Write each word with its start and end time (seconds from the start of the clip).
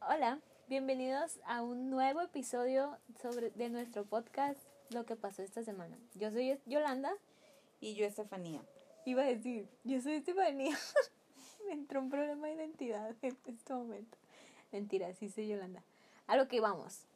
Hola, 0.00 0.40
bienvenidos 0.68 1.40
a 1.46 1.62
un 1.62 1.88
nuevo 1.88 2.20
episodio 2.20 2.98
sobre, 3.22 3.50
de 3.52 3.70
nuestro 3.70 4.04
podcast 4.04 4.58
Lo 4.90 5.06
que 5.06 5.16
pasó 5.16 5.42
esta 5.42 5.64
semana. 5.64 5.96
Yo 6.14 6.30
soy 6.30 6.58
Yolanda. 6.66 7.14
Y 7.80 7.94
yo 7.94 8.04
Estefanía. 8.04 8.60
Iba 9.06 9.22
a 9.22 9.26
decir, 9.26 9.66
yo 9.84 9.98
soy 10.02 10.16
Estefanía. 10.16 10.76
Me 11.66 11.72
entró 11.72 12.00
un 12.00 12.10
problema 12.10 12.48
de 12.48 12.54
identidad 12.54 13.16
en 13.22 13.38
este 13.46 13.72
momento. 13.72 14.18
Mentira, 14.72 15.14
sí 15.14 15.30
soy 15.30 15.48
Yolanda. 15.48 15.82
A 16.26 16.36
lo 16.36 16.48
que 16.48 16.60
vamos. 16.60 17.06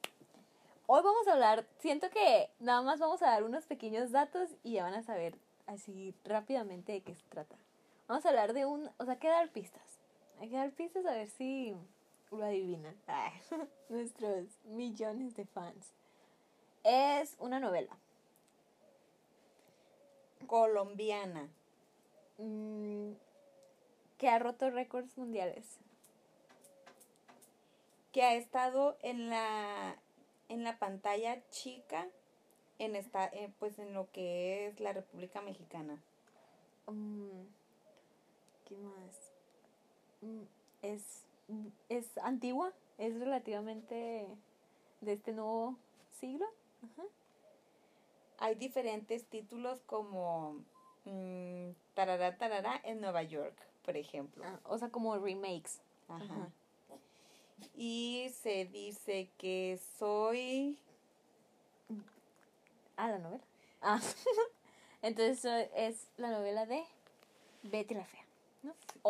Hoy 0.88 1.02
vamos 1.02 1.26
a 1.26 1.32
hablar, 1.32 1.66
siento 1.80 2.10
que 2.10 2.48
nada 2.60 2.80
más 2.80 3.00
vamos 3.00 3.20
a 3.20 3.26
dar 3.26 3.42
unos 3.42 3.66
pequeños 3.66 4.12
datos 4.12 4.50
y 4.62 4.74
ya 4.74 4.84
van 4.84 4.94
a 4.94 5.02
saber 5.02 5.36
así 5.66 6.14
rápidamente 6.24 6.92
de 6.92 7.00
qué 7.00 7.16
se 7.16 7.24
trata. 7.24 7.56
Vamos 8.06 8.24
a 8.24 8.28
hablar 8.28 8.52
de 8.52 8.66
un, 8.66 8.88
o 8.96 9.04
sea, 9.04 9.14
hay 9.14 9.18
que 9.18 9.26
dar 9.26 9.50
pistas. 9.50 9.98
Hay 10.38 10.48
que 10.48 10.54
dar 10.54 10.70
pistas 10.70 11.04
a 11.04 11.10
ver 11.10 11.28
si 11.28 11.74
lo 12.30 12.44
adivinan. 12.44 12.94
nuestros 13.88 14.46
millones 14.62 15.34
de 15.34 15.44
fans. 15.46 15.92
Es 16.84 17.34
una 17.40 17.58
novela. 17.58 17.98
Colombiana. 20.46 21.48
Mm, 22.38 23.14
que 24.18 24.28
ha 24.28 24.38
roto 24.38 24.70
récords 24.70 25.18
mundiales. 25.18 25.78
Que 28.12 28.22
ha 28.22 28.34
estado 28.34 28.96
en 29.02 29.30
la 29.30 29.96
en 30.48 30.64
la 30.64 30.78
pantalla 30.78 31.42
chica 31.50 32.06
en 32.78 32.96
esta 32.96 33.26
eh, 33.26 33.50
pues 33.58 33.78
en 33.78 33.94
lo 33.94 34.10
que 34.12 34.66
es 34.66 34.80
la 34.80 34.92
República 34.92 35.40
Mexicana. 35.40 36.00
Mm, 36.86 37.42
¿Qué 38.64 38.76
más? 38.76 39.32
Mm, 40.20 40.42
es 40.82 41.26
es 41.88 42.18
antigua, 42.18 42.72
es 42.98 43.18
relativamente 43.18 44.26
de 45.00 45.12
este 45.12 45.32
nuevo 45.32 45.76
siglo. 46.10 46.46
Hay 48.38 48.54
diferentes 48.54 49.24
títulos 49.24 49.80
como 49.86 50.64
mmm, 51.04 51.70
Tarará 51.94 52.36
Tarará 52.36 52.80
en 52.84 53.00
Nueva 53.00 53.22
York, 53.22 53.56
por 53.84 53.96
ejemplo. 53.96 54.44
Ah, 54.44 54.60
o 54.64 54.76
sea, 54.78 54.90
como 54.90 55.16
remakes. 55.16 55.80
Ajá. 56.08 56.50
Y 57.74 58.30
se 58.42 58.66
dice 58.66 59.28
que 59.38 59.78
soy... 59.98 60.78
Ah, 62.96 63.08
la 63.08 63.18
novela. 63.18 63.44
Ah. 63.82 64.00
Entonces 65.02 65.68
es 65.74 66.08
la 66.16 66.30
novela 66.30 66.66
de 66.66 66.82
Betty 67.62 67.94
la 67.94 68.04
Fea. 68.04 68.24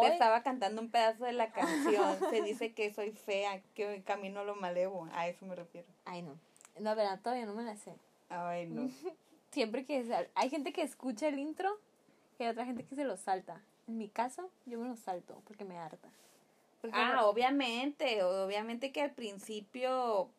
Te 0.01 0.09
estaba 0.09 0.43
cantando 0.43 0.83
un 0.83 0.91
pedazo 0.91 1.25
de 1.25 1.33
la 1.33 1.53
canción. 1.53 2.19
Se 2.31 2.43
dice 2.43 2.73
que 2.73 2.93
soy 2.93 3.13
fea, 3.13 3.63
que 3.75 4.03
camino 4.03 4.45
lo 4.45 4.55
malevo. 4.55 5.09
A 5.13 5.29
eso 5.29 5.47
me 5.47 5.55
refiero. 5.55 5.87
Ay, 6.05 6.23
no. 6.23 6.39
No, 6.79 6.95
verdad, 6.95 7.21
todavía 7.23 7.47
no 7.47 7.55
me 7.55 7.63
la 7.63 7.77
sé. 7.77 7.95
Ay, 8.29 8.67
no. 8.67 8.91
Siempre 9.53 9.87
que... 9.87 10.29
Hay 10.35 10.51
gente 10.51 10.73
que 10.73 10.83
escucha 10.83 11.29
el 11.29 11.39
intro 11.39 11.79
y 12.39 12.43
hay 12.43 12.51
otra 12.51 12.67
gente 12.67 12.85
que 12.85 12.95
se 12.95 13.05
lo 13.05 13.17
salta. 13.17 13.63
En 13.89 13.97
mi 13.97 14.09
caso, 14.09 14.51
yo 14.67 14.79
me 14.79 14.89
lo 14.89 14.97
salto 14.97 15.41
porque 15.47 15.65
me 15.65 15.79
harta. 15.79 16.09
Ah, 16.93 17.27
obviamente. 17.27 18.23
Obviamente 18.23 18.93
que 18.93 19.03
al 19.03 19.13
principio... 19.13 20.31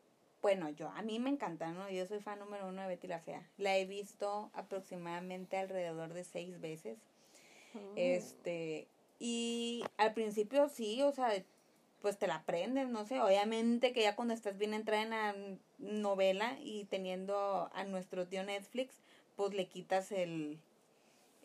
Bueno, 0.42 0.70
yo, 0.70 0.90
a 0.90 1.02
mí 1.02 1.20
me 1.20 1.30
encanta, 1.30 1.72
¿no? 1.72 1.90
Yo 1.90 2.06
soy 2.06 2.20
fan 2.20 2.40
número 2.40 2.67
uno 2.67 2.81
de 2.81 2.88
Betty 2.88 3.08
la 3.08 3.20
Fea. 3.20 3.42
La 3.58 3.76
he 3.76 3.86
visto 3.86 4.52
aproximadamente 4.53 5.58
alrededor 5.58 6.14
de 6.14 6.23
seis 6.23 6.62
veces. 6.62 6.98
Oh. 7.73 7.94
Este, 7.95 8.88
y 9.20 9.84
al 9.98 10.14
principio 10.14 10.69
sí, 10.69 11.02
o 11.02 11.12
sea, 11.12 11.31
pues 12.02 12.18
te 12.18 12.28
la 12.28 12.36
aprendes, 12.36 12.88
no 12.88 13.06
sé, 13.06 13.19
obviamente 13.19 13.91
que 13.91 14.03
ya 14.03 14.16
cuando 14.16 14.34
estás 14.34 14.57
bien 14.57 14.74
entrada 14.74 15.02
en 15.02 15.09
la 15.09 15.36
novela 15.80 16.57
y 16.63 16.86
teniendo 16.86 17.69
a 17.74 17.84
nuestro 17.86 18.28
tío 18.28 18.44
Netflix, 18.44 18.96
pues 19.36 19.53
le 19.53 19.68
quitas 19.68 20.12
el, 20.12 20.59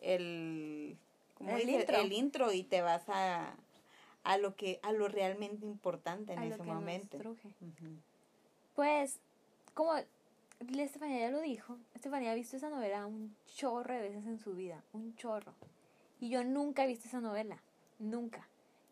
el, 0.01 0.95
¿cómo 1.33 1.57
el, 1.57 1.69
intro. 1.69 1.97
el 1.97 2.13
intro 2.13 2.51
y 2.53 2.63
te 2.63 2.81
vas 2.81 3.03
a, 3.07 3.55
a 4.23 4.37
lo 4.37 4.55
que, 4.55 4.79
a 4.83 4.91
lo 4.91 5.07
realmente 5.07 5.65
importante 5.65 6.33
en 6.33 6.43
ese 6.43 6.63
momento. 6.63 7.17
Pues, 8.75 9.19
como 9.73 9.93
Estefanía 10.59 11.19
ya 11.19 11.31
lo 11.31 11.41
dijo, 11.41 11.77
Estefanía 11.93 12.31
ha 12.31 12.35
visto 12.35 12.55
esa 12.55 12.69
novela 12.69 13.05
un 13.05 13.35
chorro 13.45 13.93
de 13.93 14.01
veces 14.01 14.25
en 14.25 14.39
su 14.39 14.53
vida, 14.53 14.83
un 14.93 15.15
chorro. 15.15 15.53
Y 16.19 16.29
yo 16.29 16.43
nunca 16.43 16.85
he 16.85 16.87
visto 16.87 17.07
esa 17.07 17.19
novela, 17.19 17.61
nunca. 17.99 18.47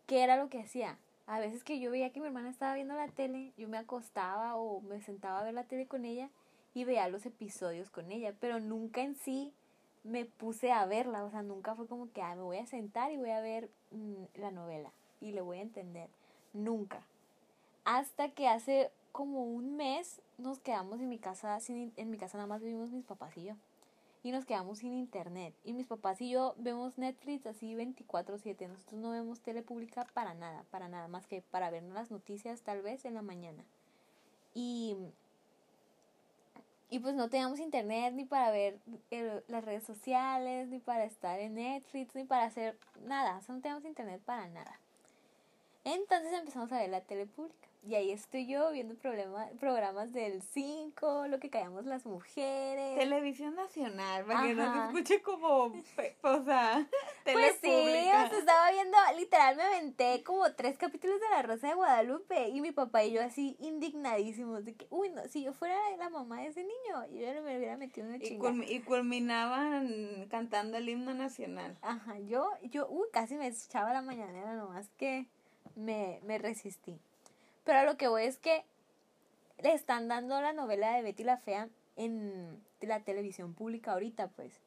¿Qué 0.06 0.22
era 0.22 0.36
lo 0.36 0.50
que 0.50 0.60
hacía? 0.60 0.98
A 1.26 1.40
veces 1.40 1.64
que 1.64 1.80
yo 1.80 1.90
veía 1.90 2.10
que 2.10 2.20
mi 2.20 2.26
hermana 2.26 2.50
estaba 2.50 2.74
viendo 2.74 2.94
la 2.94 3.08
tele, 3.08 3.52
yo 3.56 3.68
me 3.68 3.78
acostaba 3.78 4.56
o 4.56 4.80
me 4.82 5.00
sentaba 5.00 5.40
a 5.40 5.44
ver 5.44 5.54
la 5.54 5.64
tele 5.64 5.86
con 5.86 6.04
ella 6.04 6.28
y 6.74 6.84
veía 6.84 7.08
los 7.08 7.24
episodios 7.24 7.90
con 7.90 8.12
ella, 8.12 8.34
pero 8.38 8.60
nunca 8.60 9.02
en 9.02 9.14
sí 9.14 9.54
me 10.04 10.24
puse 10.26 10.72
a 10.72 10.84
verla, 10.84 11.24
o 11.24 11.30
sea, 11.30 11.42
nunca 11.42 11.74
fue 11.74 11.86
como 11.86 12.10
que, 12.12 12.20
ah, 12.20 12.34
me 12.34 12.42
voy 12.42 12.58
a 12.58 12.66
sentar 12.66 13.12
y 13.12 13.16
voy 13.16 13.30
a 13.30 13.40
ver 13.40 13.70
mm, 13.92 14.24
la 14.34 14.50
novela 14.50 14.92
y 15.22 15.32
le 15.32 15.40
voy 15.40 15.58
a 15.58 15.62
entender, 15.62 16.08
nunca. 16.52 17.00
Hasta 17.84 18.30
que 18.30 18.48
hace 18.48 18.90
como 19.12 19.44
un 19.44 19.76
mes 19.76 20.20
nos 20.38 20.58
quedamos 20.58 21.00
en 21.00 21.08
mi 21.08 21.18
casa, 21.18 21.58
sin, 21.60 21.92
en 21.96 22.10
mi 22.10 22.18
casa 22.18 22.38
nada 22.38 22.48
más 22.48 22.62
vivimos 22.62 22.90
mis 22.90 23.04
papás 23.04 23.36
y 23.36 23.44
yo 23.44 23.54
y 24.22 24.30
nos 24.30 24.44
quedamos 24.44 24.78
sin 24.78 24.94
internet. 24.94 25.54
Y 25.64 25.72
mis 25.72 25.86
papás 25.86 26.20
y 26.20 26.30
yo 26.30 26.54
vemos 26.58 26.96
Netflix 26.96 27.46
así 27.46 27.74
24/7. 27.74 28.68
Nosotros 28.68 29.00
no 29.00 29.10
vemos 29.10 29.40
tele 29.40 29.62
pública 29.62 30.06
para 30.14 30.34
nada, 30.34 30.64
para 30.70 30.88
nada, 30.88 31.08
más 31.08 31.26
que 31.26 31.42
para 31.42 31.70
ver 31.70 31.82
las 31.82 32.10
noticias 32.10 32.62
tal 32.62 32.82
vez 32.82 33.04
en 33.04 33.14
la 33.14 33.22
mañana. 33.22 33.64
Y, 34.54 34.96
y 36.88 37.00
pues 37.00 37.14
no 37.14 37.28
teníamos 37.28 37.58
internet 37.58 38.14
ni 38.14 38.24
para 38.24 38.50
ver 38.50 38.78
las 39.48 39.64
redes 39.64 39.84
sociales, 39.84 40.68
ni 40.68 40.78
para 40.78 41.04
estar 41.04 41.40
en 41.40 41.54
Netflix, 41.54 42.14
ni 42.14 42.24
para 42.24 42.44
hacer 42.44 42.78
nada. 43.04 43.38
O 43.38 43.42
sea, 43.42 43.54
no 43.54 43.60
teníamos 43.60 43.84
internet 43.84 44.20
para 44.24 44.46
nada. 44.48 44.78
Entonces 45.84 46.32
empezamos 46.32 46.70
a 46.72 46.78
ver 46.78 46.90
la 46.90 47.00
tele 47.00 47.26
pública. 47.26 47.68
Y 47.84 47.96
ahí 47.96 48.12
estoy 48.12 48.46
yo 48.46 48.70
viendo 48.70 48.94
programas 48.94 50.12
del 50.12 50.40
5, 50.40 51.26
lo 51.26 51.40
que 51.40 51.50
callamos 51.50 51.84
las 51.84 52.06
mujeres. 52.06 52.96
Televisión 52.96 53.56
Nacional, 53.56 54.24
para 54.24 54.42
que 54.46 54.54
no 54.54 54.72
se 54.72 54.86
escuche 54.86 55.22
como, 55.22 55.74
o 56.22 56.44
sea, 56.44 56.86
Pues 57.24 57.58
sí, 57.60 57.68
o 57.68 58.36
estaba 58.38 58.70
viendo, 58.70 58.96
literal 59.18 59.56
me 59.56 59.64
aventé 59.64 60.22
como 60.22 60.52
tres 60.52 60.78
capítulos 60.78 61.20
de 61.20 61.28
La 61.30 61.42
Rosa 61.42 61.68
de 61.68 61.74
Guadalupe 61.74 62.50
y 62.50 62.60
mi 62.60 62.70
papá 62.70 63.02
y 63.02 63.14
yo 63.14 63.22
así 63.22 63.56
indignadísimos 63.58 64.64
de 64.64 64.76
que, 64.76 64.86
uy, 64.90 65.10
no, 65.10 65.26
si 65.26 65.42
yo 65.42 65.52
fuera 65.52 65.76
la 65.98 66.08
mamá 66.08 66.42
de 66.42 66.48
ese 66.48 66.62
niño, 66.62 67.04
yo 67.10 67.34
no 67.34 67.42
me 67.42 67.56
hubiera 67.56 67.76
metido 67.76 68.06
una 68.06 68.20
chingada. 68.20 68.64
Y, 68.64 68.80
culminaban 68.82 70.28
cantando 70.30 70.76
el 70.76 70.88
himno 70.88 71.14
nacional. 71.14 71.76
Ajá, 71.82 72.16
yo, 72.20 72.48
yo, 72.62 72.86
uy, 72.88 73.08
casi 73.12 73.34
me 73.34 73.48
echaba 73.48 73.92
la 73.92 74.02
mañanera 74.02 74.54
nomás 74.54 74.88
que 74.90 75.26
me, 75.76 76.20
me 76.24 76.38
resistí. 76.38 76.98
Pero 77.64 77.84
lo 77.84 77.96
que 77.96 78.08
voy 78.08 78.24
es 78.24 78.38
que 78.38 78.64
le 79.62 79.72
están 79.72 80.08
dando 80.08 80.40
la 80.40 80.52
novela 80.52 80.94
de 80.94 81.02
Betty 81.02 81.24
la 81.24 81.38
Fea 81.38 81.68
en 81.96 82.62
la 82.80 83.00
televisión 83.00 83.54
pública 83.54 83.92
ahorita, 83.92 84.28
pues. 84.28 84.60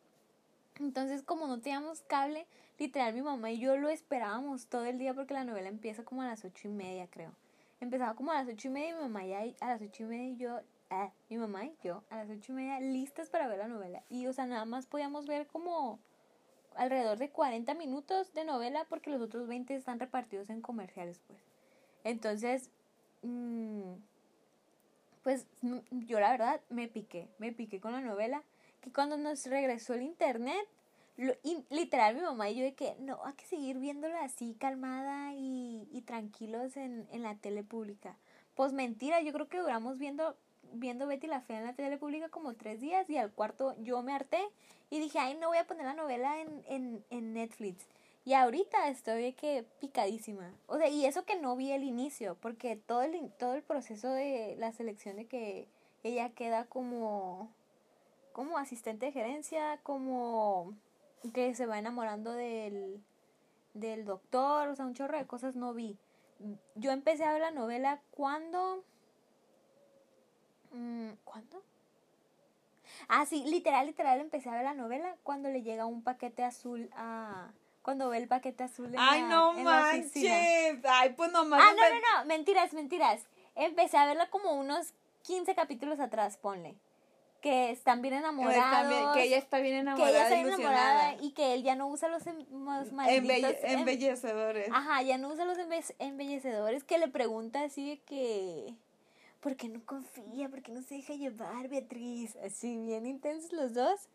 Entonces, 0.80 1.24
como 1.24 1.48
no 1.48 1.60
teníamos 1.60 2.02
cable, 2.02 2.46
literal 2.78 3.14
mi 3.14 3.22
mamá 3.22 3.52
y 3.52 3.60
yo 3.60 3.78
lo 3.78 3.90
esperábamos 3.90 4.68
todo 4.68 4.86
el 4.86 4.98
día 4.98 5.14
porque 5.14 5.34
la 5.34 5.44
novela 5.44 5.70
empieza 5.70 6.04
como 6.04 6.22
a 6.22 6.28
las 6.28 6.44
ocho 6.44 6.68
y 6.68 6.72
media, 6.72 7.08
creo. 7.10 7.32
Empezaba 7.80 8.16
como 8.16 8.32
a 8.32 8.36
las 8.36 8.48
ocho 8.48 8.68
y 8.68 8.72
media 8.72 8.90
y 8.90 8.94
mi 8.94 9.02
mamá 9.02 9.26
ya 9.26 9.44
a 9.60 9.68
las 9.68 9.82
ocho 9.82 10.04
y 10.04 10.06
media 10.08 10.30
y 10.30 10.38
yo, 10.38 10.60
ah, 10.90 11.12
mi 11.30 11.38
mamá 11.38 11.66
y 11.66 11.76
yo 11.84 12.04
a 12.10 12.18
las 12.18 12.30
ocho 12.30 12.52
y 12.52 12.56
media 12.56 12.80
listas 12.80 13.30
para 13.30 13.48
ver 13.48 13.60
la 13.60 13.68
novela. 13.68 14.04
Y, 14.10 14.28
o 14.28 14.34
sea, 14.34 14.46
nada 14.46 14.66
más 14.66 14.86
podíamos 14.86 15.26
ver 15.28 15.48
como 15.48 16.00
alrededor 16.76 17.18
de 17.18 17.30
40 17.30 17.74
minutos 17.74 18.34
de 18.34 18.46
novela 18.46 18.86
porque 18.90 19.10
los 19.10 19.22
otros 19.22 19.48
20 19.48 19.76
están 19.76 20.00
repartidos 20.00 20.50
en 20.50 20.62
comerciales, 20.62 21.20
pues. 21.28 21.40
Entonces, 22.04 22.70
Mm, 23.26 23.96
pues 25.24 25.48
yo 25.92 26.20
la 26.20 26.30
verdad 26.30 26.62
me 26.70 26.88
piqué, 26.88 27.28
me 27.40 27.52
piqué 27.52 27.80
con 27.82 27.94
la 27.94 28.02
novela, 28.02 28.44
que 28.82 28.92
cuando 28.92 29.18
nos 29.18 29.48
regresó 29.48 29.96
el 29.96 30.04
internet, 30.04 30.68
literal 31.70 32.14
mi 32.16 32.22
mamá 32.22 32.50
y 32.50 32.58
yo 32.58 32.64
de 32.64 32.76
que 32.76 32.96
no, 33.00 33.26
hay 33.26 33.34
que 33.34 33.46
seguir 33.46 33.80
viéndola 33.80 34.24
así 34.24 34.56
calmada 34.60 35.34
y, 35.34 35.88
y 35.92 36.02
tranquilos 36.02 36.78
en, 36.78 37.08
en 37.12 37.24
la 37.24 37.36
tele 37.36 37.64
pública. 37.64 38.16
Pues 38.54 38.74
mentira, 38.74 39.22
yo 39.22 39.34
creo 39.34 39.48
que 39.48 39.60
duramos 39.60 39.98
viendo 39.98 40.38
viendo 40.76 41.08
Betty 41.08 41.28
la 41.28 41.42
Fea 41.42 41.60
en 41.60 41.66
la 41.66 41.74
tele 41.74 41.98
pública 41.98 42.30
como 42.30 42.54
tres 42.54 42.80
días 42.80 43.10
y 43.10 43.18
al 43.18 43.32
cuarto 43.32 43.76
yo 43.82 44.02
me 44.04 44.14
harté 44.14 44.40
y 44.90 45.00
dije, 45.00 45.20
ay, 45.20 45.36
no 45.36 45.48
voy 45.48 45.58
a 45.58 45.68
poner 45.68 45.86
la 45.86 45.94
novela 45.94 46.40
en, 46.40 46.64
en, 46.68 47.06
en 47.10 47.34
Netflix. 47.34 47.86
Y 48.26 48.34
ahorita 48.34 48.90
estoy 48.90 49.34
que 49.34 49.66
picadísima. 49.80 50.52
O 50.68 50.78
sea, 50.78 50.88
y 50.90 51.06
eso 51.06 51.26
que 51.26 51.40
no 51.40 51.56
vi 51.56 51.72
el 51.72 51.84
inicio, 51.84 52.38
porque 52.42 52.76
todo 52.76 53.04
el, 53.04 53.32
todo 53.38 53.54
el 53.54 53.62
proceso 53.62 54.10
de 54.10 54.56
la 54.58 54.72
selección 54.72 55.16
de 55.18 55.26
que 55.26 55.68
ella 56.04 56.30
queda 56.30 56.66
como 56.66 57.50
como 58.36 58.58
asistente 58.58 59.06
de 59.06 59.12
gerencia, 59.14 59.80
como 59.82 60.74
que 61.34 61.56
se 61.56 61.68
va 61.68 61.80
enamorando 61.80 62.34
del, 62.34 63.02
del 63.74 64.04
doctor, 64.04 64.68
o 64.68 64.76
sea, 64.76 64.86
un 64.86 64.94
chorro 64.94 65.18
de 65.18 65.26
cosas 65.26 65.56
no 65.56 65.74
vi. 65.74 65.98
Yo 66.76 66.92
empecé 66.92 67.24
a 67.24 67.32
ver 67.32 67.40
la 67.40 67.52
novela 67.52 68.02
cuando... 68.12 68.84
mm, 70.76 71.10
¿Cuándo? 71.24 71.62
Ah, 73.08 73.26
sí, 73.26 73.44
literal, 73.46 73.86
literal, 73.88 74.20
empecé 74.20 74.50
a 74.50 74.54
ver 74.54 74.64
la 74.64 74.74
novela 74.74 75.16
cuando 75.24 75.50
le 75.50 75.62
llega 75.64 75.86
un 75.86 76.02
paquete 76.04 76.44
azul 76.44 76.90
a... 76.96 77.50
Cuando 77.82 78.10
ve 78.10 78.18
el 78.18 78.28
paquete 78.28 78.64
azul 78.64 78.88
en 78.88 79.00
Ay, 79.00 79.22
la- 79.22 79.28
no 79.28 79.58
en 79.58 79.64
la 79.66 79.72
manches. 79.82 80.80
Ay, 80.90 81.14
pues 81.16 81.32
nomás. 81.32 81.62
Ah, 81.64 81.74
no, 81.76 81.90
no, 81.90 82.20
no, 82.20 82.26
mentiras, 82.26 82.74
mentiras. 82.74 83.22
Empecé 83.56 83.98
a 83.98 84.08
verla 84.08 84.28
como 84.32 84.54
unos 84.54 84.94
15 85.24 85.54
capítulos 85.54 86.00
atrás, 86.00 86.38
ponle. 86.38 86.76
Que 87.42 87.70
están 87.70 88.02
bien 88.02 88.16
Que 88.16 88.20
enamorados. 88.22 88.90
bien- 88.90 89.06
que 89.14 89.24
ella 89.24 89.38
está 89.38 89.60
bien 89.60 89.76
que 89.76 89.80
enamorada, 89.82 90.10
ella 90.10 90.24
está 90.24 90.40
ilusionada. 90.40 90.92
enamorada 91.12 91.24
y 91.24 91.32
que 91.34 91.54
él 91.54 91.62
ya 91.62 91.76
no 91.76 91.88
usa 91.88 92.08
los, 92.10 92.26
em- 92.26 92.46
los 92.50 92.92
malditos 92.92 93.24
Embelle- 93.24 93.60
em- 93.62 93.80
embellecedores. 93.80 94.70
Ajá, 94.72 95.04
ya 95.04 95.20
no 95.20 95.30
usa 95.30 95.46
los 95.46 95.58
embe- 95.60 95.96
embellecedores 96.00 96.84
que 96.84 96.98
le 96.98 97.08
pregunta 97.08 97.62
así 97.64 97.88
de 97.88 98.00
que 98.00 98.74
¿por 99.46 99.56
qué 99.56 99.70
no 99.70 99.86
confía? 99.86 100.50
¿Por 100.50 100.64
qué 100.64 100.72
no 100.72 100.82
se 100.82 100.96
deja 100.96 101.14
llevar, 101.14 101.68
Beatriz? 101.70 102.36
Así 102.44 102.78
bien 102.80 103.06
intensos 103.06 103.54
los 103.54 103.76
dos. 103.76 104.10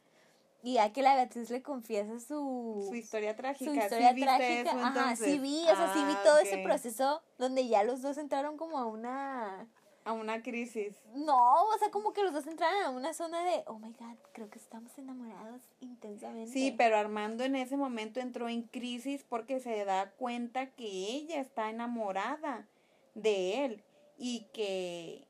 Y 0.65 0.75
ya 0.75 0.93
que 0.93 1.03
la 1.03 1.15
Beatriz 1.15 1.51
le 1.51 1.63
confiesa 1.63 2.19
su 2.19 2.85
Su 2.89 2.97
historia 2.97 3.37
trágica. 3.37 3.71
su 3.71 3.77
¿sí 3.77 3.81
historia 3.81 4.13
viste 4.13 4.27
trágica. 4.37 4.71
eso, 4.73 4.79
Ajá, 4.81 5.15
sí 5.15 5.39
vi, 5.39 5.63
o 5.63 5.77
sea, 5.77 5.95
sí 5.95 6.01
vi 6.05 6.13
Ah, 6.17 6.23
todo 6.25 6.39
ese 6.41 6.59
proceso 6.65 7.23
donde 7.39 7.69
ya 7.69 7.85
los 7.85 8.03
dos 8.03 8.19
entraron 8.19 8.57
como 8.57 8.77
a 8.77 8.87
una 8.87 9.69
A 10.05 10.13
una 10.13 10.43
crisis. 10.43 10.97
no, 11.15 11.37
o 11.65 11.79
sea, 11.79 11.93
como 11.93 12.13
que 12.13 12.25
los 12.25 12.33
dos 12.33 12.49
entraron 12.49 12.83
a 12.83 12.91
una 12.91 13.15
zona 13.15 13.45
de, 13.45 13.63
oh 13.69 13.79
my 13.79 13.93
god, 13.93 14.17
creo 14.33 14.51
que 14.51 14.59
estamos 14.59 14.99
enamorados 14.99 15.63
intensamente. 15.79 16.51
Sí, 16.51 16.75
pero 16.77 16.97
Armando 16.99 17.45
en 17.45 17.55
ese 17.55 17.77
momento 17.77 18.19
entró 18.19 18.49
en 18.49 18.63
crisis 18.63 19.25
porque 19.29 19.61
se 19.61 19.85
da 19.85 20.11
cuenta 20.11 20.67
que 20.73 20.87
ella 20.89 21.41
está 21.41 21.71
enamorada 21.71 22.67
de 23.15 23.65
él 23.65 23.85
y 24.21 24.43
que 24.53 25.27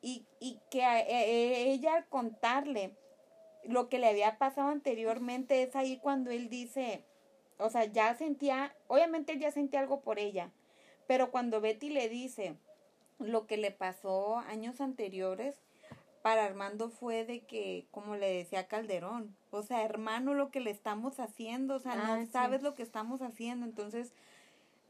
y, 0.00 0.26
y 0.40 0.58
que 0.70 0.82
a- 0.84 1.00
e- 1.00 1.30
e- 1.30 1.72
ella 1.72 1.94
al 1.94 2.06
contarle 2.08 2.96
lo 3.62 3.88
que 3.88 4.00
le 4.00 4.08
había 4.08 4.36
pasado 4.38 4.68
anteriormente 4.70 5.62
es 5.62 5.76
ahí 5.76 5.98
cuando 5.98 6.32
él 6.32 6.48
dice, 6.48 7.04
o 7.58 7.70
sea, 7.70 7.84
ya 7.84 8.12
sentía, 8.16 8.74
obviamente 8.88 9.32
él 9.34 9.38
ya 9.38 9.52
sentía 9.52 9.78
algo 9.78 10.00
por 10.00 10.18
ella, 10.18 10.50
pero 11.06 11.30
cuando 11.30 11.60
Betty 11.60 11.90
le 11.90 12.08
dice 12.08 12.56
lo 13.20 13.46
que 13.46 13.56
le 13.58 13.70
pasó 13.70 14.38
años 14.38 14.80
anteriores, 14.80 15.54
para 16.22 16.44
Armando 16.44 16.88
fue 16.88 17.24
de 17.24 17.40
que, 17.40 17.86
como 17.92 18.16
le 18.16 18.32
decía 18.32 18.66
Calderón, 18.66 19.36
o 19.50 19.62
sea, 19.62 19.84
hermano, 19.84 20.34
lo 20.34 20.50
que 20.50 20.60
le 20.60 20.70
estamos 20.70 21.20
haciendo, 21.20 21.74
o 21.76 21.78
sea, 21.80 21.92
Ah, 21.92 22.16
no 22.16 22.24
sí. 22.24 22.32
sabes 22.32 22.62
lo 22.62 22.74
que 22.74 22.82
estamos 22.82 23.22
haciendo. 23.22 23.66
Entonces, 23.66 24.12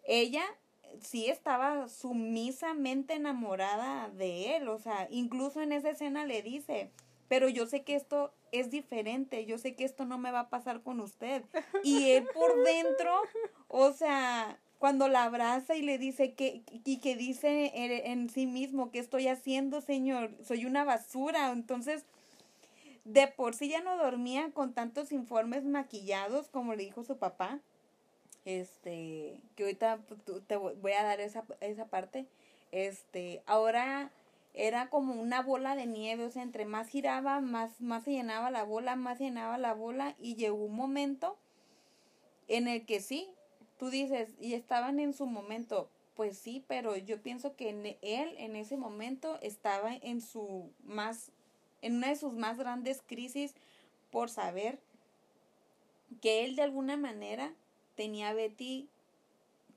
ella 0.04 0.44
sí 1.00 1.26
estaba 1.26 1.88
sumisamente 1.88 3.14
enamorada 3.14 4.08
de 4.10 4.56
él, 4.56 4.68
o 4.68 4.78
sea, 4.78 5.08
incluso 5.10 5.60
en 5.60 5.72
esa 5.72 5.90
escena 5.90 6.26
le 6.26 6.42
dice, 6.42 6.90
pero 7.28 7.48
yo 7.48 7.66
sé 7.66 7.82
que 7.82 7.94
esto 7.94 8.32
es 8.52 8.70
diferente, 8.70 9.46
yo 9.46 9.58
sé 9.58 9.74
que 9.74 9.84
esto 9.84 10.04
no 10.04 10.18
me 10.18 10.30
va 10.30 10.40
a 10.40 10.50
pasar 10.50 10.82
con 10.82 11.00
usted. 11.00 11.42
Y 11.82 12.10
él 12.10 12.28
por 12.34 12.62
dentro, 12.62 13.22
o 13.68 13.92
sea, 13.92 14.58
cuando 14.78 15.08
la 15.08 15.24
abraza 15.24 15.74
y 15.76 15.82
le 15.82 15.96
dice 15.96 16.34
que, 16.34 16.62
y 16.84 16.98
que 16.98 17.16
dice 17.16 17.70
en, 17.74 18.20
en 18.20 18.28
sí 18.28 18.46
mismo, 18.46 18.90
¿qué 18.90 18.98
estoy 18.98 19.28
haciendo, 19.28 19.80
señor? 19.80 20.36
Soy 20.42 20.66
una 20.66 20.84
basura. 20.84 21.50
Entonces, 21.52 22.04
de 23.04 23.28
por 23.28 23.54
sí 23.54 23.68
ya 23.68 23.80
no 23.80 23.96
dormía 23.96 24.50
con 24.52 24.74
tantos 24.74 25.12
informes 25.12 25.64
maquillados, 25.64 26.48
como 26.48 26.74
le 26.74 26.84
dijo 26.84 27.04
su 27.04 27.16
papá. 27.16 27.60
Este, 28.44 29.40
que 29.54 29.64
ahorita 29.64 30.00
pues, 30.08 30.20
te 30.46 30.56
voy 30.56 30.92
a 30.92 31.02
dar 31.02 31.20
esa, 31.20 31.44
esa 31.60 31.86
parte. 31.86 32.26
Este, 32.72 33.42
ahora 33.46 34.10
era 34.54 34.90
como 34.90 35.14
una 35.14 35.42
bola 35.42 35.76
de 35.76 35.86
nieve, 35.86 36.24
o 36.24 36.30
sea, 36.30 36.42
entre 36.42 36.64
más 36.64 36.88
giraba, 36.88 37.40
más, 37.40 37.80
más 37.80 38.04
se 38.04 38.12
llenaba 38.12 38.50
la 38.50 38.64
bola, 38.64 38.96
más 38.96 39.18
llenaba 39.18 39.56
la 39.58 39.72
bola, 39.74 40.14
y 40.18 40.36
llegó 40.36 40.56
un 40.56 40.76
momento 40.76 41.36
en 42.48 42.68
el 42.68 42.84
que 42.84 43.00
sí, 43.00 43.30
tú 43.78 43.88
dices, 43.90 44.34
y 44.40 44.54
estaban 44.54 45.00
en 45.00 45.14
su 45.14 45.26
momento, 45.26 45.88
pues 46.14 46.36
sí, 46.36 46.64
pero 46.68 46.96
yo 46.96 47.22
pienso 47.22 47.56
que 47.56 47.70
él 48.02 48.34
en 48.38 48.56
ese 48.56 48.76
momento 48.76 49.38
estaba 49.40 49.94
en 49.94 50.20
su 50.20 50.70
más, 50.84 51.32
en 51.80 51.96
una 51.96 52.08
de 52.08 52.16
sus 52.16 52.34
más 52.34 52.58
grandes 52.58 53.02
crisis 53.06 53.54
por 54.10 54.28
saber 54.28 54.78
que 56.20 56.44
él 56.44 56.56
de 56.56 56.62
alguna 56.62 56.98
manera 56.98 57.54
tenía 57.94 58.28
a 58.30 58.34
Betty 58.34 58.88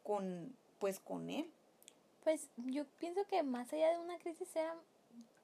con, 0.04 0.56
pues 0.80 1.00
con 1.00 1.30
él. 1.30 1.50
Pues 2.24 2.48
yo 2.58 2.86
pienso 3.00 3.26
que 3.28 3.44
más 3.44 3.72
allá 3.74 3.90
de 3.92 4.00
una 4.00 4.18
crisis 4.18 4.56
era 4.56 4.76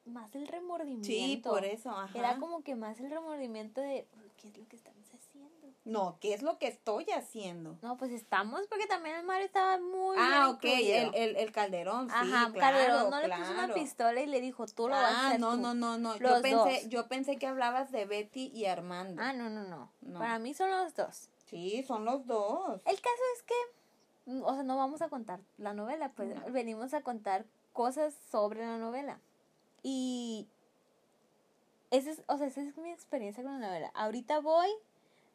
más 0.06 0.34
el 0.36 0.48
remordimiento. 0.48 1.06
Sí, 1.08 1.38
por 1.44 1.64
eso, 1.64 1.92
ajá. 1.92 2.18
Era 2.18 2.38
como 2.38 2.64
que 2.64 2.76
más 2.76 3.00
el 3.00 3.10
remordimiento 3.12 3.82
de, 3.82 4.08
¿qué 4.38 4.48
es 4.48 4.58
lo 4.58 4.68
que 4.68 4.76
estamos 4.76 5.06
haciendo? 5.14 5.52
No, 5.86 6.18
¿qué 6.20 6.34
es 6.34 6.42
lo 6.44 6.58
que 6.60 6.68
estoy 6.68 7.06
haciendo? 7.12 7.78
No, 7.82 7.98
pues 7.98 8.12
estamos, 8.12 8.62
porque 8.68 8.86
también 8.88 9.16
el 9.16 9.26
Mario 9.26 9.46
estaba 9.46 9.80
muy 9.80 10.16
ah, 10.20 10.50
ok, 10.52 10.64
el, 10.64 11.12
el, 11.16 11.36
el 11.38 11.52
calderón, 11.52 12.08
sí, 12.08 12.16
Ajá, 12.16 12.52
claro, 12.52 12.78
Calderón 12.78 13.10
no 13.10 13.20
le 13.20 13.30
puso 13.36 13.52
una 13.52 13.74
pistola 13.74 14.22
y 14.22 14.26
le 14.28 14.42
dijo, 14.42 14.66
tú 14.68 14.88
lo 14.90 14.96
vas 14.96 15.06
a 15.06 15.20
Ah, 15.22 15.28
hacer 15.30 15.40
no, 15.40 15.56
tú". 15.56 15.62
no, 15.62 15.74
no, 15.74 15.98
no. 15.98 16.18
Yo 16.18 16.42
pensé, 16.42 16.82
dos. 16.82 16.90
yo 16.90 17.08
pensé 17.08 17.38
que 17.38 17.48
hablabas 17.48 17.92
de 17.92 18.06
Betty 18.06 18.52
y 18.54 18.66
Armando. 18.66 19.22
Ah, 19.24 19.34
no, 19.34 19.50
no, 19.50 19.64
no, 19.64 19.92
No. 20.02 20.20
Para 20.20 20.38
mí 20.40 20.54
son 20.54 20.70
los 20.70 20.94
dos. 20.96 21.30
Sí, 21.52 21.84
son 21.84 22.06
los 22.06 22.26
dos. 22.26 22.82
El 22.86 22.96
caso 23.00 23.22
es 23.36 23.44
que, 23.44 23.54
mm, 24.32 24.44
o 24.44 24.54
sea, 24.54 24.64
no 24.64 24.78
vamos 24.78 25.02
a 25.04 25.10
contar 25.10 25.40
la 25.60 25.74
novela, 25.76 26.12
pues 26.16 26.34
No. 26.36 26.52
venimos 26.52 26.94
a 26.96 27.02
contar 27.02 27.46
cosas 27.74 28.16
sobre 28.32 28.62
la 28.66 28.78
novela. 28.78 29.20
Y 29.84 30.48
esa 31.92 32.12
es, 32.12 32.24
o 32.28 32.38
sea, 32.38 32.48
esa 32.48 32.62
es 32.62 32.78
mi 32.78 32.92
experiencia 32.92 33.44
con 33.44 33.60
la 33.60 33.68
novela. 33.68 33.92
Ahorita 33.94 34.40
voy 34.40 34.70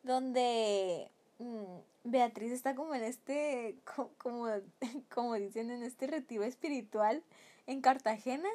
donde 0.03 1.11
mm, 1.39 1.65
Beatriz 2.05 2.53
está 2.53 2.75
como 2.75 2.95
en 2.95 3.03
este, 3.05 3.77
co- 3.97 4.11
como, 4.19 4.47
como 5.15 5.35
dicen, 5.35 5.71
en 5.71 5.83
este 5.83 6.07
retiro 6.07 6.45
espiritual 6.45 7.23
en 7.67 7.81
Cartagena. 7.81 8.49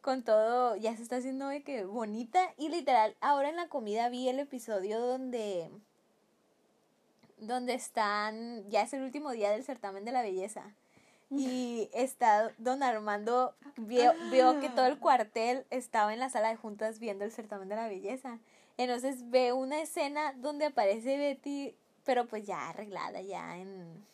Con 0.00 0.22
todo, 0.22 0.76
ya 0.76 0.94
se 0.96 1.02
está 1.02 1.16
haciendo 1.16 1.48
de 1.48 1.64
que 1.64 1.84
bonita. 1.84 2.54
Y 2.56 2.68
literal, 2.68 3.16
ahora 3.20 3.48
en 3.48 3.56
la 3.56 3.68
comida 3.68 4.08
vi 4.08 4.28
el 4.28 4.38
episodio 4.38 5.00
donde 5.00 5.68
donde 7.38 7.74
están, 7.74 8.68
ya 8.70 8.82
es 8.82 8.92
el 8.92 9.02
último 9.02 9.30
día 9.32 9.50
del 9.50 9.64
certamen 9.64 10.04
de 10.04 10.12
la 10.12 10.22
belleza. 10.22 10.74
Y 11.28 11.90
está 11.92 12.52
don 12.58 12.84
Armando, 12.84 13.54
vio, 13.76 14.12
vio 14.30 14.60
que 14.60 14.68
todo 14.68 14.86
el 14.86 14.98
cuartel 14.98 15.66
estaba 15.70 16.14
en 16.14 16.20
la 16.20 16.30
sala 16.30 16.50
de 16.50 16.56
juntas 16.56 17.00
viendo 17.00 17.24
el 17.24 17.32
certamen 17.32 17.68
de 17.68 17.74
la 17.74 17.88
belleza. 17.88 18.38
Entonces 18.76 19.28
ve 19.30 19.52
una 19.52 19.80
escena 19.80 20.34
donde 20.34 20.66
aparece 20.66 21.16
Betty, 21.16 21.74
pero 22.04 22.26
pues 22.26 22.46
ya 22.46 22.68
arreglada, 22.68 23.22
ya 23.22 23.58
en, 23.58 24.04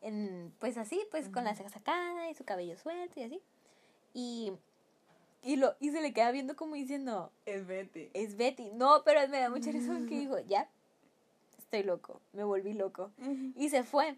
en 0.00 0.54
pues 0.58 0.78
así, 0.78 1.04
pues 1.10 1.28
con 1.28 1.44
la 1.44 1.54
ceja 1.54 1.68
sacada 1.68 2.30
y 2.30 2.34
su 2.34 2.44
cabello 2.44 2.78
suelto 2.78 3.20
y 3.20 3.24
así. 3.24 3.42
Y, 4.14 4.52
y, 5.42 5.56
lo, 5.56 5.74
y 5.80 5.90
se 5.90 6.00
le 6.00 6.14
queda 6.14 6.30
viendo 6.30 6.56
como 6.56 6.76
diciendo, 6.76 7.30
Es 7.44 7.66
Betty. 7.66 8.08
es 8.14 8.36
Betty. 8.36 8.70
No, 8.72 9.02
pero 9.04 9.28
me 9.28 9.38
da 9.38 9.50
mucha 9.50 9.70
risa 9.70 9.92
que 10.08 10.18
dijo, 10.18 10.38
ya, 10.40 10.66
estoy 11.68 11.82
loco, 11.82 12.22
me 12.32 12.44
volví 12.44 12.72
loco. 12.72 13.12
Y 13.54 13.68
se 13.68 13.84
fue. 13.84 14.16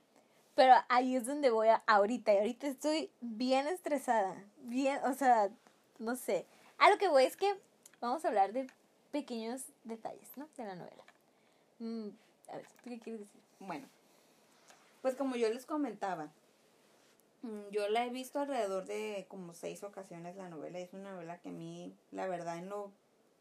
Pero 0.54 0.74
ahí 0.88 1.16
es 1.16 1.26
donde 1.26 1.50
voy 1.50 1.68
a, 1.68 1.82
ahorita. 1.86 2.32
Y 2.32 2.38
ahorita 2.38 2.68
estoy 2.68 3.10
bien 3.20 3.66
estresada. 3.66 4.36
Bien, 4.62 5.00
o 5.04 5.14
sea, 5.14 5.50
no 5.98 6.14
sé. 6.14 6.46
A 6.78 6.90
lo 6.90 6.98
que 6.98 7.08
voy 7.08 7.24
es 7.24 7.36
que 7.36 7.52
vamos 8.00 8.24
a 8.24 8.28
hablar 8.28 8.52
de 8.52 8.68
pequeños 9.10 9.64
detalles, 9.82 10.28
¿no? 10.36 10.48
De 10.56 10.64
la 10.64 10.76
novela. 10.76 11.04
Mm, 11.80 12.08
a 12.48 12.56
ver, 12.56 12.66
¿tú 12.84 12.90
qué 12.90 13.00
quieres 13.00 13.20
decir? 13.22 13.40
Bueno, 13.58 13.88
pues 15.02 15.16
como 15.16 15.34
yo 15.34 15.48
les 15.52 15.66
comentaba, 15.66 16.30
mm, 17.42 17.70
yo 17.72 17.88
la 17.88 18.06
he 18.06 18.10
visto 18.10 18.38
alrededor 18.38 18.86
de 18.86 19.26
como 19.28 19.54
seis 19.54 19.82
ocasiones 19.82 20.36
la 20.36 20.48
novela. 20.48 20.78
Es 20.78 20.92
una 20.92 21.12
novela 21.12 21.38
que 21.38 21.48
a 21.48 21.52
mí, 21.52 21.96
la 22.12 22.28
verdad, 22.28 22.58
en 22.58 22.68
lo 22.68 22.92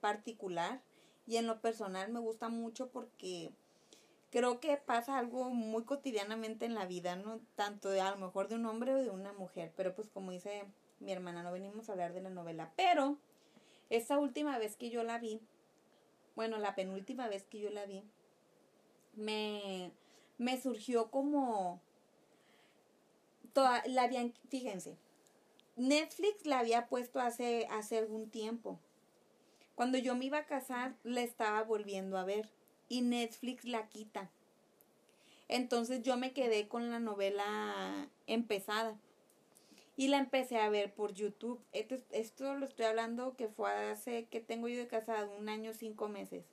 particular 0.02 0.82
y 1.28 1.38
en 1.38 1.46
lo 1.46 1.62
personal 1.62 2.12
me 2.12 2.20
gusta 2.20 2.50
mucho 2.50 2.90
porque 2.90 3.54
creo 4.32 4.60
que 4.60 4.78
pasa 4.78 5.18
algo 5.18 5.50
muy 5.50 5.84
cotidianamente 5.84 6.66
en 6.66 6.76
la 6.76 6.86
vida, 6.86 7.16
¿no? 7.16 7.40
Tanto 7.56 7.90
de 7.90 8.02
a 8.02 8.12
lo 8.12 8.18
mejor 8.18 8.48
de 8.48 8.56
un 8.56 8.66
hombre 8.66 8.94
o 8.94 8.98
de 8.98 9.10
una 9.10 9.34
mujer. 9.34 9.74
Pero 9.76 9.96
pues 9.96 10.10
como 10.10 10.32
dice 10.32 10.66
mi 11.00 11.12
hermana, 11.12 11.44
no 11.44 11.52
venimos 11.52 11.90
a 11.90 11.94
hablar 11.94 12.14
de 12.14 12.22
la 12.22 12.30
novela. 12.30 12.72
Pero 12.76 13.18
esa 13.90 14.20
última 14.20 14.58
vez 14.58 14.76
que 14.76 14.90
yo 14.90 15.04
la 15.04 15.18
vi, 15.18 15.42
bueno, 16.36 16.58
la 16.58 16.76
penúltima 16.76 17.28
vez 17.28 17.44
que 17.46 17.60
yo 17.60 17.70
la 17.70 17.86
vi, 17.86 18.04
me, 19.16 19.92
me 20.38 20.62
surgió 20.62 21.10
como 21.10 21.82
toda, 23.54 23.84
la 23.88 24.04
habían, 24.04 24.34
fíjense, 24.50 24.98
Netflix 25.76 26.46
la 26.46 26.60
había 26.60 26.88
puesto 26.88 27.20
hace, 27.20 27.68
hace 27.72 27.98
algún 27.98 28.30
tiempo. 28.30 28.80
Cuando 29.76 29.98
yo 29.98 30.16
me 30.16 30.26
iba 30.26 30.40
a 30.40 30.46
casar, 30.46 30.96
la 31.04 31.22
estaba 31.22 31.64
volviendo 31.64 32.18
a 32.18 32.26
ver 32.26 32.50
y 32.90 33.02
Netflix 33.02 33.64
la 33.64 33.88
quita. 33.88 34.30
Entonces 35.48 36.04
yo 36.04 36.18
me 36.18 36.34
quedé 36.34 36.68
con 36.68 36.90
la 36.92 37.00
novela 37.00 38.10
empezada 38.28 38.98
y 39.96 40.08
la 40.08 40.18
empecé 40.18 40.58
a 40.58 40.70
ver 40.70 40.94
por 40.94 41.14
YouTube. 41.14 41.60
Esto, 41.72 41.96
esto 42.12 42.54
lo 42.56 42.66
estoy 42.66 42.86
hablando 42.86 43.36
que 43.36 43.48
fue 43.48 43.72
hace 43.72 44.26
que 44.26 44.42
tengo 44.42 44.68
yo 44.68 44.78
de 44.78 44.88
casado, 44.88 45.32
un 45.38 45.50
año, 45.50 45.74
cinco 45.74 46.08
meses. 46.08 46.46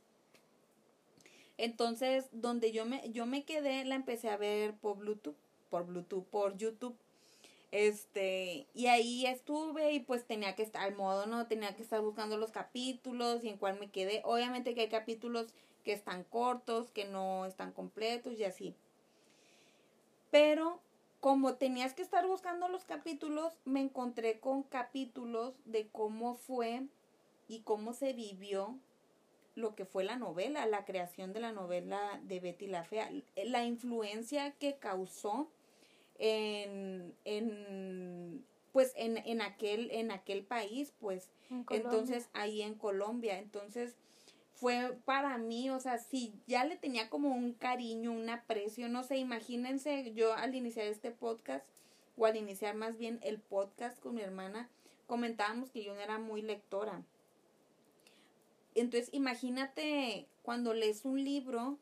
Entonces, 1.59 2.29
donde 2.33 2.73
yo 2.73 2.85
me, 2.85 3.11
yo 3.13 3.25
me 3.27 3.45
quedé, 3.45 3.85
la 3.85 3.95
empecé 3.95 4.29
a 4.29 4.37
ver 4.37 4.75
por 4.75 4.99
Bluetooth, 4.99 5.37
por 5.71 5.87
Bluetooth, 5.87 6.25
por 6.27 6.57
YouTube. 6.57 6.97
Este, 7.73 8.67
y 8.75 8.87
ahí 8.87 9.27
estuve 9.27 9.93
y 9.93 10.01
pues 10.01 10.25
tenía 10.25 10.55
que 10.55 10.63
estar 10.63 10.83
al 10.83 10.95
modo, 10.95 11.27
¿no? 11.27 11.47
Tenía 11.47 11.75
que 11.77 11.83
estar 11.83 12.01
buscando 12.01 12.37
los 12.39 12.51
capítulos 12.51 13.45
y 13.45 13.49
en 13.49 13.59
cuál 13.59 13.79
me 13.79 13.91
quedé. 13.91 14.23
Obviamente 14.25 14.75
que 14.75 14.83
hay 14.83 14.89
capítulos 14.89 15.53
que 15.87 15.93
están 15.93 16.25
cortos, 16.25 16.91
que 16.91 17.05
no 17.05 17.47
están 17.47 17.71
completos 17.71 18.37
y 18.37 18.43
así. 18.43 18.75
Pero 20.33 20.81
como 21.21 21.55
tenías 21.55 21.95
que 21.95 22.03
estar 22.03 22.27
buscando 22.27 22.67
los 22.67 22.85
capítulos, 22.85 23.53
me 23.65 23.79
encontré 23.83 24.41
con 24.41 24.65
capítulos 24.65 25.55
de 25.65 25.87
cómo 25.87 26.35
fue 26.35 26.83
y 27.47 27.61
cómo 27.61 27.93
se 27.93 28.15
vivió 28.15 28.75
lo 29.55 29.77
que 29.77 29.85
fue 29.85 30.03
la 30.03 30.17
novela, 30.17 30.67
la 30.67 30.85
creación 30.85 31.33
de 31.33 31.39
la 31.39 31.53
novela 31.53 32.21
de 32.25 32.41
Betty 32.41 32.67
la 32.67 32.83
Fea, 32.83 33.09
la 33.37 33.65
influencia 33.65 34.51
que 34.59 34.79
causó 34.79 35.49
en, 36.19 37.15
en 37.25 38.45
pues 38.73 38.93
en, 38.97 39.19
en 39.19 39.41
aquel 39.41 39.89
en 39.93 40.11
aquel 40.11 40.43
país, 40.43 40.93
pues. 40.99 41.31
Entonces 41.71 42.29
ahí 42.33 42.63
en 42.63 42.75
Colombia, 42.75 43.39
entonces 43.39 43.95
fue 44.57 44.99
para 45.05 45.37
mí, 45.37 45.69
o 45.69 45.79
sea, 45.81 45.99
si 45.99 46.33
ya 46.47 46.65
le 46.65 46.77
tenía 46.77 47.11
como 47.11 47.29
un 47.29 47.53
cariño, 47.53 48.11
un 48.11 48.31
aprecio, 48.31 48.89
no 48.89 49.05
sé, 49.05 49.19
imagínense 49.19 50.15
yo 50.15 50.33
al 50.33 50.55
iniciar 50.55 50.87
este 50.87 51.11
podcast, 51.11 51.67
o 52.17 52.25
al 52.25 52.37
iniciar 52.37 52.75
más 52.75 52.97
bien 52.97 53.21
el 53.23 53.39
podcast 53.39 54.01
con 54.01 54.15
mi 54.15 54.23
hermana, 54.23 54.71
comentábamos 55.07 55.71
que 55.71 55.85
yo 55.85 55.95
no 55.95 56.01
era 56.01 56.19
muy 56.19 56.41
lectora. 56.41 57.03
Entonces, 58.75 59.11
imagínate 59.13 60.27
cuando 60.43 60.73
lees 60.73 61.05
un 61.05 61.23
libro 61.23 61.79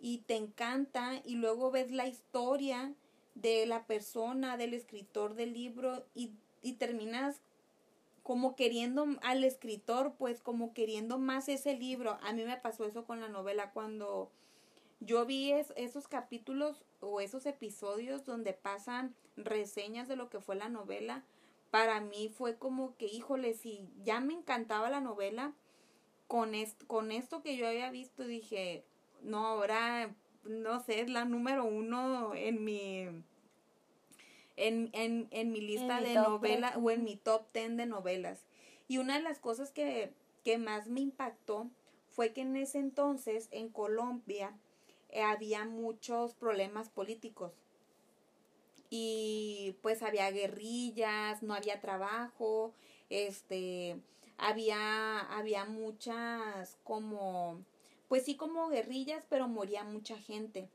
y 0.00 0.18
te 0.18 0.36
encanta 0.36 1.20
y 1.24 1.34
luego 1.34 1.72
ves 1.72 1.90
la 1.90 2.06
historia 2.06 2.94
de 3.34 3.66
la 3.66 3.86
persona, 3.86 4.56
del 4.56 4.74
escritor 4.74 5.34
del 5.34 5.52
libro 5.52 6.06
y, 6.14 6.30
y 6.62 6.74
terminas 6.74 7.40
como 8.22 8.54
queriendo 8.54 9.06
al 9.22 9.44
escritor, 9.44 10.14
pues 10.16 10.40
como 10.40 10.72
queriendo 10.72 11.18
más 11.18 11.48
ese 11.48 11.74
libro. 11.76 12.18
A 12.22 12.32
mí 12.32 12.44
me 12.44 12.56
pasó 12.56 12.84
eso 12.84 13.04
con 13.04 13.20
la 13.20 13.28
novela 13.28 13.72
cuando 13.72 14.30
yo 15.00 15.26
vi 15.26 15.52
esos 15.52 16.06
capítulos 16.06 16.84
o 17.00 17.20
esos 17.20 17.46
episodios 17.46 18.24
donde 18.24 18.52
pasan 18.52 19.14
reseñas 19.36 20.08
de 20.08 20.16
lo 20.16 20.30
que 20.30 20.40
fue 20.40 20.54
la 20.54 20.68
novela. 20.68 21.24
Para 21.70 22.00
mí 22.00 22.28
fue 22.28 22.56
como 22.56 22.96
que, 22.96 23.06
híjole, 23.06 23.54
si 23.54 23.88
ya 24.04 24.20
me 24.20 24.34
encantaba 24.34 24.90
la 24.90 25.00
novela, 25.00 25.54
con, 26.28 26.52
con 26.86 27.12
esto 27.12 27.42
que 27.42 27.56
yo 27.56 27.66
había 27.66 27.90
visto 27.90 28.24
dije, 28.24 28.84
no, 29.22 29.46
ahora, 29.46 30.14
no 30.44 30.80
sé, 30.80 31.00
es 31.00 31.10
la 31.10 31.24
número 31.24 31.64
uno 31.64 32.34
en 32.34 32.64
mi 32.64 33.08
en, 34.56 34.90
en, 34.92 35.28
en 35.30 35.52
mi 35.52 35.60
lista 35.60 36.00
de 36.00 36.14
novelas 36.14 36.76
o 36.76 36.90
en 36.90 37.04
mi 37.04 37.16
top 37.16 37.46
ten 37.52 37.76
de 37.76 37.86
novelas. 37.86 38.44
Y 38.88 38.98
una 38.98 39.16
de 39.16 39.22
las 39.22 39.38
cosas 39.38 39.70
que, 39.70 40.12
que 40.44 40.58
más 40.58 40.88
me 40.88 41.00
impactó 41.00 41.70
fue 42.10 42.32
que 42.32 42.42
en 42.42 42.56
ese 42.56 42.78
entonces 42.78 43.48
en 43.50 43.68
Colombia 43.70 44.54
eh, 45.08 45.22
había 45.22 45.64
muchos 45.64 46.34
problemas 46.34 46.88
políticos. 46.88 47.52
Y 48.90 49.76
pues 49.80 50.02
había 50.02 50.30
guerrillas, 50.30 51.42
no 51.42 51.54
había 51.54 51.80
trabajo, 51.80 52.74
este, 53.08 53.96
había, 54.36 55.20
había 55.20 55.64
muchas 55.64 56.76
como, 56.84 57.64
pues 58.08 58.24
sí 58.26 58.36
como 58.36 58.68
guerrillas, 58.68 59.24
pero 59.30 59.48
moría 59.48 59.84
mucha 59.84 60.18
gente. 60.18 60.68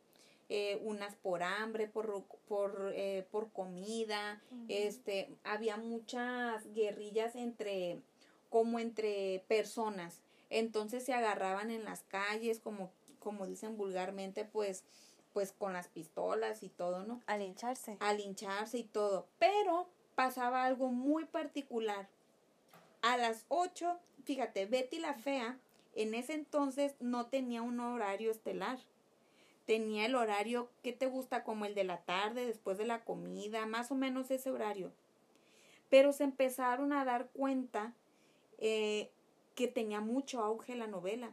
Eh, 0.49 0.79
unas 0.83 1.13
por 1.15 1.43
hambre, 1.43 1.87
por, 1.87 2.23
por, 2.47 2.93
eh, 2.95 3.27
por 3.31 3.51
comida, 3.51 4.41
este, 4.69 5.35
había 5.43 5.75
muchas 5.75 6.71
guerrillas 6.73 7.35
entre, 7.35 8.01
como 8.49 8.79
entre 8.79 9.43
personas, 9.49 10.21
entonces 10.49 11.03
se 11.03 11.13
agarraban 11.13 11.69
en 11.69 11.83
las 11.83 12.03
calles, 12.03 12.61
como, 12.61 12.91
como 13.19 13.45
dicen 13.45 13.75
vulgarmente, 13.75 14.45
pues, 14.45 14.85
pues 15.33 15.51
con 15.51 15.73
las 15.73 15.89
pistolas 15.89 16.63
y 16.63 16.69
todo, 16.69 17.03
¿no? 17.03 17.21
A 17.25 17.37
lincharse. 17.37 17.97
A 17.99 18.13
lincharse 18.13 18.77
y 18.77 18.83
todo, 18.85 19.27
pero 19.39 19.89
pasaba 20.15 20.63
algo 20.63 20.91
muy 20.91 21.25
particular. 21.25 22.07
A 23.01 23.17
las 23.17 23.45
8, 23.49 23.99
fíjate, 24.23 24.65
Betty 24.65 24.99
la 24.99 25.13
Fea 25.13 25.59
en 25.93 26.13
ese 26.13 26.33
entonces 26.33 26.95
no 26.99 27.25
tenía 27.25 27.61
un 27.63 27.79
horario 27.81 28.31
estelar 28.31 28.79
tenía 29.67 30.05
el 30.05 30.15
horario 30.15 30.69
que 30.81 30.93
te 30.93 31.07
gusta 31.07 31.43
como 31.43 31.65
el 31.65 31.75
de 31.75 31.83
la 31.83 31.97
tarde, 31.97 32.47
después 32.47 32.77
de 32.77 32.85
la 32.85 33.03
comida, 33.03 33.65
más 33.67 33.91
o 33.91 33.95
menos 33.95 34.31
ese 34.31 34.49
horario. 34.49 34.93
Pero 35.89 36.13
se 36.13 36.23
empezaron 36.23 36.93
a 36.93 37.03
dar 37.03 37.29
cuenta 37.33 37.93
eh, 38.57 39.11
que 39.55 39.67
tenía 39.67 39.99
mucho 39.99 40.41
auge 40.41 40.75
la 40.75 40.87
novela. 40.87 41.31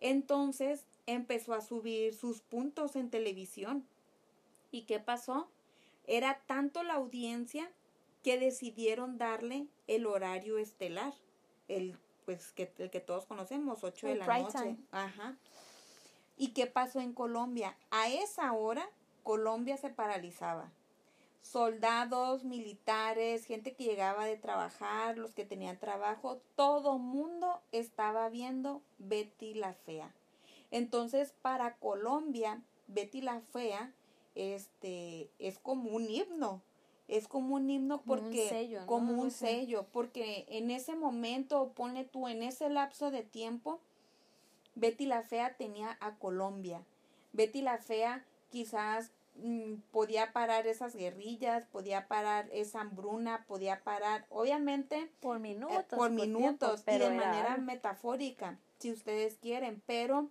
Entonces 0.00 0.84
empezó 1.06 1.54
a 1.54 1.62
subir 1.62 2.14
sus 2.14 2.42
puntos 2.42 2.94
en 2.94 3.10
televisión. 3.10 3.86
¿Y 4.70 4.82
qué 4.82 5.00
pasó? 5.00 5.48
Era 6.06 6.42
tanto 6.46 6.82
la 6.82 6.94
audiencia 6.94 7.70
que 8.22 8.38
decidieron 8.38 9.16
darle 9.16 9.66
el 9.86 10.06
horario 10.06 10.58
estelar, 10.58 11.14
el 11.68 11.96
pues 12.26 12.52
que, 12.52 12.70
el 12.78 12.90
que 12.90 13.00
todos 13.00 13.26
conocemos, 13.26 13.82
8 13.82 14.08
de 14.08 14.14
la 14.16 14.38
noche. 14.38 14.76
Ajá. 14.90 15.36
¿Y 16.42 16.48
qué 16.48 16.66
pasó 16.66 16.98
en 16.98 17.12
Colombia? 17.12 17.76
A 17.92 18.08
esa 18.08 18.52
hora 18.52 18.90
Colombia 19.22 19.76
se 19.76 19.90
paralizaba. 19.90 20.72
Soldados, 21.40 22.42
militares, 22.42 23.44
gente 23.44 23.74
que 23.74 23.84
llegaba 23.84 24.24
de 24.24 24.36
trabajar, 24.38 25.18
los 25.18 25.34
que 25.34 25.44
tenían 25.44 25.78
trabajo, 25.78 26.40
todo 26.56 26.98
mundo 26.98 27.60
estaba 27.70 28.28
viendo 28.28 28.82
Betty 28.98 29.54
la 29.54 29.72
Fea. 29.72 30.12
Entonces, 30.72 31.32
para 31.42 31.76
Colombia, 31.76 32.60
Betty 32.88 33.20
la 33.20 33.40
Fea 33.52 33.92
este, 34.34 35.30
es 35.38 35.60
como 35.60 35.90
un 35.90 36.10
himno. 36.10 36.60
Es 37.06 37.28
como 37.28 37.54
un 37.54 37.70
himno 37.70 38.02
porque, 38.02 38.24
como 38.24 38.32
un 38.32 38.48
sello, 38.48 38.86
como 38.86 39.22
un 39.22 39.30
sello, 39.30 39.86
porque 39.92 40.46
en 40.48 40.72
ese 40.72 40.96
momento, 40.96 41.70
pone 41.76 42.02
tú, 42.04 42.26
en 42.26 42.42
ese 42.42 42.68
lapso 42.68 43.12
de 43.12 43.22
tiempo, 43.22 43.78
Betty 44.74 45.06
la 45.06 45.22
Fea 45.22 45.54
tenía 45.56 45.96
a 46.00 46.16
Colombia. 46.16 46.82
Betty 47.32 47.62
la 47.62 47.78
Fea 47.78 48.24
quizás 48.50 49.10
mm, 49.36 49.74
podía 49.90 50.32
parar 50.32 50.66
esas 50.66 50.94
guerrillas, 50.94 51.66
podía 51.66 52.08
parar 52.08 52.48
esa 52.52 52.80
hambruna, 52.80 53.44
podía 53.46 53.82
parar, 53.82 54.26
obviamente, 54.28 55.10
por 55.20 55.38
minutos, 55.38 55.84
por, 55.88 56.10
minutos 56.10 56.82
y 56.86 56.98
de 56.98 57.10
manera 57.10 57.56
metafórica, 57.56 58.58
si 58.78 58.92
ustedes 58.92 59.36
quieren, 59.40 59.82
pero, 59.86 60.28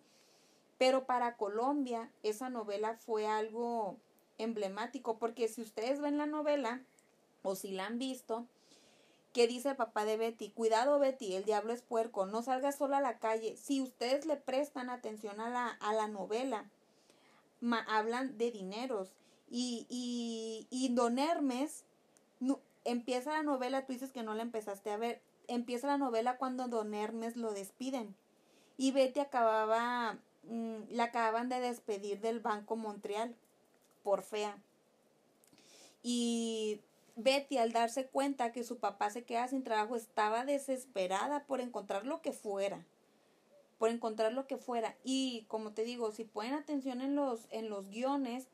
pero 0.77 1.05
para 1.05 1.35
Colombia 1.37 2.11
esa 2.23 2.49
novela 2.49 2.95
fue 2.95 3.27
algo 3.27 3.97
emblemático, 4.37 5.17
porque 5.17 5.47
si 5.47 5.61
ustedes 5.61 6.01
ven 6.01 6.17
la 6.17 6.25
novela 6.25 6.81
o 7.43 7.55
si 7.55 7.71
la 7.71 7.87
han 7.87 7.97
visto, 7.97 8.45
¿Qué 9.33 9.47
dice 9.47 9.69
el 9.69 9.75
papá 9.77 10.03
de 10.03 10.17
Betty? 10.17 10.49
Cuidado 10.49 10.99
Betty, 10.99 11.35
el 11.35 11.45
diablo 11.45 11.71
es 11.71 11.81
puerco, 11.81 12.25
no 12.25 12.43
salgas 12.43 12.77
sola 12.77 12.97
a 12.97 13.01
la 13.01 13.19
calle. 13.19 13.55
Si 13.55 13.81
ustedes 13.81 14.25
le 14.25 14.35
prestan 14.35 14.89
atención 14.89 15.39
a 15.39 15.49
la, 15.49 15.67
a 15.67 15.93
la 15.93 16.07
novela, 16.07 16.69
hablan 17.87 18.37
de 18.37 18.51
dineros. 18.51 19.13
Y, 19.49 19.85
y, 19.89 20.67
y 20.69 20.93
Don 20.93 21.19
Hermes, 21.19 21.85
empieza 22.83 23.31
la 23.31 23.43
novela, 23.43 23.85
tú 23.85 23.93
dices 23.93 24.11
que 24.11 24.23
no 24.23 24.33
la 24.33 24.43
empezaste 24.43 24.91
a 24.91 24.97
ver, 24.97 25.21
empieza 25.47 25.87
la 25.87 25.97
novela 25.97 26.37
cuando 26.37 26.67
Don 26.67 26.93
Hermes 26.93 27.37
lo 27.37 27.51
despiden. 27.53 28.15
Y 28.77 28.91
Betty 28.91 29.19
acababa, 29.19 30.17
mm, 30.43 30.83
la 30.89 31.05
acababan 31.05 31.49
de 31.49 31.59
despedir 31.59 32.19
del 32.19 32.39
Banco 32.39 32.75
Montreal 32.75 33.35
por 34.03 34.23
fea. 34.23 34.57
Y 36.03 36.81
Betty, 37.23 37.57
al 37.57 37.71
darse 37.71 38.07
cuenta 38.07 38.51
que 38.51 38.63
su 38.63 38.79
papá 38.79 39.09
se 39.09 39.23
queda 39.23 39.47
sin 39.47 39.63
trabajo, 39.63 39.95
estaba 39.95 40.45
desesperada 40.45 41.45
por 41.45 41.61
encontrar 41.61 42.05
lo 42.05 42.21
que 42.21 42.31
fuera. 42.31 42.85
Por 43.77 43.89
encontrar 43.89 44.33
lo 44.33 44.47
que 44.47 44.57
fuera. 44.57 44.95
Y 45.03 45.45
como 45.47 45.73
te 45.73 45.83
digo, 45.83 46.11
si 46.11 46.23
ponen 46.23 46.53
atención 46.53 47.01
en 47.01 47.15
los, 47.15 47.47
en 47.51 47.69
los 47.69 47.89
guiones, 47.89 48.47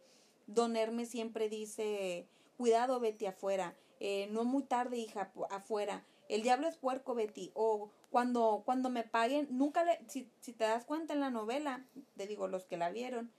Don 0.47 0.75
Hermes 0.75 1.09
siempre 1.09 1.49
dice, 1.49 2.27
cuidado 2.57 2.99
Betty 2.99 3.25
afuera, 3.25 3.75
eh, 3.99 4.27
no 4.31 4.45
muy 4.45 4.63
tarde 4.63 4.97
hija, 4.97 5.31
afuera, 5.49 6.05
el 6.29 6.41
diablo 6.41 6.67
es 6.67 6.77
puerco, 6.77 7.15
Betty. 7.15 7.51
O 7.53 7.89
cuando, 8.11 8.63
cuando 8.65 8.89
me 8.89 9.03
paguen, 9.03 9.47
nunca 9.51 9.83
le, 9.83 9.99
si, 10.07 10.29
si 10.41 10.53
te 10.53 10.65
das 10.65 10.85
cuenta 10.85 11.13
en 11.13 11.19
la 11.19 11.29
novela, 11.29 11.85
te 12.15 12.27
digo, 12.27 12.47
los 12.47 12.65
que 12.65 12.77
la 12.77 12.89
vieron, 12.89 13.31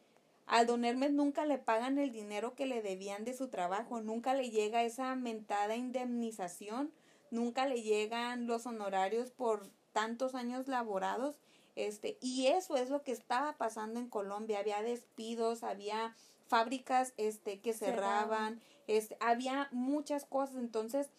al 0.48 0.66
don 0.66 0.84
Hermes 0.84 1.12
nunca 1.12 1.44
le 1.44 1.58
pagan 1.58 1.98
el 1.98 2.10
dinero 2.10 2.54
que 2.54 2.64
le 2.64 2.80
debían 2.80 3.24
de 3.24 3.34
su 3.34 3.48
trabajo, 3.48 4.00
nunca 4.00 4.32
le 4.32 4.50
llega 4.50 4.82
esa 4.82 5.14
mentada 5.14 5.76
indemnización, 5.76 6.90
nunca 7.30 7.66
le 7.66 7.82
llegan 7.82 8.46
los 8.46 8.64
honorarios 8.64 9.30
por 9.30 9.68
tantos 9.92 10.34
años 10.34 10.66
laborados. 10.66 11.36
Este, 11.76 12.16
y 12.22 12.46
eso 12.46 12.76
es 12.76 12.88
lo 12.88 13.02
que 13.02 13.12
estaba 13.12 13.58
pasando 13.58 14.00
en 14.00 14.08
Colombia, 14.08 14.58
había 14.58 14.82
despidos, 14.82 15.62
había 15.62 16.16
fábricas 16.48 17.12
este 17.18 17.60
que 17.60 17.74
cerraban, 17.74 18.60
este, 18.86 19.18
había 19.20 19.68
muchas 19.70 20.24
cosas, 20.24 20.56
entonces 20.56 21.10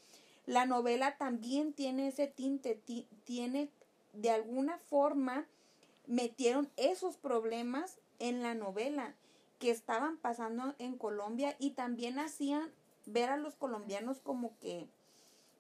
la 0.48 0.66
novela 0.66 1.18
también 1.18 1.74
tiene 1.74 2.08
ese 2.08 2.26
tinte, 2.26 2.82
tiene 3.24 3.70
de 4.14 4.32
alguna 4.32 4.80
forma 4.80 5.46
metieron 6.08 6.72
esos 6.76 7.18
problemas 7.18 8.00
en 8.18 8.42
la 8.42 8.56
novela 8.56 9.16
que 9.60 9.70
estaban 9.72 10.18
pasando 10.18 10.74
en 10.80 10.98
Colombia 10.98 11.56
y 11.60 11.72
también 11.72 12.18
hacían 12.18 12.72
ver 13.06 13.30
a 13.30 13.38
los 13.38 13.56
colombianos 13.56 14.20
como 14.22 14.58
que, 14.60 14.88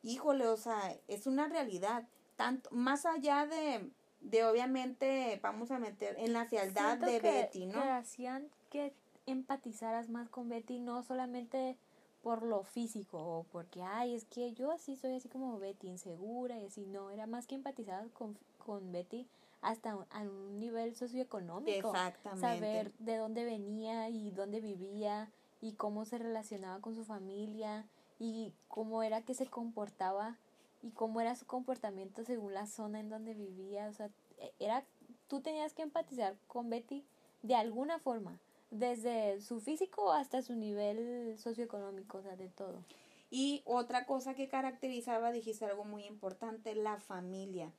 híjole, 0.03 0.47
o 0.47 0.57
sea, 0.57 0.95
es 1.07 1.27
una 1.27 1.47
realidad, 1.47 2.07
tanto 2.37 2.69
más 2.71 3.05
allá 3.05 3.45
de, 3.45 3.89
de 4.21 4.45
obviamente, 4.45 5.39
vamos 5.43 5.71
a 5.71 5.79
meter 5.79 6.15
en 6.17 6.33
la 6.33 6.45
fealdad 6.45 6.97
de 6.97 7.19
Betty, 7.19 7.65
¿no? 7.65 7.81
Que 7.81 7.89
hacían 7.89 8.47
que 8.69 8.93
empatizaras 9.25 10.09
más 10.09 10.29
con 10.29 10.49
Betty, 10.49 10.79
no 10.79 11.03
solamente 11.03 11.77
por 12.23 12.43
lo 12.43 12.63
físico 12.63 13.17
o 13.17 13.43
porque, 13.51 13.81
ay, 13.81 14.15
es 14.15 14.25
que 14.25 14.53
yo 14.53 14.71
así 14.71 14.95
soy 14.95 15.15
así 15.15 15.29
como 15.29 15.59
Betty, 15.59 15.87
insegura 15.87 16.57
y 16.57 16.65
así, 16.65 16.85
no, 16.85 17.11
era 17.11 17.27
más 17.27 17.47
que 17.47 17.55
empatizar 17.55 18.09
con, 18.11 18.37
con 18.65 18.91
Betty 18.91 19.27
hasta 19.61 19.91
a 20.09 20.21
un 20.21 20.59
nivel 20.59 20.95
socioeconómico. 20.95 21.89
Exactamente. 21.89 22.41
Saber 22.41 22.93
de 22.99 23.17
dónde 23.17 23.45
venía 23.45 24.09
y 24.09 24.31
dónde 24.31 24.61
vivía 24.61 25.29
y 25.61 25.73
cómo 25.73 26.05
se 26.05 26.17
relacionaba 26.17 26.79
con 26.79 26.95
su 26.95 27.03
familia 27.03 27.85
y 28.19 28.53
cómo 28.67 29.03
era 29.03 29.21
que 29.21 29.33
se 29.33 29.47
comportaba 29.47 30.37
y 30.81 30.91
cómo 30.91 31.19
era 31.21 31.35
su 31.35 31.45
comportamiento 31.45 32.23
según 32.23 32.53
la 32.53 32.67
zona 32.67 32.99
en 32.99 33.09
donde 33.09 33.33
vivía. 33.33 33.87
O 33.89 33.93
sea, 33.93 34.09
e, 34.37 34.53
era, 34.59 34.85
tú 35.27 35.41
tenías 35.41 35.73
que 35.73 35.81
empatizar 35.81 36.35
con 36.47 36.69
Betty 36.69 37.03
de 37.43 37.55
alguna 37.55 37.99
forma 37.99 38.39
desde 38.71 39.41
su 39.41 39.59
físico 39.59 40.11
hasta 40.11 40.41
su 40.41 40.55
nivel 40.55 41.37
socioeconómico, 41.37 42.19
o 42.19 42.21
sea, 42.21 42.35
de 42.35 42.49
todo. 42.49 42.83
Y 43.31 43.61
otra 43.65 44.05
cosa 44.05 44.33
que 44.33 44.47
caracterizaba, 44.47 45.31
dijiste 45.31 45.65
algo 45.65 45.85
muy 45.85 46.05
importante, 46.05 46.73
la 46.75 46.97
familia. 46.97 47.71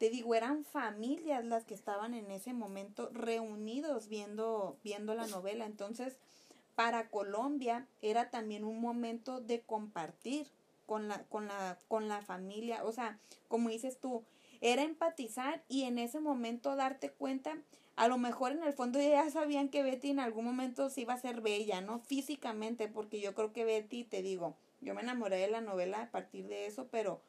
Te 0.00 0.08
digo, 0.08 0.34
eran 0.34 0.64
familias 0.64 1.44
las 1.44 1.64
que 1.64 1.74
estaban 1.74 2.14
en 2.14 2.30
ese 2.30 2.54
momento 2.54 3.10
reunidos 3.12 4.08
viendo, 4.08 4.78
viendo 4.82 5.14
la 5.14 5.26
novela. 5.26 5.66
Entonces, 5.66 6.16
para 6.74 7.10
Colombia 7.10 7.86
era 8.00 8.30
también 8.30 8.64
un 8.64 8.80
momento 8.80 9.42
de 9.42 9.60
compartir 9.60 10.46
con 10.86 11.08
la, 11.08 11.24
con 11.24 11.48
la, 11.48 11.76
con 11.86 12.08
la 12.08 12.22
familia. 12.22 12.82
O 12.84 12.92
sea, 12.92 13.18
como 13.48 13.68
dices 13.68 14.00
tú, 14.00 14.24
era 14.62 14.84
empatizar 14.84 15.62
y 15.68 15.82
en 15.82 15.98
ese 15.98 16.18
momento 16.18 16.76
darte 16.76 17.10
cuenta 17.10 17.58
a 17.96 18.08
lo 18.08 18.16
mejor 18.16 18.52
en 18.52 18.62
el 18.62 18.72
fondo 18.72 18.98
ya 18.98 19.28
sabían 19.28 19.68
que 19.68 19.82
Betty 19.82 20.12
en 20.12 20.20
algún 20.20 20.46
momento 20.46 20.88
sí 20.88 21.02
iba 21.02 21.12
a 21.12 21.20
ser 21.20 21.42
bella, 21.42 21.82
¿no? 21.82 21.98
Físicamente, 21.98 22.88
porque 22.88 23.20
yo 23.20 23.34
creo 23.34 23.52
que 23.52 23.66
Betty, 23.66 24.04
te 24.04 24.22
digo, 24.22 24.56
yo 24.80 24.94
me 24.94 25.02
enamoré 25.02 25.36
de 25.36 25.50
la 25.50 25.60
novela 25.60 26.00
a 26.00 26.10
partir 26.10 26.48
de 26.48 26.64
eso, 26.64 26.88
pero 26.90 27.20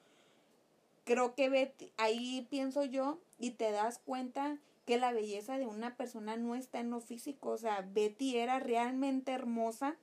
creo 1.03 1.35
que 1.35 1.49
Betty, 1.49 1.91
ahí 1.97 2.47
pienso 2.49 2.83
yo 2.83 3.19
y 3.39 3.51
te 3.51 3.71
das 3.71 3.99
cuenta 3.99 4.57
que 4.85 4.97
la 4.97 5.11
belleza 5.11 5.57
de 5.57 5.67
una 5.67 5.95
persona 5.95 6.37
no 6.37 6.55
está 6.55 6.79
en 6.79 6.89
lo 6.89 7.01
físico, 7.01 7.49
o 7.49 7.57
sea, 7.57 7.81
Betty 7.81 8.37
era 8.37 8.59
realmente 8.59 9.31
hermosa 9.31 9.95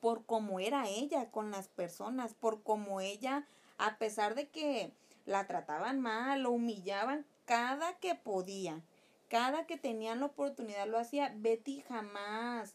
por 0.00 0.24
cómo 0.24 0.60
era 0.60 0.88
ella 0.88 1.30
con 1.30 1.50
las 1.50 1.68
personas, 1.68 2.34
por 2.34 2.62
cómo 2.62 3.00
ella, 3.00 3.46
a 3.78 3.98
pesar 3.98 4.34
de 4.34 4.48
que 4.48 4.92
la 5.26 5.46
trataban 5.46 6.00
mal, 6.00 6.42
lo 6.42 6.50
humillaban 6.50 7.24
cada 7.44 7.94
que 7.98 8.14
podía 8.14 8.82
cada 9.28 9.66
que 9.66 9.76
tenían 9.76 10.20
la 10.20 10.26
oportunidad 10.26 10.86
lo 10.86 10.98
hacía. 10.98 11.32
Betty 11.36 11.82
jamás, 11.82 12.74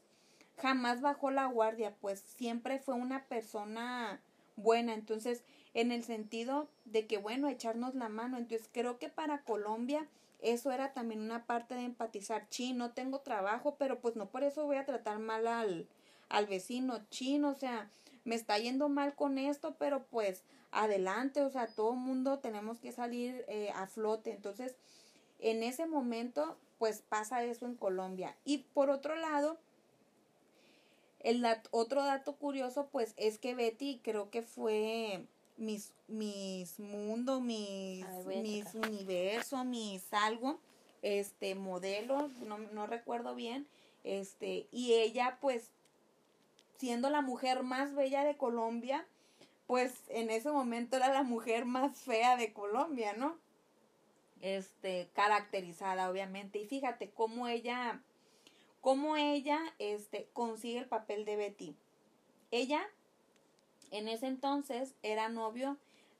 jamás 0.61 1.01
bajó 1.01 1.31
la 1.31 1.45
guardia, 1.45 1.95
pues 1.99 2.19
siempre 2.19 2.79
fue 2.79 2.95
una 2.95 3.25
persona 3.25 4.21
buena. 4.55 4.93
Entonces, 4.93 5.43
en 5.73 5.91
el 5.91 6.03
sentido 6.03 6.67
de 6.85 7.07
que, 7.07 7.17
bueno, 7.17 7.47
echarnos 7.47 7.95
la 7.95 8.09
mano. 8.09 8.37
Entonces, 8.37 8.69
creo 8.71 8.99
que 8.99 9.09
para 9.09 9.43
Colombia 9.43 10.07
eso 10.41 10.71
era 10.71 10.93
también 10.93 11.21
una 11.21 11.45
parte 11.45 11.75
de 11.75 11.83
empatizar. 11.83 12.45
Sí, 12.49 12.73
no 12.73 12.91
tengo 12.91 13.19
trabajo, 13.19 13.75
pero 13.77 13.99
pues 13.99 14.15
no 14.15 14.27
por 14.27 14.43
eso 14.43 14.65
voy 14.65 14.75
a 14.75 14.85
tratar 14.85 15.19
mal 15.19 15.47
al, 15.47 15.87
al 16.29 16.47
vecino 16.47 17.01
chino. 17.09 17.49
O 17.49 17.55
sea, 17.55 17.89
me 18.25 18.35
está 18.35 18.59
yendo 18.59 18.89
mal 18.89 19.15
con 19.15 19.37
esto, 19.37 19.75
pero 19.79 20.03
pues 20.03 20.43
adelante. 20.71 21.41
O 21.41 21.49
sea, 21.49 21.67
todo 21.67 21.93
mundo 21.93 22.39
tenemos 22.39 22.79
que 22.79 22.91
salir 22.91 23.45
eh, 23.47 23.71
a 23.73 23.87
flote. 23.87 24.31
Entonces, 24.31 24.75
en 25.39 25.63
ese 25.63 25.85
momento, 25.85 26.57
pues 26.77 27.01
pasa 27.01 27.43
eso 27.43 27.65
en 27.65 27.75
Colombia. 27.75 28.35
Y 28.43 28.59
por 28.73 28.89
otro 28.89 29.15
lado, 29.15 29.57
el 31.21 31.45
otro 31.71 32.03
dato 32.03 32.35
curioso, 32.35 32.89
pues 32.91 33.13
es 33.15 33.39
que 33.39 33.55
Betty 33.55 34.01
creo 34.03 34.29
que 34.29 34.41
fue 34.41 35.25
mis, 35.65 35.93
mis 36.07 36.79
mundo, 36.79 37.41
mis, 37.41 38.05
mis 38.25 38.73
universo, 38.75 39.63
mis 39.63 40.13
algo, 40.13 40.59
este 41.01 41.55
modelo, 41.55 42.29
no, 42.45 42.57
no 42.57 42.87
recuerdo 42.87 43.35
bien, 43.35 43.67
este, 44.03 44.67
y 44.71 44.93
ella 44.93 45.37
pues 45.41 45.71
siendo 46.77 47.09
la 47.09 47.21
mujer 47.21 47.63
más 47.63 47.95
bella 47.95 48.23
de 48.23 48.37
Colombia, 48.37 49.05
pues 49.67 49.93
en 50.09 50.29
ese 50.29 50.51
momento 50.51 50.97
era 50.97 51.11
la 51.11 51.23
mujer 51.23 51.65
más 51.65 51.97
fea 51.99 52.37
de 52.37 52.53
Colombia, 52.53 53.13
¿no? 53.13 53.37
este, 54.43 55.09
caracterizada, 55.13 56.11
obviamente. 56.11 56.59
Y 56.59 56.65
fíjate 56.67 57.09
cómo 57.09 57.47
ella, 57.47 58.03
cómo 58.81 59.15
ella, 59.15 59.59
este, 59.79 60.27
consigue 60.33 60.79
el 60.79 60.87
papel 60.87 61.25
de 61.25 61.37
Betty. 61.37 61.75
Ella, 62.51 62.85
en 63.93 64.07
ese 64.07 64.27
entonces, 64.27 64.95
era 65.03 65.29
novio, 65.29 65.77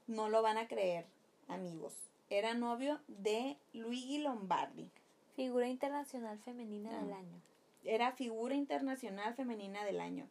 no 0.08 0.30
lo 0.30 0.42
van 0.42 0.58
a 0.58 0.68
creer, 0.68 1.06
amigos, 1.48 1.94
era 2.30 2.54
novio 2.54 3.00
de 3.08 3.58
Luigi 3.74 4.20
Lombardi. 4.20 4.90
Figura 5.36 5.68
internacional 5.68 6.38
femenina 6.40 7.02
del 7.02 7.12
año. 7.12 7.42
Era 7.84 8.12
figura 8.12 8.54
internacional 8.54 9.34
femenina 9.34 9.84
del 9.84 10.00
año. 10.00 10.28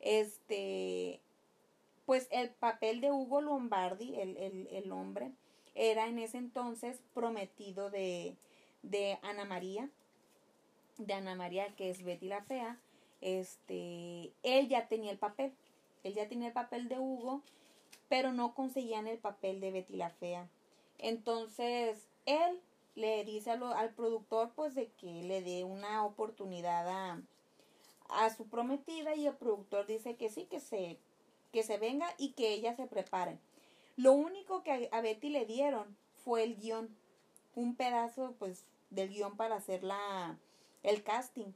Este, 0.00 1.20
pues 2.06 2.26
el 2.30 2.48
papel 2.48 3.02
de 3.02 3.12
Hugo 3.12 3.42
Lombardi, 3.42 4.18
el, 4.18 4.36
el, 4.38 4.66
el 4.72 4.90
hombre, 4.90 5.30
era 5.74 6.08
en 6.08 6.18
ese 6.18 6.38
entonces 6.38 7.02
prometido 7.14 7.90
de, 7.90 8.34
de 8.82 9.18
Ana 9.22 9.44
María, 9.44 9.90
de 10.96 11.12
Ana 11.12 11.34
María 11.34 11.68
que 11.76 11.90
es 11.90 12.02
Betty 12.02 12.28
la 12.28 12.42
Fea, 12.42 12.78
este, 13.20 14.32
él 14.42 14.68
ya 14.68 14.88
tenía 14.88 15.10
el 15.10 15.18
papel, 15.18 15.52
él 16.02 16.14
ya 16.14 16.28
tenía 16.28 16.48
el 16.48 16.54
papel 16.54 16.88
de 16.88 16.98
Hugo, 16.98 17.42
pero 18.08 18.32
no 18.32 18.54
conseguían 18.54 19.06
el 19.06 19.18
papel 19.18 19.60
de 19.60 19.70
Betty 19.70 19.96
la 19.96 20.10
Fea. 20.10 20.48
Entonces, 20.98 22.08
él 22.26 22.60
le 22.94 23.24
dice 23.24 23.50
al 23.50 23.94
productor 23.94 24.50
pues 24.54 24.74
de 24.74 24.88
que 24.92 25.22
le 25.22 25.42
dé 25.42 25.64
una 25.64 26.04
oportunidad 26.04 26.88
a, 26.88 27.22
a 28.08 28.30
su 28.30 28.46
prometida 28.48 29.14
y 29.14 29.26
el 29.26 29.34
productor 29.34 29.86
dice 29.86 30.16
que 30.16 30.28
sí, 30.28 30.44
que 30.44 30.60
se, 30.60 30.98
que 31.52 31.62
se 31.62 31.78
venga 31.78 32.12
y 32.18 32.32
que 32.32 32.52
ella 32.52 32.74
se 32.74 32.86
prepare. 32.86 33.38
Lo 33.96 34.12
único 34.12 34.62
que 34.62 34.88
a 34.92 35.00
Betty 35.00 35.28
le 35.30 35.46
dieron 35.46 35.96
fue 36.24 36.42
el 36.42 36.56
guion, 36.56 36.94
un 37.54 37.76
pedazo 37.76 38.34
pues 38.38 38.64
del 38.90 39.10
guion 39.10 39.36
para 39.36 39.56
hacer 39.56 39.84
la, 39.84 40.38
el 40.82 41.02
casting. 41.02 41.52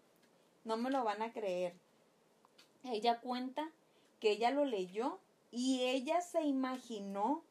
No 0.64 0.76
me 0.76 0.90
lo 0.90 1.04
van 1.04 1.22
a 1.22 1.32
creer. 1.32 1.74
Ella 2.84 3.20
cuenta 3.20 3.70
que 4.20 4.32
ella 4.32 4.50
lo 4.50 4.64
leyó 4.64 5.18
y 5.50 5.82
ella 5.82 6.20
se 6.20 6.42
imaginó 6.42 7.42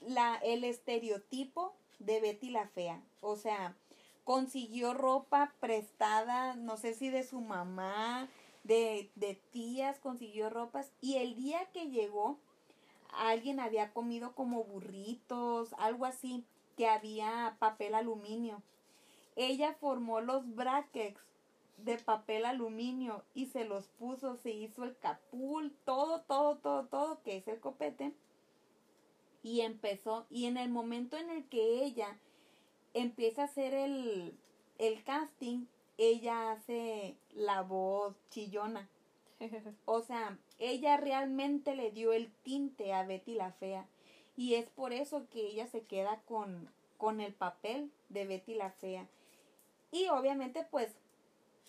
la, 0.00 0.36
el 0.36 0.64
estereotipo 0.64 1.74
de 1.98 2.20
Betty 2.20 2.50
la 2.50 2.66
Fea. 2.68 3.02
O 3.20 3.36
sea, 3.36 3.76
consiguió 4.24 4.94
ropa 4.94 5.52
prestada, 5.60 6.54
no 6.54 6.76
sé 6.76 6.94
si 6.94 7.08
de 7.08 7.22
su 7.22 7.40
mamá, 7.40 8.28
de, 8.64 9.10
de 9.14 9.34
tías, 9.52 9.98
consiguió 9.98 10.50
ropas. 10.50 10.90
Y 11.00 11.16
el 11.16 11.36
día 11.36 11.66
que 11.72 11.88
llegó, 11.88 12.38
alguien 13.12 13.60
había 13.60 13.92
comido 13.92 14.34
como 14.34 14.64
burritos, 14.64 15.74
algo 15.78 16.04
así, 16.04 16.44
que 16.76 16.88
había 16.88 17.56
papel 17.58 17.94
aluminio. 17.94 18.62
Ella 19.36 19.74
formó 19.80 20.20
los 20.20 20.54
brackets 20.54 21.20
de 21.84 21.98
papel 21.98 22.44
aluminio 22.44 23.24
y 23.34 23.46
se 23.46 23.64
los 23.64 23.88
puso, 23.88 24.36
se 24.36 24.50
hizo 24.50 24.84
el 24.84 24.96
capul, 24.98 25.72
todo, 25.84 26.22
todo, 26.22 26.56
todo, 26.56 26.86
todo, 26.86 27.22
que 27.22 27.36
es 27.36 27.48
el 27.48 27.60
copete. 27.60 28.12
Y 29.42 29.60
empezó, 29.60 30.26
y 30.30 30.46
en 30.46 30.56
el 30.56 30.68
momento 30.68 31.16
en 31.16 31.30
el 31.30 31.44
que 31.48 31.84
ella 31.84 32.18
empieza 32.94 33.42
a 33.42 33.44
hacer 33.46 33.72
el, 33.74 34.36
el 34.78 35.02
casting, 35.04 35.66
ella 35.96 36.52
hace 36.52 37.16
la 37.32 37.62
voz 37.62 38.16
chillona. 38.30 38.88
O 39.84 40.02
sea, 40.02 40.36
ella 40.58 40.96
realmente 40.96 41.76
le 41.76 41.92
dio 41.92 42.12
el 42.12 42.32
tinte 42.42 42.92
a 42.92 43.04
Betty 43.04 43.34
la 43.34 43.52
Fea. 43.52 43.86
Y 44.36 44.54
es 44.54 44.68
por 44.68 44.92
eso 44.92 45.28
que 45.30 45.46
ella 45.46 45.66
se 45.68 45.82
queda 45.82 46.20
con, 46.26 46.70
con 46.96 47.20
el 47.20 47.32
papel 47.32 47.92
de 48.08 48.26
Betty 48.26 48.54
la 48.54 48.70
Fea. 48.70 49.06
Y 49.92 50.08
obviamente 50.08 50.66
pues 50.70 50.94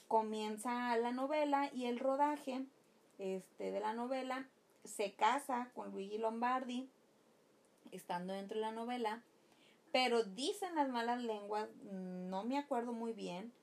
comienza 0.09 0.97
la 0.97 1.11
novela 1.11 1.69
y 1.71 1.85
el 1.85 1.99
rodaje 1.99 2.65
este, 3.19 3.71
de 3.71 3.79
la 3.79 3.93
novela. 3.93 4.49
Se 4.83 5.13
casa 5.13 5.69
con 5.75 5.91
Luigi 5.91 6.17
Lombardi, 6.17 6.89
estando 7.91 8.33
dentro 8.33 8.55
de 8.55 8.61
la 8.61 8.71
novela. 8.71 9.23
Pero 9.93 10.23
dicen 10.23 10.75
las 10.75 10.89
malas 10.89 11.23
lenguas, 11.23 11.69
no 11.91 12.43
me 12.43 12.57
acuerdo 12.57 12.91
muy 12.91 13.13
bien. 13.13 13.53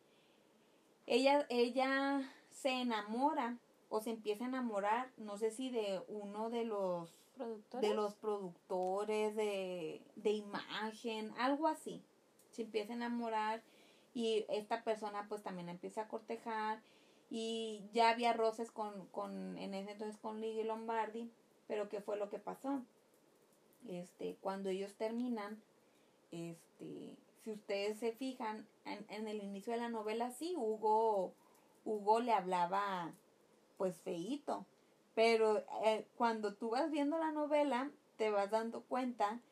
Ella, 1.06 1.46
ella 1.50 2.32
se 2.50 2.70
enamora 2.70 3.58
o 3.88 4.00
se 4.00 4.10
empieza 4.10 4.44
a 4.44 4.48
enamorar, 4.48 5.10
no 5.16 5.36
sé 5.36 5.50
si 5.50 5.70
de 5.70 6.02
uno 6.08 6.48
de 6.48 6.64
los 6.64 7.12
¿Productores? 7.36 7.88
de 7.88 7.94
los 7.94 8.14
productores 8.14 9.36
de, 9.36 10.00
de 10.14 10.30
imagen, 10.30 11.32
algo 11.38 11.66
así. 11.66 12.02
Se 12.52 12.62
empieza 12.62 12.92
a 12.92 12.96
enamorar 12.96 13.62
y 14.16 14.46
esta 14.48 14.82
persona 14.82 15.26
pues 15.28 15.42
también 15.42 15.68
empieza 15.68 16.00
a 16.00 16.08
cortejar 16.08 16.80
y 17.28 17.82
ya 17.92 18.08
había 18.08 18.32
roces 18.32 18.70
con, 18.70 19.08
con 19.08 19.58
en 19.58 19.74
ese 19.74 19.90
entonces 19.90 20.16
con 20.16 20.40
Lily 20.40 20.64
Lombardi, 20.64 21.30
pero 21.68 21.90
¿qué 21.90 22.00
fue 22.00 22.16
lo 22.16 22.30
que 22.30 22.38
pasó? 22.38 22.80
Este, 23.86 24.38
cuando 24.40 24.70
ellos 24.70 24.94
terminan, 24.94 25.62
este, 26.30 27.14
si 27.44 27.52
ustedes 27.52 27.98
se 27.98 28.12
fijan, 28.12 28.66
en, 28.86 29.04
en 29.10 29.28
el 29.28 29.42
inicio 29.42 29.74
de 29.74 29.80
la 29.80 29.90
novela 29.90 30.30
sí, 30.30 30.54
Hugo, 30.56 31.34
Hugo 31.84 32.20
le 32.20 32.32
hablaba 32.32 33.12
pues 33.76 34.00
feíto, 34.00 34.64
pero 35.14 35.58
eh, 35.84 36.06
cuando 36.16 36.54
tú 36.54 36.70
vas 36.70 36.90
viendo 36.90 37.18
la 37.18 37.32
novela, 37.32 37.90
te 38.16 38.30
vas 38.30 38.50
dando 38.50 38.80
cuenta 38.80 39.42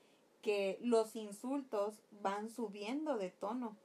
que 0.41 0.79
los 0.81 1.17
insultos 1.17 2.01
van 2.23 2.49
subiendo 2.49 3.19
de 3.19 3.29
tono. 3.29 3.77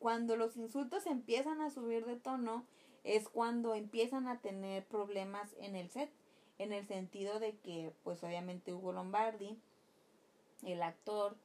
Cuando 0.00 0.34
los 0.34 0.56
insultos 0.56 1.06
empiezan 1.06 1.60
a 1.60 1.70
subir 1.70 2.06
de 2.06 2.16
tono, 2.16 2.64
es 3.04 3.28
cuando 3.28 3.74
empiezan 3.74 4.28
a 4.28 4.40
tener 4.40 4.84
problemas 4.86 5.54
en 5.60 5.76
el 5.76 5.90
set, 5.90 6.10
en 6.58 6.72
el 6.72 6.86
sentido 6.86 7.38
de 7.38 7.56
que, 7.58 7.92
pues 8.02 8.24
obviamente 8.24 8.72
Hugo 8.72 8.92
Lombardi, 8.92 9.58
el 10.64 10.82
actor, 10.82 11.36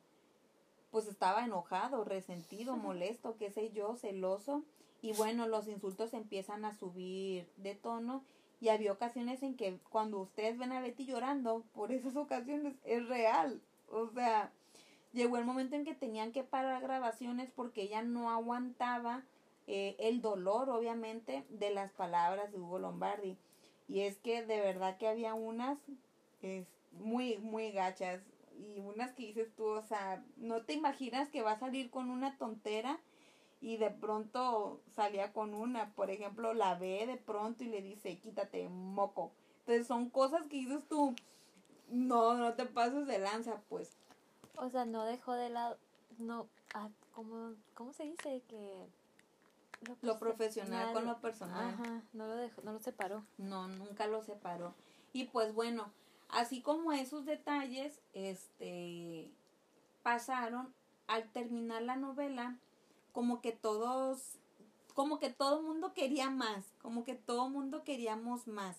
pues 0.89 1.07
estaba 1.07 1.43
enojado, 1.43 2.05
resentido, 2.05 2.77
molesto, 2.77 3.35
qué 3.37 3.51
sé 3.51 3.71
yo, 3.71 3.97
celoso, 3.97 4.63
y 5.01 5.11
bueno, 5.11 5.47
los 5.47 5.67
insultos 5.67 6.13
empiezan 6.13 6.63
a 6.63 6.73
subir 6.73 7.49
de 7.57 7.75
tono 7.75 8.23
y 8.61 8.69
había 8.69 8.93
ocasiones 8.93 9.43
en 9.43 9.57
que 9.57 9.79
cuando 9.89 10.19
ustedes 10.19 10.57
ven 10.57 10.71
a 10.71 10.81
Betty 10.81 11.05
llorando, 11.05 11.65
por 11.73 11.91
esas 11.91 12.15
ocasiones 12.15 12.77
es 12.85 13.05
real. 13.07 13.61
O 13.91 14.07
sea, 14.07 14.53
llegó 15.15 15.37
el 15.37 15.45
momento 15.45 15.75
en 15.75 15.85
que 15.85 15.95
tenían 15.95 16.31
que 16.31 16.43
parar 16.43 16.81
grabaciones 16.81 17.49
porque 17.55 17.81
ella 17.81 18.03
no 18.03 18.29
aguantaba 18.29 19.23
eh, 19.67 19.95
el 19.99 20.21
dolor, 20.21 20.69
obviamente, 20.69 21.45
de 21.49 21.71
las 21.71 21.91
palabras 21.91 22.51
de 22.51 22.59
Hugo 22.59 22.77
Lombardi. 22.77 23.37
Y 23.87 24.01
es 24.01 24.17
que 24.17 24.45
de 24.45 24.61
verdad 24.61 24.97
que 24.97 25.07
había 25.07 25.33
unas 25.33 25.77
es, 26.41 26.67
muy, 26.91 27.37
muy 27.37 27.71
gachas 27.71 28.21
y 28.57 28.79
unas 28.79 29.13
que 29.13 29.23
dices 29.23 29.49
tú, 29.55 29.65
o 29.65 29.81
sea, 29.81 30.23
no 30.37 30.63
te 30.63 30.73
imaginas 30.73 31.29
que 31.29 31.41
va 31.41 31.53
a 31.53 31.59
salir 31.59 31.89
con 31.89 32.09
una 32.09 32.37
tontera 32.37 32.99
y 33.61 33.77
de 33.77 33.89
pronto 33.89 34.81
salía 34.95 35.33
con 35.33 35.53
una, 35.53 35.91
por 35.93 36.09
ejemplo, 36.09 36.53
la 36.53 36.75
ve 36.75 37.05
de 37.07 37.17
pronto 37.17 37.63
y 37.63 37.67
le 37.67 37.81
dice, 37.81 38.17
quítate, 38.19 38.69
moco. 38.69 39.31
Entonces 39.59 39.87
son 39.87 40.09
cosas 40.09 40.43
que 40.43 40.57
dices 40.57 40.83
tú, 40.87 41.15
no, 41.89 42.35
no 42.35 42.53
te 42.53 42.65
pases 42.65 43.07
de 43.07 43.19
lanza, 43.19 43.61
pues. 43.67 43.97
O 44.57 44.69
sea, 44.69 44.85
no 44.85 45.03
dejó 45.05 45.33
de 45.33 45.49
lado, 45.49 45.77
no, 46.17 46.47
ah, 46.73 46.89
¿cómo, 47.13 47.53
¿cómo 47.73 47.93
se 47.93 48.03
dice? 48.03 48.41
Que 48.47 48.87
lo 50.01 50.17
profesional 50.19 50.93
con 50.93 51.05
lo 51.05 51.19
personal. 51.19 51.73
Ajá, 51.73 52.01
no 52.13 52.27
lo 52.27 52.35
dejó, 52.35 52.61
no 52.63 52.73
lo 52.73 52.79
separó. 52.79 53.23
No, 53.37 53.67
nunca 53.67 54.07
lo 54.07 54.23
separó. 54.23 54.73
Y 55.13 55.25
pues 55.25 55.53
bueno, 55.53 55.91
así 56.29 56.61
como 56.61 56.91
esos 56.91 57.25
detalles, 57.25 57.99
este, 58.13 59.31
pasaron 60.03 60.73
al 61.07 61.29
terminar 61.29 61.81
la 61.81 61.95
novela, 61.95 62.57
como 63.11 63.41
que 63.41 63.51
todos, 63.51 64.37
como 64.93 65.19
que 65.19 65.29
todo 65.29 65.61
mundo 65.61 65.93
quería 65.93 66.29
más, 66.29 66.65
como 66.81 67.03
que 67.03 67.15
todo 67.15 67.49
mundo 67.49 67.83
queríamos 67.83 68.47
más. 68.47 68.77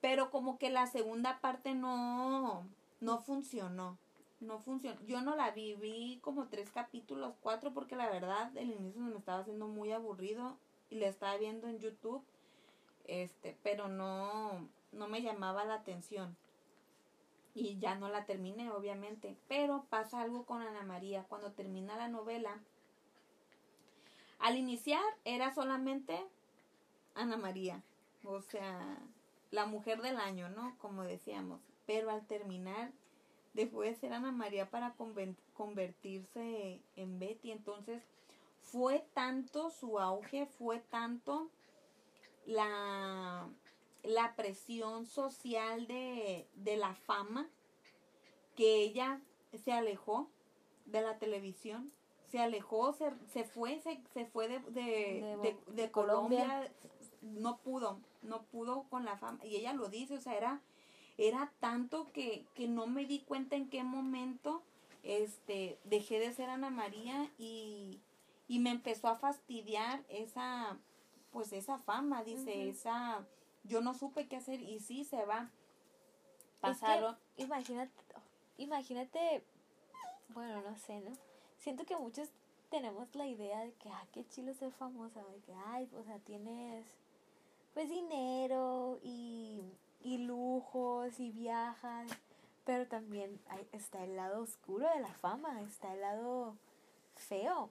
Pero 0.00 0.30
como 0.30 0.58
que 0.58 0.70
la 0.70 0.86
segunda 0.86 1.40
parte 1.40 1.74
no, 1.74 2.64
no 3.00 3.18
funcionó. 3.18 3.98
No 4.40 4.60
funcionó. 4.60 5.00
Yo 5.06 5.20
no 5.20 5.34
la 5.34 5.50
vi, 5.50 5.74
vi 5.74 6.18
como 6.22 6.46
tres 6.46 6.70
capítulos, 6.70 7.34
cuatro, 7.40 7.72
porque 7.74 7.96
la 7.96 8.08
verdad 8.08 8.56
el 8.56 8.70
inicio 8.70 9.02
me 9.02 9.18
estaba 9.18 9.40
haciendo 9.40 9.66
muy 9.66 9.92
aburrido 9.92 10.56
y 10.90 10.96
la 10.96 11.08
estaba 11.08 11.36
viendo 11.36 11.66
en 11.66 11.80
YouTube. 11.80 12.22
Este, 13.04 13.56
pero 13.62 13.88
no, 13.88 14.68
no 14.92 15.08
me 15.08 15.22
llamaba 15.22 15.64
la 15.64 15.74
atención. 15.74 16.36
Y 17.54 17.78
ya 17.78 17.96
no 17.96 18.08
la 18.08 18.26
terminé, 18.26 18.70
obviamente. 18.70 19.36
Pero 19.48 19.86
pasa 19.90 20.20
algo 20.20 20.44
con 20.44 20.62
Ana 20.62 20.82
María. 20.82 21.24
Cuando 21.24 21.52
termina 21.52 21.96
la 21.96 22.06
novela, 22.06 22.60
al 24.38 24.56
iniciar 24.56 25.02
era 25.24 25.52
solamente 25.52 26.24
Ana 27.14 27.36
María. 27.36 27.82
O 28.22 28.40
sea, 28.40 28.98
la 29.50 29.66
mujer 29.66 30.00
del 30.02 30.18
año, 30.18 30.48
¿no? 30.50 30.76
Como 30.78 31.02
decíamos. 31.02 31.60
Pero 31.86 32.10
al 32.10 32.26
terminar 32.26 32.92
dejó 33.54 33.82
de 33.82 33.94
ser 33.94 34.12
Ana 34.12 34.32
María 34.32 34.70
para 34.70 34.94
convertirse 35.54 36.80
en 36.96 37.18
Betty. 37.18 37.50
Entonces, 37.50 38.02
fue 38.60 39.06
tanto 39.14 39.70
su 39.70 39.98
auge, 39.98 40.46
fue 40.46 40.80
tanto 40.80 41.50
la, 42.46 43.48
la 44.02 44.34
presión 44.36 45.06
social 45.06 45.86
de, 45.86 46.48
de 46.54 46.76
la 46.76 46.94
fama 46.94 47.48
que 48.56 48.82
ella 48.82 49.20
se 49.64 49.72
alejó 49.72 50.28
de 50.86 51.02
la 51.02 51.18
televisión, 51.18 51.92
se 52.30 52.40
alejó, 52.40 52.92
se, 52.92 53.10
se 53.32 53.44
fue, 53.44 53.78
se, 53.80 54.00
se 54.12 54.26
fue 54.26 54.48
de, 54.48 54.58
de, 54.70 55.56
De- 55.72 55.90
Colombia. 55.90 56.44
Colombia, 56.44 56.72
no 57.22 57.58
pudo, 57.58 58.00
no 58.22 58.42
pudo 58.44 58.84
con 58.90 59.04
la 59.04 59.16
fama. 59.16 59.44
Y 59.44 59.56
ella 59.56 59.72
lo 59.72 59.88
dice, 59.88 60.14
o 60.16 60.20
sea, 60.20 60.36
era, 60.36 60.60
era 61.18 61.52
tanto 61.60 62.10
que, 62.12 62.46
que 62.54 62.68
no 62.68 62.86
me 62.86 63.04
di 63.04 63.20
cuenta 63.20 63.56
en 63.56 63.68
qué 63.68 63.82
momento 63.82 64.62
este 65.02 65.78
dejé 65.84 66.20
de 66.20 66.32
ser 66.32 66.48
Ana 66.48 66.70
María 66.70 67.30
y, 67.38 68.00
y 68.46 68.60
me 68.60 68.70
empezó 68.70 69.08
a 69.08 69.16
fastidiar 69.16 70.04
esa 70.08 70.78
pues 71.32 71.52
esa 71.52 71.78
fama, 71.78 72.24
dice, 72.24 72.68
esa 72.68 73.26
yo 73.64 73.80
no 73.80 73.94
supe 73.94 74.28
qué 74.28 74.36
hacer 74.36 74.62
y 74.62 74.80
sí 74.80 75.04
se 75.04 75.24
va. 75.24 75.42
Es 75.42 76.54
que, 76.54 76.60
Pasaron, 76.60 77.16
imagínate, 77.36 77.92
imagínate, 78.56 79.44
bueno, 80.30 80.62
no 80.62 80.76
sé, 80.78 81.00
¿no? 81.00 81.12
Siento 81.58 81.84
que 81.84 81.96
muchos 81.96 82.30
tenemos 82.70 83.14
la 83.14 83.26
idea 83.26 83.60
de 83.60 83.72
que, 83.74 83.90
ah, 83.90 84.06
qué 84.12 84.26
chilo 84.28 84.54
ser 84.54 84.72
famosa, 84.72 85.22
de 85.22 85.40
que, 85.40 85.52
ay, 85.66 85.88
o 85.96 86.02
sea, 86.02 86.18
tienes, 86.20 86.86
pues, 87.74 87.88
dinero 87.88 88.98
y, 89.02 89.60
y 90.08 90.18
lujos 90.18 91.20
y 91.20 91.30
viajas, 91.30 92.10
pero 92.64 92.86
también 92.86 93.38
hay, 93.50 93.66
está 93.72 94.04
el 94.04 94.16
lado 94.16 94.42
oscuro 94.42 94.88
de 94.94 95.00
la 95.00 95.12
fama, 95.12 95.60
está 95.62 95.92
el 95.92 96.00
lado 96.00 96.56
feo. 97.16 97.68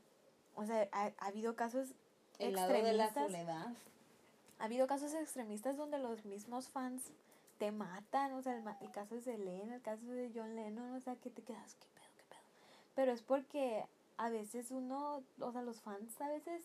O 0.55 0.65
sea, 0.65 0.87
ha, 0.91 1.11
ha 1.17 1.25
habido 1.25 1.55
casos 1.55 1.89
el 2.37 2.53
lado 2.53 2.73
de 2.73 2.93
la 2.93 3.05
extremistas 3.05 3.31
soledad. 3.31 3.67
ha 4.59 4.63
habido 4.63 4.85
casos 4.85 5.13
extremistas 5.15 5.77
donde 5.77 5.97
los 5.97 6.25
mismos 6.25 6.69
fans 6.69 7.11
te 7.57 7.71
matan, 7.71 8.33
o 8.33 8.43
sea, 8.43 8.55
el, 8.55 8.63
el 8.81 8.91
caso 8.91 9.15
de 9.15 9.21
Selena, 9.21 9.75
el 9.75 9.81
caso 9.81 10.05
de 10.05 10.31
John 10.33 10.55
Lennon, 10.55 10.93
o 10.93 10.99
sea, 10.99 11.15
que 11.15 11.31
te 11.31 11.41
quedas, 11.41 11.73
qué 11.75 11.87
pedo, 11.95 12.11
qué 12.17 12.23
pedo. 12.29 12.41
Pero 12.93 13.11
es 13.13 13.23
porque 13.23 13.83
a 14.17 14.29
veces 14.29 14.69
uno, 14.69 15.23
o 15.39 15.51
sea, 15.51 15.63
los 15.63 15.81
fans 15.81 16.21
a 16.21 16.29
veces, 16.29 16.61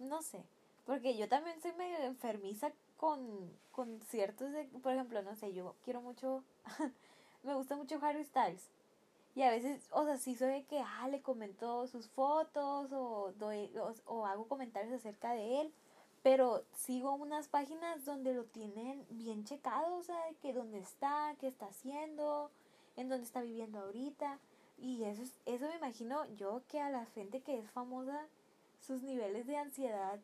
no 0.00 0.20
sé, 0.20 0.42
porque 0.84 1.16
yo 1.16 1.28
también 1.28 1.60
soy 1.62 1.72
medio 1.72 1.96
enfermiza 1.98 2.72
con, 3.00 4.00
ciertos, 4.10 4.52
de- 4.52 4.66
por 4.82 4.92
ejemplo, 4.92 5.22
no 5.22 5.34
sé, 5.34 5.54
yo 5.54 5.74
quiero 5.84 6.02
mucho, 6.02 6.44
me 7.42 7.54
gusta 7.54 7.74
mucho 7.74 7.98
Harry 8.02 8.24
Styles. 8.24 8.68
Y 9.34 9.42
a 9.42 9.50
veces, 9.50 9.88
o 9.92 10.04
sea, 10.04 10.18
sí 10.18 10.34
soy 10.34 10.64
que, 10.64 10.80
ah, 10.80 11.08
le 11.08 11.22
comento 11.22 11.86
sus 11.86 12.08
fotos 12.08 12.92
o, 12.92 13.32
doy, 13.38 13.70
o, 14.06 14.26
hago 14.26 14.46
comentarios 14.48 14.92
acerca 14.92 15.32
de 15.32 15.62
él. 15.62 15.72
Pero 16.22 16.62
sigo 16.74 17.14
unas 17.14 17.48
páginas 17.48 18.04
donde 18.04 18.34
lo 18.34 18.44
tienen 18.44 19.06
bien 19.08 19.44
checado, 19.44 19.96
o 19.96 20.02
sea, 20.02 20.22
de 20.26 20.34
que 20.34 20.52
dónde 20.52 20.80
está, 20.80 21.34
qué 21.40 21.46
está 21.46 21.66
haciendo, 21.66 22.50
en 22.96 23.08
dónde 23.08 23.24
está 23.24 23.40
viviendo 23.40 23.80
ahorita. 23.80 24.38
Y 24.76 25.04
eso, 25.04 25.22
es, 25.22 25.32
eso 25.46 25.66
me 25.66 25.76
imagino 25.76 26.26
yo 26.36 26.60
que 26.68 26.80
a 26.80 26.90
la 26.90 27.06
gente 27.06 27.40
que 27.40 27.58
es 27.58 27.70
famosa, 27.70 28.26
sus 28.80 29.02
niveles 29.02 29.46
de 29.46 29.56
ansiedad 29.56 30.20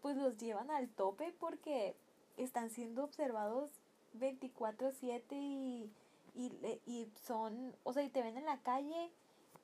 pues 0.00 0.16
los 0.16 0.36
llevan 0.38 0.70
al 0.70 0.88
tope 0.88 1.32
porque 1.38 1.96
están 2.36 2.70
siendo 2.70 3.04
observados 3.04 3.70
24/7 4.14 5.24
y, 5.32 5.90
y, 6.34 6.80
y 6.86 7.10
son, 7.24 7.74
o 7.84 7.92
sea, 7.92 8.02
y 8.02 8.10
te 8.10 8.22
ven 8.22 8.36
en 8.36 8.46
la 8.46 8.58
calle 8.62 9.10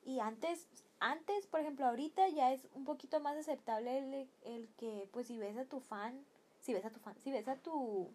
y 0.05 0.19
antes, 0.19 0.67
antes, 0.99 1.47
por 1.47 1.59
ejemplo, 1.59 1.85
ahorita 1.85 2.29
ya 2.29 2.53
es 2.53 2.67
un 2.73 2.85
poquito 2.85 3.19
más 3.19 3.37
aceptable 3.37 3.97
el, 3.97 4.29
el 4.43 4.69
que, 4.77 5.09
pues 5.11 5.27
si 5.27 5.37
ves 5.37 5.57
a 5.57 5.65
tu 5.65 5.79
fan, 5.79 6.25
si 6.61 6.73
ves 6.73 6.85
a 6.85 6.89
tu 6.89 6.99
fan, 6.99 7.15
si 7.19 7.31
ves 7.31 7.47
a 7.47 7.55
tu, 7.57 8.09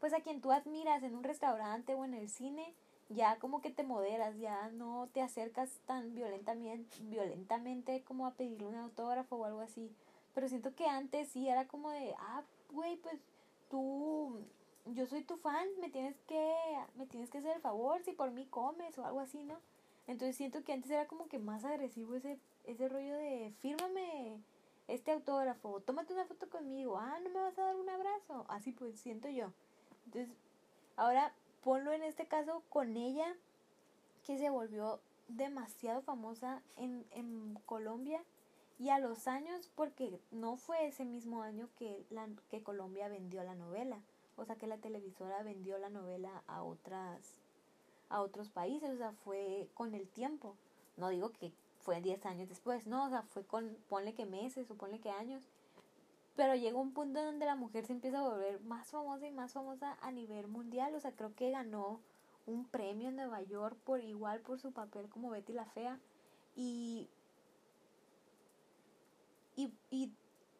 pues 0.00 0.12
a 0.12 0.20
quien 0.20 0.40
tú 0.40 0.52
admiras 0.52 1.02
en 1.02 1.14
un 1.14 1.24
restaurante 1.24 1.94
o 1.94 2.04
en 2.04 2.14
el 2.14 2.28
cine, 2.28 2.74
ya 3.08 3.38
como 3.38 3.60
que 3.60 3.70
te 3.70 3.84
moderas, 3.84 4.38
ya 4.38 4.68
no 4.70 5.08
te 5.12 5.22
acercas 5.22 5.70
tan 5.86 6.14
violentamente, 6.14 6.96
violentamente 7.02 8.02
como 8.02 8.26
a 8.26 8.34
pedirle 8.34 8.66
un 8.66 8.76
autógrafo 8.76 9.36
o 9.36 9.44
algo 9.44 9.60
así. 9.60 9.92
Pero 10.36 10.50
siento 10.50 10.74
que 10.74 10.86
antes 10.86 11.28
sí 11.28 11.48
era 11.48 11.66
como 11.66 11.88
de, 11.88 12.14
ah, 12.18 12.42
güey, 12.70 12.96
pues 12.98 13.18
tú, 13.70 14.38
yo 14.84 15.06
soy 15.06 15.22
tu 15.22 15.38
fan, 15.38 15.66
me 15.80 15.88
tienes 15.88 16.14
que, 16.28 16.54
me 16.96 17.06
tienes 17.06 17.30
que 17.30 17.38
hacer 17.38 17.56
el 17.56 17.62
favor 17.62 18.02
si 18.02 18.12
por 18.12 18.30
mí 18.30 18.44
comes 18.44 18.98
o 18.98 19.06
algo 19.06 19.20
así, 19.20 19.42
¿no? 19.44 19.56
Entonces 20.06 20.36
siento 20.36 20.62
que 20.62 20.74
antes 20.74 20.90
era 20.90 21.06
como 21.06 21.26
que 21.26 21.38
más 21.38 21.64
agresivo 21.64 22.16
ese, 22.16 22.38
ese 22.64 22.86
rollo 22.86 23.14
de, 23.16 23.54
fírmame 23.60 24.38
este 24.88 25.10
autógrafo, 25.12 25.80
tómate 25.80 26.12
una 26.12 26.26
foto 26.26 26.50
conmigo, 26.50 26.98
ah, 26.98 27.18
no 27.24 27.30
me 27.30 27.40
vas 27.40 27.58
a 27.58 27.62
dar 27.62 27.76
un 27.76 27.88
abrazo, 27.88 28.44
así 28.50 28.72
pues 28.72 29.00
siento 29.00 29.30
yo. 29.30 29.54
Entonces, 30.04 30.36
ahora 30.96 31.32
ponlo 31.64 31.94
en 31.94 32.02
este 32.02 32.26
caso 32.26 32.62
con 32.68 32.94
ella, 32.94 33.34
que 34.26 34.36
se 34.36 34.50
volvió 34.50 35.00
demasiado 35.28 36.02
famosa 36.02 36.60
en, 36.76 37.06
en 37.12 37.54
Colombia 37.64 38.22
y 38.78 38.90
a 38.90 38.98
los 38.98 39.26
años, 39.26 39.70
porque 39.74 40.20
no 40.30 40.56
fue 40.56 40.86
ese 40.86 41.04
mismo 41.04 41.42
año 41.42 41.68
que, 41.76 42.04
la, 42.10 42.28
que 42.50 42.62
Colombia 42.62 43.08
vendió 43.08 43.42
la 43.42 43.54
novela, 43.54 44.00
o 44.36 44.44
sea 44.44 44.56
que 44.56 44.66
la 44.66 44.78
televisora 44.78 45.42
vendió 45.42 45.78
la 45.78 45.88
novela 45.88 46.42
a 46.46 46.62
otras 46.62 47.40
a 48.08 48.20
otros 48.20 48.50
países, 48.50 48.90
o 48.90 48.96
sea, 48.96 49.12
fue 49.12 49.68
con 49.74 49.94
el 49.94 50.06
tiempo. 50.06 50.54
No 50.96 51.08
digo 51.08 51.30
que 51.30 51.52
fue 51.80 52.00
10 52.00 52.24
años 52.26 52.48
después, 52.48 52.86
no, 52.86 53.06
o 53.06 53.08
sea, 53.08 53.22
fue 53.22 53.44
con, 53.44 53.76
ponle 53.88 54.14
que 54.14 54.26
meses 54.26 54.70
o 54.70 54.76
ponle 54.76 55.00
que 55.00 55.10
años. 55.10 55.42
Pero 56.36 56.54
llegó 56.54 56.80
un 56.80 56.92
punto 56.92 57.24
donde 57.24 57.46
la 57.46 57.56
mujer 57.56 57.86
se 57.86 57.94
empieza 57.94 58.18
a 58.18 58.28
volver 58.28 58.60
más 58.60 58.88
famosa 58.90 59.26
y 59.26 59.32
más 59.32 59.54
famosa 59.54 59.96
a 60.02 60.12
nivel 60.12 60.46
mundial, 60.48 60.94
o 60.94 61.00
sea, 61.00 61.12
creo 61.12 61.34
que 61.34 61.50
ganó 61.50 62.00
un 62.46 62.64
premio 62.64 63.08
en 63.08 63.16
Nueva 63.16 63.42
York 63.42 63.76
por 63.84 64.00
igual 64.00 64.40
por 64.40 64.60
su 64.60 64.72
papel 64.72 65.08
como 65.08 65.30
Betty 65.30 65.52
la 65.52 65.64
Fea. 65.64 65.98
Y 66.54 67.08
y, 69.56 69.72
y 69.90 70.12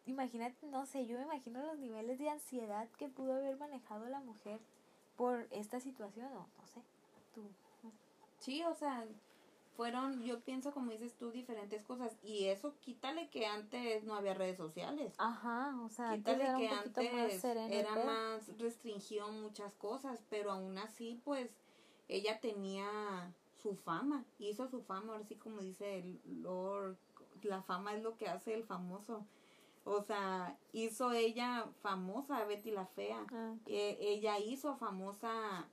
imagínate, 0.06 0.66
no 0.66 0.87
sé, 0.87 1.06
yo 1.06 1.18
me 1.18 1.24
imagino 1.24 1.62
los 1.62 1.78
niveles 1.78 2.18
de 2.18 2.30
ansiedad 2.30 2.88
que 2.98 3.09
pudo 3.09 3.35
haber 3.35 3.56
manejado 3.56 4.09
la 4.09 4.20
mujer 4.20 4.61
por 5.16 5.46
esta 5.50 5.80
situación, 5.80 6.26
o 6.32 6.48
no 6.59 6.66
sé, 6.66 6.82
tú. 7.35 7.42
Sí, 8.38 8.62
o 8.64 8.74
sea, 8.74 9.06
fueron, 9.76 10.22
yo 10.22 10.40
pienso 10.40 10.72
como 10.72 10.90
dices 10.90 11.14
tú, 11.14 11.30
diferentes 11.30 11.85
cosas. 11.85 12.16
Y 12.22 12.46
eso, 12.46 12.74
quítale 12.80 13.28
que 13.28 13.46
antes 13.46 14.04
no 14.04 14.14
había 14.14 14.35
redes 14.35 14.56
sociales. 14.56 15.14
Ajá, 15.18 15.78
o 15.82 15.88
sea, 15.88 16.14
quítale 16.14 16.44
que 16.56 16.68
antes 16.68 17.44
era 17.44 18.04
más 18.04 18.59
restringido 18.59 19.28
muchas 19.30 19.74
cosas, 19.74 20.22
pero 20.30 20.50
aún 20.50 20.78
así, 20.78 21.20
pues, 21.24 21.50
ella 22.09 22.40
tenía 22.40 23.35
su 23.56 23.74
fama, 23.74 24.24
hizo 24.38 24.68
su 24.68 24.82
fama, 24.82 25.12
ahora 25.12 25.24
sí 25.24 25.35
como 25.35 25.61
dice 25.61 25.98
el 25.98 26.20
Lord 26.42 26.96
la 27.42 27.62
fama 27.62 27.94
es 27.94 28.03
lo 28.03 28.16
que 28.16 28.29
hace 28.29 28.55
el 28.55 28.64
famoso. 28.64 29.25
O 29.85 30.03
sea, 30.03 30.59
hizo 30.72 31.12
ella 31.12 31.66
famosa 31.81 32.44
Betty 32.44 32.72
la 32.72 32.87
Fea. 32.87 33.25
Ah, 33.33 33.55
e, 33.66 33.99
ella 34.01 34.38
hizo 34.38 34.77
famosa 34.77 35.68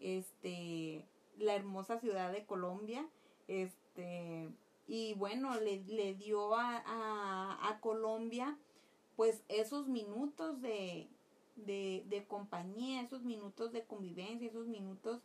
este 0.00 1.04
la 1.38 1.54
hermosa 1.54 1.98
ciudad 1.98 2.32
de 2.32 2.46
Colombia. 2.46 3.06
Este 3.46 4.48
y 4.86 5.14
bueno, 5.14 5.54
le, 5.60 5.84
le 5.84 6.14
dio 6.14 6.54
a, 6.54 6.82
a, 6.86 7.68
a, 7.68 7.80
Colombia 7.80 8.56
pues 9.16 9.44
esos 9.48 9.86
minutos 9.86 10.62
de, 10.62 11.08
de, 11.56 12.04
de 12.08 12.24
compañía, 12.26 13.02
esos 13.02 13.22
minutos 13.22 13.72
de 13.72 13.84
convivencia, 13.84 14.48
esos 14.48 14.66
minutos 14.66 15.20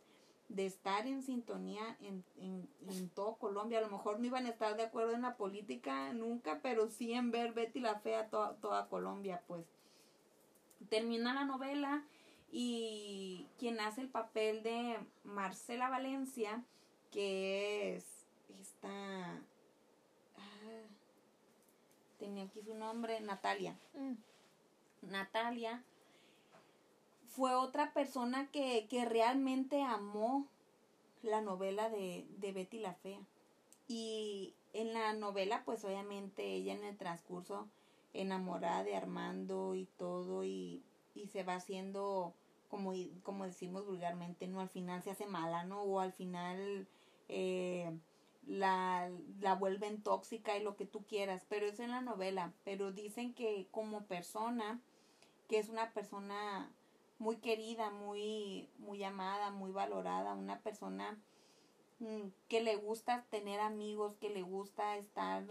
de 0.48 0.66
estar 0.66 1.06
en 1.06 1.22
sintonía 1.22 1.96
en, 2.00 2.24
en, 2.36 2.68
en, 2.88 3.08
todo 3.10 3.36
Colombia. 3.36 3.78
A 3.78 3.82
lo 3.82 3.90
mejor 3.90 4.18
no 4.18 4.26
iban 4.26 4.46
a 4.46 4.50
estar 4.50 4.76
de 4.76 4.84
acuerdo 4.84 5.12
en 5.12 5.22
la 5.22 5.36
política 5.36 6.12
nunca, 6.12 6.60
pero 6.62 6.88
sí 6.88 7.12
en 7.12 7.30
ver 7.30 7.52
Betty 7.52 7.80
la 7.80 8.00
Fea 8.00 8.28
toda, 8.28 8.54
toda 8.56 8.88
Colombia, 8.88 9.42
pues. 9.46 9.66
Termina 10.88 11.34
la 11.34 11.44
novela 11.44 12.04
y 12.52 13.48
quien 13.58 13.80
hace 13.80 14.02
el 14.02 14.08
papel 14.08 14.62
de 14.62 14.98
Marcela 15.24 15.88
Valencia, 15.88 16.62
que 17.10 17.96
es 17.96 18.06
esta... 18.60 19.40
Ah, 20.36 20.82
tenía 22.18 22.44
aquí 22.44 22.60
su 22.62 22.74
nombre, 22.74 23.20
Natalia. 23.20 23.78
Mm. 23.94 24.14
Natalia 25.10 25.82
fue 27.34 27.54
otra 27.54 27.92
persona 27.92 28.48
que, 28.50 28.86
que 28.88 29.04
realmente 29.04 29.82
amó 29.82 30.46
la 31.22 31.40
novela 31.40 31.90
de, 31.90 32.26
de 32.38 32.52
Betty 32.52 32.78
la 32.78 32.94
Fea. 32.94 33.20
Y 33.88 34.54
en 34.72 34.94
la 34.94 35.12
novela, 35.12 35.62
pues 35.64 35.84
obviamente 35.84 36.44
ella 36.54 36.74
en 36.74 36.84
el 36.84 36.96
transcurso 36.96 37.68
enamorada 38.12 38.84
de 38.84 38.94
Armando 38.94 39.74
y 39.74 39.86
todo 39.98 40.44
y, 40.44 40.82
y 41.14 41.26
se 41.26 41.42
va 41.42 41.56
haciendo 41.56 42.34
como, 42.68 42.92
como 43.22 43.44
decimos 43.44 43.84
vulgarmente, 43.84 44.46
¿no? 44.46 44.60
Al 44.60 44.68
final 44.68 45.02
se 45.02 45.10
hace 45.10 45.26
mala, 45.26 45.64
¿no? 45.64 45.82
O 45.82 46.00
al 46.00 46.12
final 46.12 46.86
eh, 47.28 47.92
la, 48.46 49.10
la 49.40 49.54
vuelven 49.56 50.02
tóxica 50.02 50.56
y 50.56 50.62
lo 50.62 50.76
que 50.76 50.86
tú 50.86 51.04
quieras, 51.04 51.44
pero 51.48 51.66
eso 51.66 51.82
en 51.82 51.90
la 51.90 52.00
novela. 52.00 52.52
Pero 52.64 52.92
dicen 52.92 53.34
que 53.34 53.66
como 53.72 54.04
persona, 54.04 54.80
que 55.48 55.58
es 55.58 55.68
una 55.68 55.92
persona 55.92 56.70
muy 57.18 57.36
querida, 57.36 57.90
muy, 57.90 58.68
muy 58.78 59.02
amada, 59.04 59.50
muy 59.50 59.70
valorada, 59.70 60.34
una 60.34 60.60
persona 60.60 61.18
mm, 62.00 62.28
que 62.48 62.62
le 62.62 62.76
gusta 62.76 63.24
tener 63.30 63.60
amigos, 63.60 64.16
que 64.20 64.30
le 64.30 64.42
gusta 64.42 64.96
estar 64.96 65.44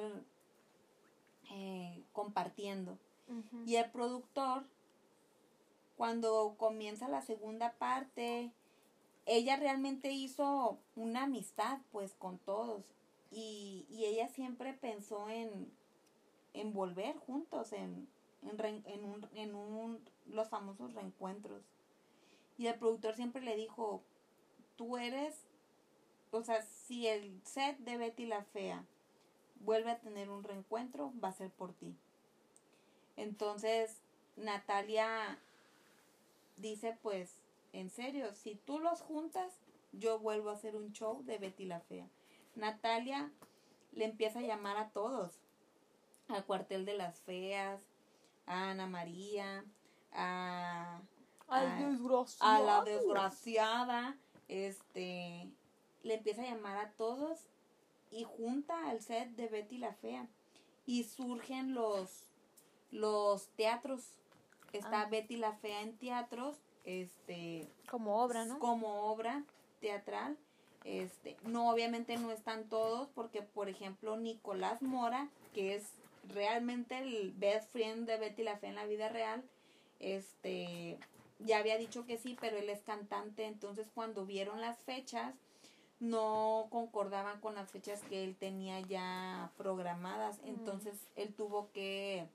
eh, 1.52 2.04
compartiendo. 2.12 2.98
Y 3.66 3.78
el 3.78 3.90
productor, 3.90 4.66
cuando 5.96 6.56
comienza 6.58 7.08
la 7.08 7.22
segunda 7.22 7.74
parte, 7.80 8.52
ella 9.26 9.56
realmente 9.56 10.12
hizo 10.12 10.78
una 10.96 11.24
amistad 11.24 11.80
pues 11.92 12.14
con 12.14 12.38
todos 12.40 12.84
y, 13.32 13.86
y 13.90 14.06
ella 14.06 14.28
siempre 14.28 14.74
pensó 14.74 15.30
en, 15.30 15.72
en 16.54 16.74
volver 16.74 17.18
juntos, 17.18 17.72
en, 17.74 18.08
en, 18.46 18.84
en, 18.86 19.06
un, 19.06 19.28
en 19.34 19.56
un, 19.56 20.00
los 20.26 20.50
famosos 20.50 20.94
reencuentros. 20.94 21.64
Y 22.58 22.68
el 22.68 22.76
productor 22.76 23.16
siempre 23.16 23.42
le 23.42 23.56
dijo, 23.56 24.04
tú 24.76 24.98
eres, 24.98 25.36
o 26.32 26.44
sea, 26.44 26.62
si 26.62 27.08
el 27.08 27.42
set 27.44 27.78
de 27.80 27.98
Betty 27.98 28.26
la 28.26 28.44
Fea 28.44 28.86
vuelve 29.60 29.92
a 29.92 30.00
tener 30.00 30.30
un 30.30 30.44
reencuentro, 30.44 31.14
va 31.24 31.30
a 31.30 31.34
ser 31.34 31.52
por 31.52 31.74
ti. 31.74 31.96
Entonces, 33.16 34.02
Natalia 34.36 35.40
dice, 36.58 36.98
pues, 37.02 37.40
en 37.72 37.90
serio, 37.90 38.34
si 38.34 38.56
tú 38.56 38.80
los 38.80 39.02
juntas, 39.02 39.54
yo 39.92 40.20
vuelvo 40.20 40.50
a 40.50 40.54
hacer 40.54 40.76
un 40.76 40.92
show 40.92 41.24
de 41.24 41.38
Betty 41.38 41.66
la 41.66 41.80
Fea. 41.82 42.08
Natalia 42.56 43.32
le 43.92 44.06
empieza 44.06 44.40
a 44.40 44.44
llamar 44.44 44.78
a 44.78 44.90
todos, 44.90 45.40
al 46.28 46.46
cuartel 46.46 46.86
de 46.86 46.96
las 46.96 47.20
feas, 47.22 47.82
a 48.46 48.72
Ana 48.72 48.88
María, 48.88 49.66
a, 50.12 51.00
a, 51.48 52.60
la 52.60 52.84
desgraciada, 52.84 54.18
este, 54.48 55.52
le 56.04 56.14
empieza 56.16 56.42
a 56.42 56.46
llamar 56.46 56.78
a 56.78 56.92
todos 56.92 57.40
y 58.12 58.24
junta 58.24 58.90
al 58.90 59.02
set 59.02 59.30
de 59.36 59.48
Betty 59.48 59.78
la 59.78 59.94
Fea 59.94 60.28
y 60.86 61.04
surgen 61.04 61.74
los 61.74 62.26
los 62.92 63.48
teatros. 63.56 64.20
Está 64.72 65.02
ah. 65.02 65.08
Betty 65.10 65.38
la 65.38 65.54
Fea 65.54 65.82
en 65.82 65.98
teatros, 65.98 66.58
este 66.84 67.68
como 67.90 68.22
obra, 68.22 68.46
¿no? 68.46 68.60
Como 68.60 69.12
obra 69.12 69.44
teatral. 69.80 70.38
Este, 70.84 71.38
no 71.44 71.70
obviamente 71.70 72.18
no 72.18 72.32
están 72.32 72.66
todos 72.66 73.08
porque 73.16 73.42
por 73.42 73.70
ejemplo 73.70 74.18
Nicolás 74.18 74.82
Mora, 74.82 75.30
que 75.54 75.76
es 75.76 75.86
realmente 76.24 76.98
el 76.98 77.32
best 77.32 77.72
friend 77.72 78.08
de 78.08 78.18
Betty 78.18 78.44
la 78.44 78.58
Fea 78.58 78.70
en 78.70 78.76
la 78.76 78.86
vida 78.86 79.10
real, 79.10 79.44
este, 80.00 80.98
ya 81.40 81.60
había 81.60 81.78
dicho 81.78 82.06
que 82.06 82.18
sí, 82.18 82.38
pero 82.40 82.58
él 82.58 82.70
es 82.70 82.82
cantante, 82.82 83.46
entonces 83.46 83.88
cuando 83.94 84.26
vieron 84.26 84.62
las 84.62 84.78
fechas, 84.80 85.36
no 86.04 86.68
concordaban 86.70 87.40
con 87.40 87.56
las 87.56 87.72
fechas 87.72 88.02
que 88.10 88.24
él 88.26 88.36
tenía 88.36 88.82
ya 88.82 89.52
programadas. 89.58 90.40
Entonces 90.44 91.00
él 91.16 91.34
tuvo 91.34 91.72
que, 91.72 92.28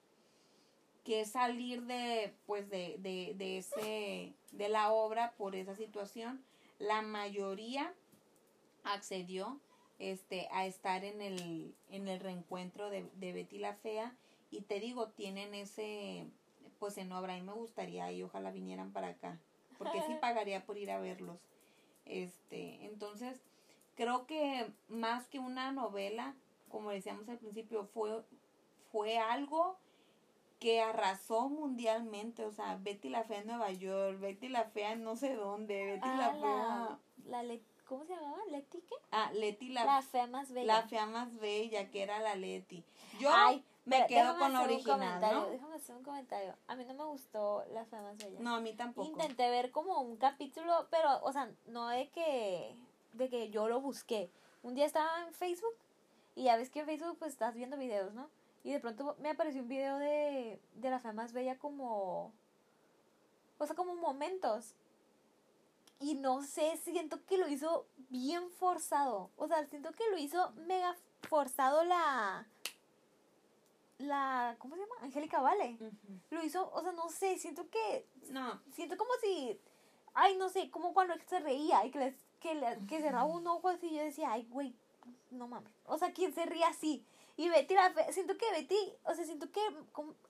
que 1.04 1.26
salir 1.26 1.82
de, 1.82 2.32
pues 2.46 2.70
de, 2.70 2.96
de, 2.98 3.34
de, 3.36 3.58
ese, 3.58 4.32
de 4.52 4.68
la 4.70 4.90
obra 4.92 5.32
por 5.36 5.54
esa 5.54 5.74
situación. 5.74 6.42
La 6.78 7.02
mayoría 7.02 7.92
accedió 8.84 9.60
este, 9.98 10.48
a 10.52 10.66
estar 10.66 11.04
en 11.04 11.20
el, 11.20 11.74
en 11.90 12.08
el 12.08 12.20
reencuentro 12.20 12.90
de, 12.90 13.08
de 13.16 13.32
Betty 13.32 13.58
la 13.58 13.74
Fea. 13.74 14.14
Y 14.50 14.62
te 14.62 14.80
digo, 14.80 15.08
tienen 15.08 15.54
ese, 15.54 16.26
pues 16.78 16.98
en 16.98 17.12
obra. 17.12 17.36
Y 17.36 17.42
me 17.42 17.52
gustaría 17.52 18.10
y 18.12 18.22
ojalá 18.22 18.50
vinieran 18.50 18.92
para 18.92 19.08
acá. 19.08 19.38
Porque 19.76 20.00
sí 20.06 20.14
pagaría 20.20 20.64
por 20.64 20.78
ir 20.78 20.90
a 20.90 21.00
verlos. 21.00 21.38
Este, 22.04 22.86
entonces, 22.86 23.40
creo 23.94 24.26
que 24.26 24.70
más 24.88 25.26
que 25.26 25.38
una 25.38 25.72
novela, 25.72 26.34
como 26.68 26.90
decíamos 26.90 27.28
al 27.28 27.38
principio, 27.38 27.84
fue, 27.84 28.22
fue 28.90 29.18
algo 29.18 29.76
que 30.58 30.80
arrasó 30.80 31.48
mundialmente, 31.48 32.44
o 32.44 32.50
sea, 32.50 32.76
Betty 32.76 33.08
la 33.08 33.24
Fea 33.24 33.40
en 33.40 33.46
Nueva 33.46 33.70
York, 33.70 34.18
Betty 34.18 34.48
la 34.48 34.64
Fea 34.64 34.92
en 34.92 35.04
no 35.04 35.16
sé 35.16 35.34
dónde, 35.34 35.84
Betty 35.84 36.08
la 36.08 36.26
ah, 36.26 36.38
Fea... 36.40 36.98
La, 37.26 37.42
¿Cómo 37.88 38.04
se 38.04 38.14
llamaba? 38.14 38.38
¿Leti 38.50 38.80
qué? 38.82 38.94
Ah, 39.10 39.30
Leti 39.32 39.70
la... 39.70 39.84
La 39.84 40.02
fea 40.02 40.26
más 40.26 40.52
bella. 40.52 40.66
La 40.66 40.88
fea 40.88 41.06
más 41.06 41.34
bella, 41.38 41.90
que 41.90 42.02
era 42.02 42.20
la 42.20 42.36
Leti. 42.36 42.84
Yo 43.18 43.30
me 43.86 44.06
quedo 44.06 44.38
con 44.38 44.52
la 44.52 44.62
original, 44.62 45.20
¿no? 45.20 45.48
Déjame 45.48 45.76
hacer 45.76 45.96
un 45.96 46.02
comentario. 46.02 46.54
A 46.66 46.76
mí 46.76 46.84
no 46.84 46.92
me 46.92 47.04
gustó 47.04 47.64
La 47.72 47.86
fea 47.86 48.02
más 48.02 48.18
bella. 48.18 48.38
No, 48.40 48.56
a 48.56 48.60
mí 48.60 48.74
tampoco. 48.74 49.08
Intenté 49.08 49.48
ver 49.48 49.70
como 49.70 50.02
un 50.02 50.18
capítulo, 50.18 50.86
pero, 50.90 51.20
o 51.22 51.32
sea, 51.32 51.50
no 51.66 51.88
de 51.88 52.10
que 52.10 52.76
de 53.14 53.28
que 53.30 53.50
yo 53.50 53.68
lo 53.68 53.80
busqué. 53.80 54.30
Un 54.62 54.74
día 54.74 54.84
estaba 54.84 55.22
en 55.22 55.32
Facebook 55.32 55.74
y 56.34 56.44
ya 56.44 56.56
ves 56.56 56.70
que 56.70 56.80
en 56.80 56.86
Facebook 56.86 57.16
pues 57.18 57.32
estás 57.32 57.54
viendo 57.54 57.76
videos, 57.76 58.12
¿no? 58.12 58.28
Y 58.64 58.72
de 58.72 58.80
pronto 58.80 59.16
me 59.20 59.30
apareció 59.30 59.62
un 59.62 59.68
video 59.68 59.96
de, 59.98 60.60
de 60.74 60.90
la 60.90 60.98
fe 60.98 61.12
más 61.12 61.32
bella 61.32 61.58
como... 61.58 62.32
O 63.58 63.66
sea, 63.66 63.74
como 63.74 63.94
momentos. 63.94 64.74
Y 66.00 66.14
no 66.14 66.42
sé, 66.42 66.76
siento 66.76 67.24
que 67.26 67.38
lo 67.38 67.48
hizo 67.48 67.86
bien 68.08 68.50
forzado. 68.50 69.30
O 69.36 69.48
sea, 69.48 69.66
siento 69.66 69.92
que 69.92 70.08
lo 70.10 70.18
hizo 70.18 70.52
mega 70.66 70.96
forzado 71.28 71.84
la... 71.84 72.46
La... 73.98 74.54
¿Cómo 74.58 74.76
se 74.76 74.82
llama? 74.82 74.94
Angélica 75.02 75.40
Vale. 75.40 75.76
Lo 76.30 76.44
hizo, 76.44 76.70
o 76.72 76.82
sea, 76.82 76.92
no 76.92 77.08
sé, 77.10 77.36
siento 77.38 77.68
que... 77.68 78.06
No. 78.30 78.60
Siento 78.74 78.96
como 78.96 79.10
si... 79.20 79.58
Ay, 80.14 80.36
no 80.36 80.48
sé, 80.48 80.70
como 80.70 80.94
cuando 80.94 81.14
se 81.26 81.40
reía 81.40 81.84
y 81.84 81.90
que 81.90 81.98
les 81.98 82.14
que, 82.40 82.54
le, 82.54 82.78
que 82.86 83.00
cerraba 83.00 83.24
un 83.24 83.46
ojo 83.46 83.68
así, 83.68 83.94
yo 83.94 84.02
decía, 84.02 84.32
ay, 84.32 84.46
güey, 84.50 84.74
no 85.30 85.48
mames. 85.48 85.72
O 85.86 85.98
sea, 85.98 86.12
¿quién 86.12 86.34
se 86.34 86.46
ríe 86.46 86.64
así? 86.64 87.04
Y 87.36 87.48
Betty, 87.48 87.74
la 87.74 87.92
siento 88.12 88.36
que 88.36 88.50
Betty, 88.50 88.92
o 89.04 89.14
sea, 89.14 89.24
siento 89.24 89.50
que 89.52 89.60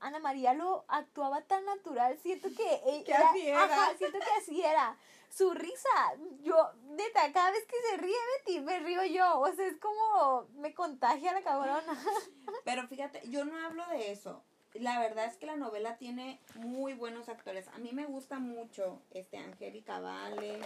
Ana 0.01 0.19
María 0.19 0.53
lo 0.53 0.85
actuaba 0.89 1.41
tan 1.43 1.65
natural, 1.65 2.19
siento 2.19 2.49
que 2.55 2.81
ella, 2.87 3.31
así 3.31 3.47
era. 3.47 3.65
Ajá, 3.65 3.97
siento 3.97 4.19
que 4.19 4.41
así 4.41 4.63
era. 4.63 4.97
Su 5.29 5.53
risa, 5.53 6.15
yo, 6.43 6.57
neta, 6.85 7.33
cada 7.33 7.51
vez 7.51 7.65
que 7.67 7.77
se 7.91 7.97
ríe 7.99 8.17
Betty, 8.39 8.61
me 8.61 8.79
río 8.81 9.05
yo, 9.05 9.41
o 9.41 9.53
sea, 9.53 9.67
es 9.67 9.77
como, 9.77 10.47
me 10.55 10.75
contagia 10.75 11.33
la 11.33 11.43
cabrona. 11.43 11.83
Pero 12.65 12.89
fíjate, 12.89 13.23
yo 13.29 13.45
no 13.45 13.57
hablo 13.65 13.87
de 13.89 14.11
eso. 14.11 14.43
La 14.75 14.99
verdad 15.01 15.27
es 15.27 15.37
que 15.37 15.47
la 15.47 15.57
novela 15.57 15.97
tiene 15.97 16.41
muy 16.55 16.95
buenos 16.95 17.29
actores. 17.29 17.69
A 17.69 17.79
mí 17.79 17.93
me 17.93 18.07
gusta 18.07 18.39
mucho 18.39 19.01
este 19.11 19.39
Angélica 19.39 19.99
Vale, 20.01 20.61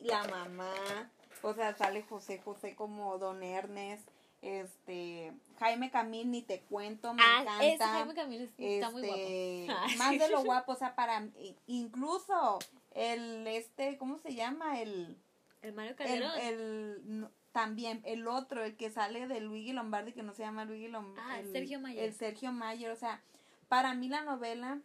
la 0.00 0.24
mamá, 0.24 1.10
o 1.42 1.54
sea, 1.54 1.76
sale 1.76 2.02
José 2.02 2.38
José 2.38 2.74
como 2.74 3.18
Don 3.18 3.42
Ernest, 3.42 4.08
este, 4.42 5.32
Jaime 5.58 5.90
Camil 5.90 6.30
ni 6.30 6.42
te 6.42 6.60
cuento, 6.62 7.14
me 7.14 7.22
ah, 7.22 7.42
encanta. 7.42 7.64
Ese 7.64 7.84
Jaime 7.84 8.14
Camil 8.14 8.52
está 8.58 8.90
muy 8.90 9.02
guapo. 9.02 9.22
Este, 9.26 9.96
más 9.98 10.18
de 10.18 10.28
lo 10.28 10.44
guapo, 10.44 10.72
o 10.72 10.76
sea, 10.76 10.94
para, 10.94 11.26
incluso 11.66 12.58
el, 12.96 13.46
este, 13.46 13.98
¿cómo 13.98 14.18
se 14.18 14.34
llama? 14.34 14.80
El... 14.80 15.16
El 15.62 15.72
Mario 15.74 15.96
Calderón. 15.96 16.30
El, 16.40 17.28
también, 17.52 18.02
el 18.04 18.26
otro, 18.28 18.64
el 18.64 18.76
que 18.76 18.90
sale 18.90 19.26
de 19.28 19.40
Luigi 19.40 19.72
Lombardi, 19.72 20.12
que 20.12 20.22
no 20.22 20.32
se 20.32 20.42
llama 20.42 20.64
Luigi 20.64 20.88
Lombardi. 20.88 21.30
Ah, 21.30 21.40
el, 21.40 21.52
Sergio 21.52 21.80
Mayer. 21.80 22.04
El 22.04 22.14
Sergio 22.14 22.52
Mayer, 22.52 22.90
o 22.90 22.96
sea, 22.96 23.22
para 23.68 23.94
mí 23.94 24.08
la 24.08 24.22
novela 24.22 24.80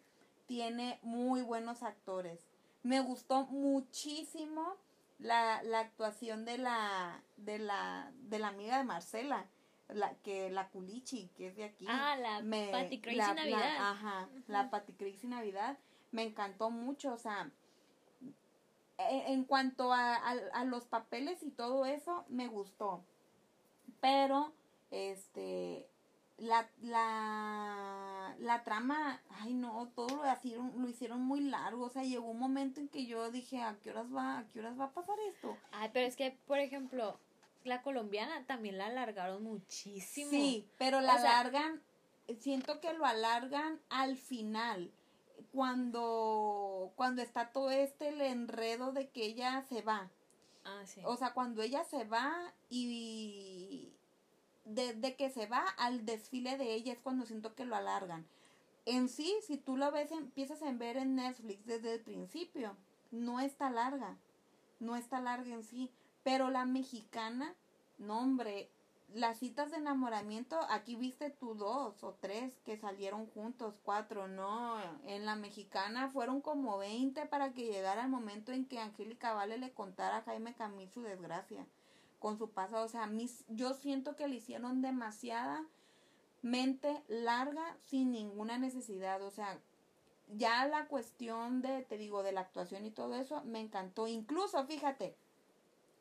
tiene 0.45 0.99
muy 1.01 1.41
buenos 1.41 1.83
actores. 1.83 2.47
Me 2.83 2.99
gustó 2.99 3.45
muchísimo 3.47 4.77
la, 5.19 5.61
la 5.63 5.81
actuación 5.81 6.45
de 6.45 6.57
la, 6.57 7.21
de 7.37 7.59
la, 7.59 8.11
de 8.15 8.39
la 8.39 8.47
amiga 8.47 8.77
de 8.77 8.83
Marcela, 8.83 9.45
la, 9.89 10.13
que 10.23 10.49
la 10.49 10.69
Culichi, 10.69 11.29
que 11.35 11.47
es 11.47 11.55
de 11.55 11.65
aquí. 11.65 11.85
Ah, 11.87 12.15
la 12.17 12.39
Patty 12.71 12.99
Crazy 12.99 13.17
Navidad. 13.17 13.91
ajá, 13.91 14.29
la 14.47 14.69
Patty 14.69 14.93
Crazy 14.93 15.27
Navidad, 15.27 15.77
me 16.11 16.23
encantó 16.23 16.69
mucho, 16.69 17.13
o 17.13 17.17
sea, 17.17 17.51
en, 19.09 19.43
cuanto 19.45 19.93
a, 19.93 20.15
a, 20.15 20.63
los 20.65 20.85
papeles 20.85 21.43
y 21.43 21.51
todo 21.51 21.85
eso, 21.85 22.25
me 22.29 22.47
gustó. 22.47 23.03
Pero, 23.99 24.53
este, 24.89 25.87
la, 26.37 26.69
la, 26.81 28.35
la 28.39 28.63
trama, 28.63 29.21
ay 29.39 29.53
no, 29.53 29.87
todo 29.95 30.23
lo 30.23 30.33
hicieron, 30.33 30.73
lo 30.77 30.89
hicieron 30.89 31.21
muy 31.21 31.41
largo, 31.41 31.85
o 31.85 31.89
sea, 31.89 32.03
llegó 32.03 32.29
un 32.29 32.39
momento 32.39 32.79
en 32.79 32.87
que 32.87 33.05
yo 33.05 33.29
dije, 33.31 33.61
¿a 33.61 33.77
qué 33.81 33.91
horas 33.91 34.07
va, 34.13 34.39
a 34.39 34.47
qué 34.49 34.59
horas 34.59 34.79
va 34.79 34.85
a 34.85 34.91
pasar 34.91 35.17
esto? 35.29 35.55
Ay, 35.71 35.89
pero 35.93 36.07
es 36.07 36.15
que, 36.15 36.37
por 36.47 36.57
ejemplo, 36.59 37.19
la 37.63 37.81
colombiana 37.81 38.45
también 38.47 38.77
la 38.77 38.87
alargaron 38.87 39.43
muchísimo. 39.43 40.31
Sí, 40.31 40.67
pero 40.77 40.99
la 40.99 41.13
alargan, 41.13 41.81
siento 42.39 42.79
que 42.79 42.93
lo 42.93 43.05
alargan 43.05 43.79
al 43.89 44.17
final, 44.17 44.91
cuando, 45.51 46.91
cuando 46.95 47.21
está 47.21 47.51
todo 47.51 47.71
este 47.71 48.09
el 48.09 48.21
enredo 48.21 48.91
de 48.91 49.09
que 49.09 49.25
ella 49.25 49.63
se 49.69 49.81
va. 49.81 50.09
Ah, 50.63 50.83
sí. 50.85 51.01
O 51.05 51.17
sea, 51.17 51.33
cuando 51.33 51.61
ella 51.61 51.83
se 51.83 52.03
va 52.05 52.53
y 52.69 53.91
desde 54.65 55.15
que 55.15 55.29
se 55.29 55.47
va 55.47 55.65
al 55.77 56.05
desfile 56.05 56.57
de 56.57 56.73
ella 56.73 56.93
es 56.93 56.99
cuando 56.99 57.25
siento 57.25 57.55
que 57.55 57.65
lo 57.65 57.75
alargan. 57.75 58.25
En 58.85 59.09
sí, 59.09 59.35
si 59.45 59.57
tú 59.57 59.77
lo 59.77 59.91
ves, 59.91 60.11
empiezas 60.11 60.61
a 60.63 60.71
ver 60.71 60.97
en 60.97 61.15
Netflix 61.15 61.65
desde 61.65 61.93
el 61.93 62.01
principio, 62.01 62.75
no 63.11 63.39
está 63.39 63.69
larga, 63.69 64.17
no 64.79 64.95
está 64.95 65.21
larga 65.21 65.53
en 65.53 65.63
sí, 65.63 65.91
pero 66.23 66.49
la 66.49 66.65
mexicana, 66.65 67.53
no 67.99 68.19
hombre, 68.19 68.69
las 69.13 69.39
citas 69.39 69.71
de 69.71 69.77
enamoramiento, 69.77 70.59
aquí 70.69 70.95
viste 70.95 71.29
tú 71.29 71.55
dos 71.55 72.03
o 72.03 72.13
tres 72.19 72.59
que 72.65 72.77
salieron 72.77 73.27
juntos, 73.27 73.75
cuatro, 73.83 74.27
no, 74.27 74.79
en 75.05 75.25
la 75.25 75.35
mexicana 75.35 76.09
fueron 76.09 76.41
como 76.41 76.77
veinte 76.77 77.25
para 77.25 77.53
que 77.53 77.65
llegara 77.65 78.03
el 78.03 78.09
momento 78.09 78.51
en 78.51 78.65
que 78.65 78.79
Angélica 78.79 79.33
Vale 79.33 79.57
le 79.57 79.73
contara 79.73 80.17
a 80.17 80.23
Jaime 80.23 80.55
Camil 80.55 80.89
su 80.89 81.01
desgracia 81.01 81.65
con 82.19 82.37
su 82.37 82.51
pasado. 82.51 82.85
O 82.85 82.89
sea, 82.89 83.07
mis, 83.07 83.43
yo 83.49 83.73
siento 83.73 84.15
que 84.15 84.27
le 84.27 84.35
hicieron 84.35 84.81
demasiada 84.81 85.65
mente 86.41 87.03
larga 87.07 87.77
sin 87.87 88.11
ninguna 88.11 88.57
necesidad. 88.57 89.21
O 89.23 89.31
sea, 89.31 89.59
ya 90.29 90.65
la 90.67 90.87
cuestión 90.87 91.61
de, 91.61 91.81
te 91.81 91.97
digo, 91.97 92.23
de 92.23 92.31
la 92.31 92.41
actuación 92.41 92.85
y 92.85 92.91
todo 92.91 93.15
eso, 93.15 93.43
me 93.43 93.59
encantó. 93.59 94.07
Incluso, 94.07 94.63
fíjate, 94.65 95.15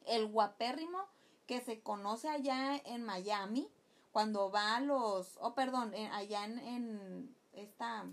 el 0.07 0.27
guapérrimo 0.27 1.07
que 1.51 1.61
se 1.61 1.81
conoce 1.81 2.29
allá 2.29 2.77
en 2.85 3.03
Miami, 3.03 3.69
cuando 4.13 4.53
va 4.53 4.77
a 4.77 4.81
los, 4.81 5.37
oh, 5.41 5.53
perdón, 5.57 5.93
allá 6.13 6.45
en, 6.45 6.61
en, 6.61 7.37
esta, 7.55 8.07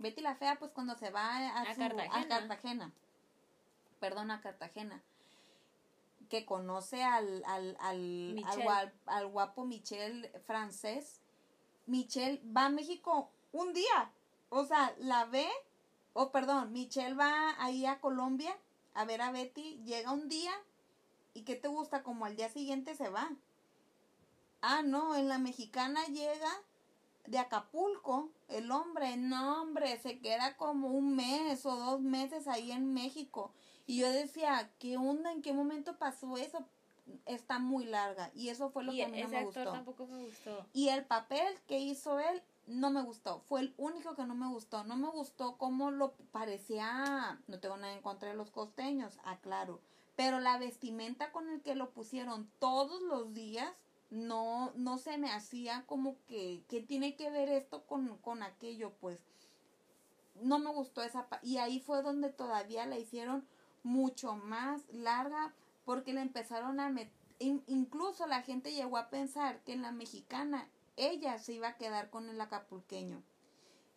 Betty 0.00 0.20
la 0.20 0.34
Fea, 0.34 0.58
pues 0.58 0.72
cuando 0.72 0.96
se 0.96 1.10
va 1.10 1.36
a, 1.36 1.60
a, 1.60 1.64
Cartagena. 1.64 2.04
a 2.12 2.26
Cartagena, 2.26 2.92
perdón, 4.00 4.32
a 4.32 4.40
Cartagena 4.40 5.00
que 6.28 6.44
conoce 6.44 7.04
al, 7.04 7.44
al, 7.46 7.76
al, 7.78 8.92
al, 9.06 9.26
guapo 9.28 9.64
Michel 9.64 10.32
francés. 10.44 11.20
Michelle 11.86 12.42
va 12.44 12.64
a 12.64 12.70
México 12.70 13.30
un 13.52 13.72
día. 13.74 14.10
O 14.48 14.64
sea, 14.64 14.92
la 14.98 15.26
ve, 15.26 15.48
o 16.14 16.32
perdón, 16.32 16.72
Michelle 16.72 17.14
va 17.14 17.54
ahí 17.62 17.86
a 17.86 18.00
Colombia 18.00 18.58
a 18.94 19.04
ver 19.04 19.22
a 19.22 19.30
Betty, 19.30 19.80
llega 19.84 20.10
un 20.10 20.28
día 20.28 20.52
y 21.34 21.42
¿qué 21.42 21.56
te 21.56 21.68
gusta? 21.68 22.02
Como 22.02 22.24
al 22.24 22.36
día 22.36 22.48
siguiente 22.48 22.94
se 22.94 23.08
va. 23.08 23.30
Ah, 24.60 24.82
no, 24.82 25.16
en 25.16 25.28
la 25.28 25.38
mexicana 25.38 26.04
llega 26.06 26.50
de 27.26 27.38
Acapulco, 27.38 28.30
el 28.48 28.70
hombre, 28.70 29.16
no 29.16 29.62
hombre, 29.62 29.98
se 30.00 30.18
queda 30.20 30.56
como 30.56 30.88
un 30.88 31.14
mes 31.14 31.64
o 31.66 31.76
dos 31.76 32.00
meses 32.00 32.48
ahí 32.48 32.72
en 32.72 32.92
México. 32.92 33.52
Y 33.86 33.98
yo 33.98 34.10
decía, 34.10 34.70
¿qué 34.78 34.96
onda? 34.96 35.32
¿En 35.32 35.42
qué 35.42 35.52
momento 35.52 35.98
pasó 35.98 36.36
eso? 36.36 36.64
Está 37.26 37.58
muy 37.58 37.84
larga. 37.84 38.30
Y 38.34 38.48
eso 38.48 38.70
fue 38.70 38.84
lo 38.84 38.92
que 38.92 39.04
a 39.04 39.08
mí 39.08 39.20
no 39.22 39.28
me 39.28 39.44
gustó. 39.44 39.72
tampoco 39.72 40.06
me 40.06 40.24
gustó. 40.24 40.66
Y 40.72 40.88
el 40.88 41.04
papel 41.04 41.58
que 41.66 41.78
hizo 41.78 42.20
él 42.20 42.42
no 42.66 42.90
me 42.90 43.02
gustó. 43.02 43.40
Fue 43.48 43.60
el 43.60 43.74
único 43.76 44.14
que 44.14 44.24
no 44.24 44.34
me 44.34 44.48
gustó. 44.48 44.84
No 44.84 44.96
me 44.96 45.08
gustó 45.08 45.58
cómo 45.58 45.90
lo 45.90 46.12
parecía. 46.30 47.40
No 47.48 47.58
tengo 47.58 47.76
nada 47.76 47.92
en 47.92 48.02
contra 48.02 48.28
de 48.28 48.36
los 48.36 48.50
costeños, 48.50 49.18
aclaro. 49.24 49.80
Pero 50.16 50.40
la 50.40 50.58
vestimenta 50.58 51.32
con 51.32 51.48
el 51.48 51.62
que 51.62 51.74
lo 51.74 51.90
pusieron 51.90 52.50
todos 52.58 53.00
los 53.02 53.32
días 53.32 53.72
no, 54.10 54.72
no 54.76 54.98
se 54.98 55.16
me 55.16 55.30
hacía 55.30 55.84
como 55.86 56.16
que, 56.26 56.62
¿qué 56.68 56.82
tiene 56.82 57.16
que 57.16 57.30
ver 57.30 57.48
esto 57.48 57.86
con, 57.86 58.18
con 58.18 58.42
aquello? 58.42 58.92
Pues 59.00 59.18
no 60.34 60.58
me 60.58 60.70
gustó 60.70 61.02
esa 61.02 61.26
y 61.42 61.58
ahí 61.58 61.80
fue 61.80 62.02
donde 62.02 62.30
todavía 62.30 62.86
la 62.86 62.98
hicieron 62.98 63.46
mucho 63.82 64.34
más 64.34 64.82
larga 64.92 65.54
porque 65.84 66.12
le 66.12 66.20
empezaron 66.20 66.78
a 66.78 66.90
meter, 66.90 67.12
incluso 67.38 68.26
la 68.26 68.42
gente 68.42 68.72
llegó 68.72 68.98
a 68.98 69.08
pensar 69.08 69.60
que 69.64 69.72
en 69.72 69.82
la 69.82 69.92
mexicana 69.92 70.68
ella 70.96 71.38
se 71.38 71.54
iba 71.54 71.68
a 71.68 71.76
quedar 71.76 72.10
con 72.10 72.28
el 72.28 72.40
acapulqueño. 72.40 73.22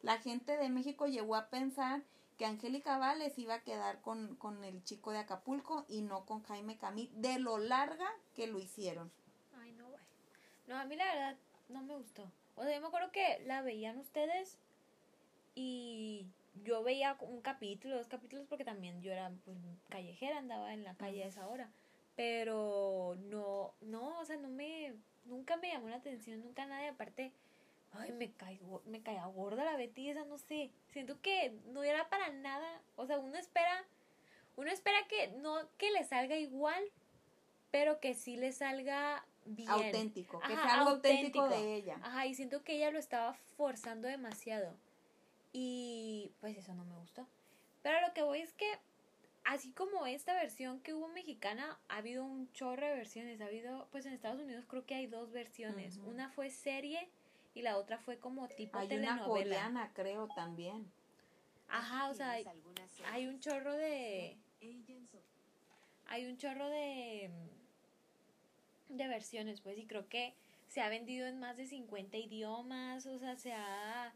La 0.01 0.17
gente 0.17 0.57
de 0.57 0.69
México 0.69 1.07
llegó 1.07 1.35
a 1.35 1.49
pensar 1.49 2.03
que 2.37 2.45
Angélica 2.45 2.97
Vales 2.97 3.37
iba 3.37 3.55
a 3.55 3.63
quedar 3.63 4.01
con, 4.01 4.35
con 4.35 4.63
el 4.63 4.83
chico 4.83 5.11
de 5.11 5.19
Acapulco 5.19 5.85
y 5.87 6.01
no 6.01 6.25
con 6.25 6.43
Jaime 6.43 6.77
Camil, 6.77 7.09
de 7.13 7.39
lo 7.39 7.57
larga 7.57 8.09
que 8.35 8.47
lo 8.47 8.59
hicieron. 8.59 9.11
Ay, 9.61 9.71
no, 9.73 9.87
güey. 9.87 10.01
No, 10.67 10.77
a 10.77 10.85
mí 10.85 10.95
la 10.95 11.05
verdad 11.05 11.37
no 11.69 11.83
me 11.83 11.95
gustó. 11.95 12.29
O 12.55 12.63
sea, 12.63 12.73
yo 12.73 12.81
me 12.81 12.87
acuerdo 12.87 13.11
que 13.11 13.41
la 13.45 13.61
veían 13.61 13.97
ustedes 13.97 14.57
y 15.55 16.25
yo 16.63 16.83
veía 16.83 17.17
un 17.21 17.41
capítulo, 17.41 17.95
dos 17.95 18.07
capítulos, 18.07 18.45
porque 18.47 18.65
también 18.65 19.01
yo 19.01 19.11
era 19.11 19.31
pues, 19.43 19.57
callejera, 19.89 20.37
andaba 20.37 20.73
en 20.73 20.83
la 20.83 20.95
calle 20.95 21.23
a 21.23 21.27
esa 21.27 21.47
hora. 21.47 21.69
Pero 22.15 23.17
no, 23.29 23.73
no, 23.81 24.19
o 24.19 24.25
sea, 24.25 24.37
no 24.37 24.47
me, 24.47 24.93
nunca 25.25 25.57
me 25.57 25.69
llamó 25.69 25.89
la 25.89 25.97
atención, 25.97 26.41
nunca 26.41 26.65
nadie, 26.65 26.89
aparte, 26.89 27.33
ay, 27.97 28.11
me 28.13 28.31
caigo, 28.31 28.81
me 28.85 29.01
caía 29.01 29.25
gorda 29.25 29.63
la 29.63 29.77
Betty, 29.77 30.09
esa 30.09 30.25
no 30.25 30.37
sé, 30.37 30.71
siento 30.89 31.19
que 31.21 31.57
no 31.67 31.83
era 31.83 32.09
para 32.09 32.29
nada, 32.29 32.81
o 32.95 33.05
sea, 33.05 33.19
uno 33.19 33.37
espera, 33.37 33.85
uno 34.55 34.71
espera 34.71 34.97
que 35.07 35.29
no 35.37 35.57
que 35.77 35.91
le 35.91 36.03
salga 36.03 36.37
igual, 36.37 36.83
pero 37.71 37.99
que 37.99 38.13
sí 38.13 38.37
le 38.37 38.51
salga 38.51 39.25
bien. 39.45 39.69
Auténtico, 39.69 40.39
que 40.39 40.53
sea 40.53 40.75
algo 40.75 40.91
auténtico 40.91 41.47
de 41.49 41.75
ella. 41.75 41.97
Ajá, 42.01 42.25
y 42.25 42.33
siento 42.33 42.63
que 42.63 42.75
ella 42.77 42.91
lo 42.91 42.99
estaba 42.99 43.33
forzando 43.57 44.07
demasiado. 44.07 44.75
Y 45.53 46.31
pues 46.41 46.57
eso 46.57 46.73
no 46.73 46.83
me 46.85 46.95
gustó. 46.95 47.27
Pero 47.81 48.01
lo 48.01 48.13
que 48.13 48.23
voy 48.23 48.39
es 48.39 48.53
que, 48.53 48.79
así 49.43 49.71
como 49.71 50.05
esta 50.05 50.33
versión 50.33 50.79
que 50.81 50.93
hubo 50.93 51.07
mexicana, 51.07 51.79
ha 51.87 51.97
habido 51.97 52.25
un 52.25 52.51
chorro 52.51 52.85
de 52.85 52.95
versiones. 52.95 53.39
Ha 53.41 53.45
habido, 53.45 53.87
pues 53.91 54.05
en 54.05 54.13
Estados 54.13 54.41
Unidos 54.41 54.65
creo 54.67 54.85
que 54.85 54.95
hay 54.95 55.07
dos 55.07 55.31
versiones. 55.31 55.97
Una 55.97 56.29
fue 56.29 56.49
serie 56.49 57.09
y 57.55 57.63
la 57.63 57.77
otra 57.77 57.97
fue 57.97 58.19
como 58.19 58.47
tipo 58.49 58.77
hay 58.77 58.87
telenovela. 58.87 59.15
Una 59.15 59.25
coreana, 59.25 59.91
creo 59.93 60.27
también. 60.35 60.85
Ajá, 61.67 62.09
o 62.09 62.13
sea, 62.13 62.31
hay, 62.31 62.45
hay 63.11 63.25
un 63.25 63.39
chorro 63.39 63.73
de. 63.73 64.37
Hay 66.07 66.25
un 66.27 66.37
chorro 66.37 66.69
de. 66.69 67.31
de 68.89 69.07
versiones, 69.07 69.61
pues, 69.61 69.77
y 69.79 69.85
creo 69.85 70.07
que 70.07 70.35
se 70.67 70.81
ha 70.81 70.89
vendido 70.89 71.25
en 71.25 71.39
más 71.39 71.57
de 71.57 71.65
50 71.65 72.17
idiomas, 72.17 73.07
o 73.07 73.17
sea, 73.17 73.35
se 73.35 73.53
ha 73.53 74.13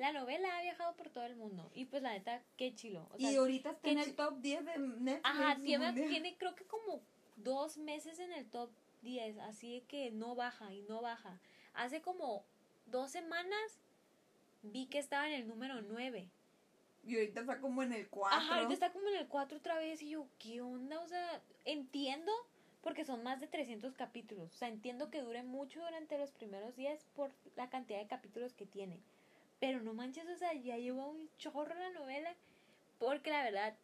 la 0.00 0.12
novela 0.12 0.56
ha 0.56 0.62
viajado 0.62 0.96
por 0.96 1.10
todo 1.10 1.24
el 1.24 1.36
mundo. 1.36 1.70
Y 1.74 1.84
pues 1.84 2.02
la 2.02 2.12
neta, 2.12 2.42
qué 2.56 2.74
chilo. 2.74 3.06
y 3.18 3.36
ahorita 3.36 3.72
está 3.72 3.90
en 3.90 3.98
el 3.98 4.14
top 4.14 4.40
10 4.40 4.64
de 4.64 4.78
Netflix. 4.78 5.20
Ajá, 5.24 5.56
tiene, 5.62 5.92
tiene 5.92 6.36
creo 6.38 6.54
que 6.54 6.64
como 6.64 7.02
dos 7.36 7.76
meses 7.76 8.18
en 8.18 8.32
el 8.32 8.48
top 8.48 8.70
10. 9.02 9.36
Así 9.40 9.84
que 9.88 10.10
no 10.10 10.34
baja 10.34 10.72
y 10.72 10.80
no 10.84 11.02
baja. 11.02 11.38
Hace 11.74 12.00
como 12.00 12.46
dos 12.90 13.10
semanas 13.10 13.80
vi 14.62 14.86
que 14.86 14.98
estaba 14.98 15.26
en 15.28 15.34
el 15.34 15.48
número 15.48 15.80
9. 15.82 16.28
Y 17.06 17.14
ahorita 17.14 17.40
está 17.40 17.60
como 17.60 17.82
en 17.82 17.92
el 17.92 18.08
4. 18.08 18.38
Ajá, 18.38 18.54
ahorita 18.56 18.74
está 18.74 18.92
como 18.92 19.08
en 19.08 19.16
el 19.16 19.28
4 19.28 19.58
otra 19.58 19.76
vez. 19.78 20.02
Y 20.02 20.10
yo, 20.10 20.26
¿qué 20.38 20.60
onda? 20.60 21.00
O 21.00 21.08
sea, 21.08 21.40
entiendo 21.64 22.32
porque 22.82 23.04
son 23.04 23.22
más 23.22 23.40
de 23.40 23.46
300 23.46 23.94
capítulos. 23.94 24.52
O 24.52 24.56
sea, 24.56 24.68
entiendo 24.68 25.10
que 25.10 25.22
dure 25.22 25.42
mucho 25.42 25.80
durante 25.80 26.18
los 26.18 26.32
primeros 26.32 26.76
días 26.76 27.06
por 27.14 27.32
la 27.56 27.70
cantidad 27.70 27.98
de 27.98 28.06
capítulos 28.06 28.54
que 28.54 28.66
tiene. 28.66 29.00
Pero 29.58 29.80
no 29.80 29.92
manches, 29.92 30.28
o 30.28 30.36
sea, 30.36 30.52
ya 30.54 30.76
llevo 30.76 31.08
un 31.08 31.28
chorro 31.38 31.74
la 31.74 31.90
novela. 31.90 32.34
Porque 32.98 33.30
la 33.30 33.44
verdad, 33.44 33.76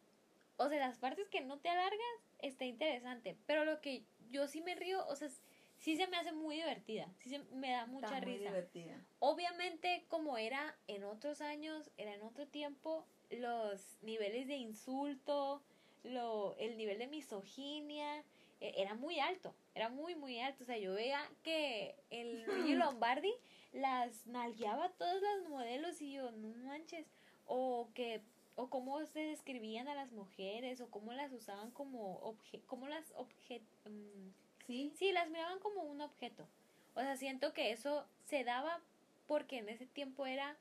o 0.57 0.69
sea, 0.69 0.79
las 0.79 0.99
partes 0.99 1.27
que 1.29 1.41
no 1.41 1.57
te 1.57 1.69
alargas, 1.69 1.99
está 2.39 2.65
interesante. 2.65 3.35
Pero 3.47 3.65
lo 3.65 3.81
que 3.81 4.03
yo 4.29 4.47
sí 4.47 4.61
me 4.61 4.75
río, 4.75 5.05
o 5.07 5.15
sea, 5.15 5.29
sí 5.77 5.95
se 5.95 6.07
me 6.07 6.17
hace 6.17 6.31
muy 6.31 6.55
divertida. 6.57 7.07
Sí 7.19 7.29
se 7.29 7.39
me 7.55 7.71
da 7.71 7.85
mucha 7.85 8.07
está 8.07 8.19
risa. 8.19 8.37
Muy 8.37 8.47
divertida. 8.47 9.05
Obviamente, 9.19 10.05
como 10.07 10.37
era 10.37 10.75
en 10.87 11.03
otros 11.03 11.41
años, 11.41 11.91
era 11.97 12.13
en 12.13 12.21
otro 12.21 12.47
tiempo, 12.47 13.05
los 13.29 13.97
niveles 14.01 14.47
de 14.47 14.55
insulto, 14.55 15.61
lo, 16.03 16.55
el 16.57 16.77
nivel 16.77 16.99
de 16.99 17.07
misoginia, 17.07 18.23
e, 18.59 18.73
era 18.81 18.95
muy 18.95 19.19
alto. 19.19 19.55
Era 19.75 19.89
muy, 19.89 20.15
muy 20.15 20.39
alto. 20.39 20.63
O 20.63 20.65
sea, 20.65 20.77
yo 20.77 20.93
veía 20.93 21.21
que 21.43 21.95
el 22.09 22.43
Luigi 22.45 22.75
Lombardi 22.75 23.33
las 23.73 24.25
nalgueaba 24.27 24.89
todas 24.93 25.21
las 25.21 25.49
modelos 25.49 26.01
y 26.01 26.13
yo, 26.13 26.31
no 26.31 26.49
manches, 26.65 27.07
o 27.45 27.89
que 27.93 28.21
o 28.57 28.71
cómo 28.71 29.05
se 29.05 29.19
describían 29.19 29.87
a 29.87 29.93
las 29.93 30.11
mujeres 30.11 30.81
o 30.81 30.89
cómo 30.89 31.13
las 31.13 31.31
usaban 31.31 31.69
como 31.69 32.17
objeto, 32.17 32.63
cómo 32.65 32.87
las 32.87 33.13
mm, 33.85 34.29
sí. 34.67 34.93
Sí 34.97 35.11
las 35.11 35.29
miraban 35.29 35.59
como 35.59 35.81
un 35.81 36.01
objeto. 36.01 36.47
O 36.93 36.99
sea 36.99 37.15
siento 37.17 37.53
que 37.53 37.71
eso 37.71 38.05
se 38.25 38.43
daba 38.43 38.81
porque 39.25 39.57
en 39.57 39.69
ese 39.69 39.85
tiempo 39.85 40.25
era 40.25 40.57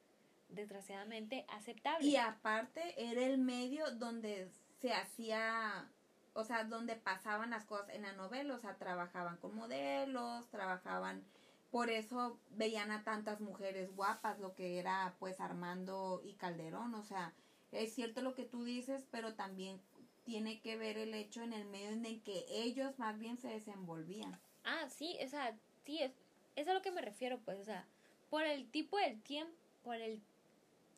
desgraciadamente 0.49 1.45
aceptable. 1.49 2.07
Y 2.07 2.17
aparte 2.17 2.95
era 2.97 3.23
el 3.23 3.39
medio 3.39 3.91
donde 3.93 4.49
se 4.81 4.93
hacía 4.93 5.91
o 6.33 6.45
sea 6.45 6.65
donde 6.65 6.97
pasaban 6.97 7.51
las 7.51 7.65
cosas. 7.65 7.91
En 7.91 8.03
la 8.03 8.13
novela 8.13 8.55
o 8.55 8.59
sea 8.59 8.77
trabajaban 8.77 9.37
con 9.37 9.55
modelos 9.55 10.49
trabajaban 10.51 11.25
por 11.71 11.91
eso 11.91 12.39
veían 12.51 12.91
a 12.91 13.05
tantas 13.05 13.41
mujeres 13.41 13.95
guapas, 13.95 14.39
lo 14.39 14.55
que 14.55 14.79
era 14.79 15.15
pues 15.19 15.41
Armando 15.41 16.23
y 16.25 16.35
Calderón, 16.35 16.95
o 16.95 17.03
sea, 17.03 17.35
es 17.73 17.95
cierto 17.95 18.23
lo 18.23 18.35
que 18.35 18.45
tú 18.45 18.65
dices, 18.65 19.07
pero 19.11 19.35
también 19.35 19.81
tiene 20.27 20.61
que 20.61 20.77
ver 20.77 20.99
el 20.99 21.14
hecho 21.14 21.43
en 21.43 21.53
el 21.53 21.64
medio 21.64 21.91
en 21.91 22.05
el 22.05 22.20
que 22.20 22.45
ellos 22.51 22.99
más 22.99 23.16
bien 23.18 23.39
se 23.39 23.49
desenvolvían. 23.49 24.39
Ah, 24.64 24.89
sí, 24.91 25.16
o 25.24 25.29
sea, 25.29 25.57
sí, 25.85 26.03
es, 26.03 26.11
es 26.57 26.66
a 26.66 26.74
lo 26.74 26.83
que 26.83 26.91
me 26.91 27.01
refiero, 27.01 27.39
pues, 27.39 27.61
o 27.61 27.64
sea, 27.64 27.87
por 28.29 28.45
el 28.45 28.68
tipo 28.68 28.99
del 28.99 29.22
tiempo, 29.22 29.55
por 29.85 29.95
el 29.95 30.20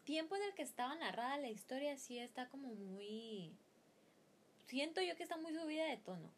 tiempo 0.05 0.35
en 0.35 0.45
el 0.45 0.55
que 0.55 0.63
estaba 0.63 0.95
narrada 0.95 1.37
la 1.37 1.51
historia, 1.51 1.99
sí 1.99 2.19
está 2.19 2.49
como 2.49 2.75
muy... 2.75 3.53
Siento 4.67 5.03
yo 5.03 5.15
que 5.15 5.23
está 5.23 5.37
muy 5.37 5.53
subida 5.53 5.85
de 5.85 5.99
tono. 5.99 6.31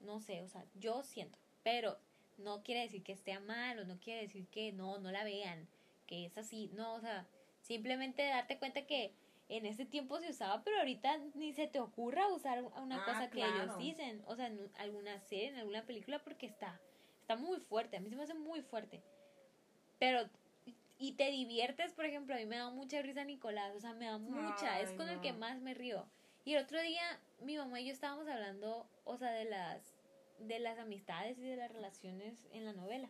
No 0.00 0.20
sé, 0.20 0.42
o 0.42 0.48
sea, 0.48 0.64
yo 0.76 1.02
siento. 1.02 1.38
Pero 1.64 1.98
no 2.38 2.62
quiere 2.62 2.82
decir 2.82 3.02
que 3.02 3.12
esté 3.12 3.38
mal 3.40 3.80
o 3.80 3.84
no 3.84 3.98
quiere 3.98 4.22
decir 4.22 4.46
que 4.46 4.72
no, 4.72 4.98
no 4.98 5.10
la 5.10 5.24
vean, 5.24 5.66
que 6.06 6.26
es 6.26 6.38
así, 6.38 6.70
no, 6.74 6.94
o 6.94 7.00
sea, 7.00 7.26
simplemente 7.62 8.22
darte 8.24 8.58
cuenta 8.58 8.86
que 8.86 9.12
en 9.48 9.66
ese 9.66 9.84
tiempo 9.84 10.18
se 10.18 10.30
usaba, 10.30 10.62
pero 10.64 10.78
ahorita 10.78 11.18
ni 11.34 11.52
se 11.52 11.68
te 11.68 11.78
ocurra 11.80 12.28
usar 12.28 12.64
una 12.82 13.02
ah, 13.02 13.04
cosa 13.04 13.30
que 13.30 13.40
ellos 13.44 13.78
dicen, 13.78 14.22
o 14.26 14.34
sea, 14.34 14.46
en 14.48 14.70
alguna 14.78 15.20
serie, 15.20 15.48
en 15.48 15.56
alguna 15.56 15.84
película, 15.86 16.18
porque 16.18 16.46
está, 16.46 16.80
está 17.20 17.36
muy 17.36 17.60
fuerte, 17.60 17.96
a 17.96 18.00
mí 18.00 18.10
se 18.10 18.16
me 18.16 18.24
hace 18.24 18.34
muy 18.34 18.62
fuerte. 18.62 19.02
Pero, 19.98 20.28
y 20.98 21.12
te 21.12 21.30
diviertes, 21.30 21.92
por 21.92 22.06
ejemplo, 22.06 22.34
a 22.34 22.38
mí 22.38 22.46
me 22.46 22.56
da 22.56 22.70
mucha 22.70 23.00
risa 23.02 23.24
Nicolás, 23.24 23.74
o 23.76 23.80
sea, 23.80 23.92
me 23.92 24.06
da 24.06 24.18
mucha, 24.18 24.80
es 24.80 24.90
con 24.92 25.08
el 25.08 25.20
que 25.20 25.32
más 25.32 25.60
me 25.60 25.74
río. 25.74 26.06
Y 26.44 26.54
el 26.54 26.64
otro 26.64 26.80
día, 26.80 27.20
mi 27.40 27.56
mamá 27.56 27.80
y 27.80 27.86
yo 27.86 27.92
estábamos 27.92 28.26
hablando, 28.28 28.88
o 29.04 29.16
sea, 29.16 29.30
de 29.30 29.44
las 29.44 29.96
de 30.38 30.58
las 30.58 30.78
amistades 30.78 31.38
y 31.38 31.42
de 31.42 31.56
las 31.56 31.72
relaciones 31.72 32.46
en 32.52 32.64
la 32.64 32.72
novela. 32.72 33.08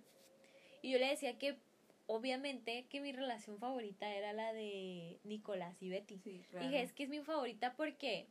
Y 0.83 0.93
yo 0.93 0.99
le 0.99 1.09
decía 1.09 1.39
que 1.39 1.59
obviamente 2.07 2.87
que 2.89 3.01
mi 3.01 3.13
relación 3.13 3.59
favorita 3.59 4.13
era 4.13 4.33
la 4.33 4.53
de 4.53 5.19
Nicolás 5.25 5.81
y 5.83 5.89
Betty. 5.89 6.17
Dije, 6.17 6.83
es 6.83 6.93
que 6.93 7.05
es 7.05 7.09
mi 7.09 7.21
favorita 7.21 7.75
porque... 7.75 8.27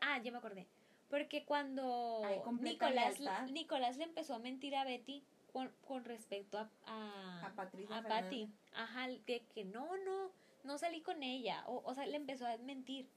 ah, 0.00 0.18
ya 0.22 0.32
me 0.32 0.38
acordé. 0.38 0.66
Porque 1.10 1.44
cuando 1.44 2.22
Nicolás, 2.60 3.20
Nicolás 3.50 3.96
le 3.96 4.04
empezó 4.04 4.34
a 4.34 4.38
mentir 4.38 4.74
a 4.74 4.84
Betty 4.84 5.22
con, 5.52 5.72
con 5.86 6.04
respecto 6.04 6.58
a, 6.58 6.68
a, 6.84 7.46
a, 7.46 7.54
Patricia 7.54 7.98
a 7.98 8.02
Patty. 8.02 8.50
Ajá, 8.74 9.06
que, 9.24 9.42
que 9.54 9.64
no, 9.64 9.96
no, 9.98 10.30
no 10.64 10.78
salí 10.78 11.00
con 11.02 11.22
ella. 11.22 11.64
O, 11.68 11.82
o 11.84 11.94
sea, 11.94 12.06
le 12.06 12.16
empezó 12.16 12.46
a 12.46 12.56
mentir. 12.58 13.08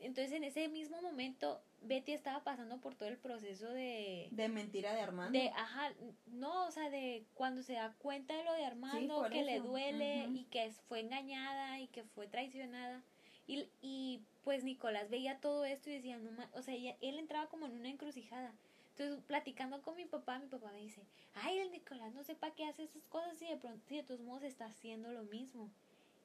Entonces 0.00 0.32
en 0.32 0.44
ese 0.44 0.68
mismo 0.68 1.00
momento 1.02 1.62
Betty 1.84 2.12
estaba 2.12 2.42
pasando 2.42 2.78
por 2.80 2.94
todo 2.94 3.08
el 3.08 3.18
proceso 3.18 3.68
de... 3.70 4.28
De 4.30 4.48
mentira 4.48 4.94
de 4.94 5.00
Armando. 5.00 5.38
De, 5.38 5.48
ajá, 5.50 5.92
no, 6.26 6.66
o 6.66 6.70
sea, 6.70 6.90
de 6.90 7.24
cuando 7.34 7.62
se 7.62 7.74
da 7.74 7.94
cuenta 7.98 8.36
de 8.36 8.44
lo 8.44 8.52
de 8.52 8.64
Armando, 8.64 9.28
que 9.30 9.42
le 9.42 9.60
duele 9.60 10.26
y 10.34 10.44
que 10.44 10.70
fue 10.88 11.00
engañada 11.00 11.80
y 11.80 11.88
que 11.88 12.04
fue 12.04 12.26
traicionada. 12.26 13.02
Y, 13.46 13.68
y 13.82 14.22
pues 14.42 14.64
Nicolás 14.64 15.10
veía 15.10 15.40
todo 15.40 15.64
esto 15.64 15.90
y 15.90 15.94
decía, 15.94 16.16
no, 16.16 16.30
o 16.54 16.62
sea, 16.62 16.74
él 16.74 17.18
entraba 17.18 17.48
como 17.48 17.66
en 17.66 17.72
una 17.72 17.90
encrucijada. 17.90 18.54
Entonces, 18.96 19.24
platicando 19.26 19.82
con 19.82 19.96
mi 19.96 20.04
papá, 20.04 20.38
mi 20.38 20.46
papá 20.46 20.70
me 20.70 20.80
dice, 20.80 21.02
ay, 21.34 21.58
el 21.58 21.72
Nicolás 21.72 22.14
no 22.14 22.22
sepa 22.22 22.52
qué 22.52 22.64
hace 22.64 22.84
esas 22.84 23.06
cosas 23.08 23.40
y 23.42 23.48
de 23.48 23.56
pronto, 23.56 23.84
si 23.88 23.96
de 23.96 24.04
todos 24.04 24.20
modos 24.20 24.44
está 24.44 24.66
haciendo 24.66 25.12
lo 25.12 25.24
mismo. 25.24 25.68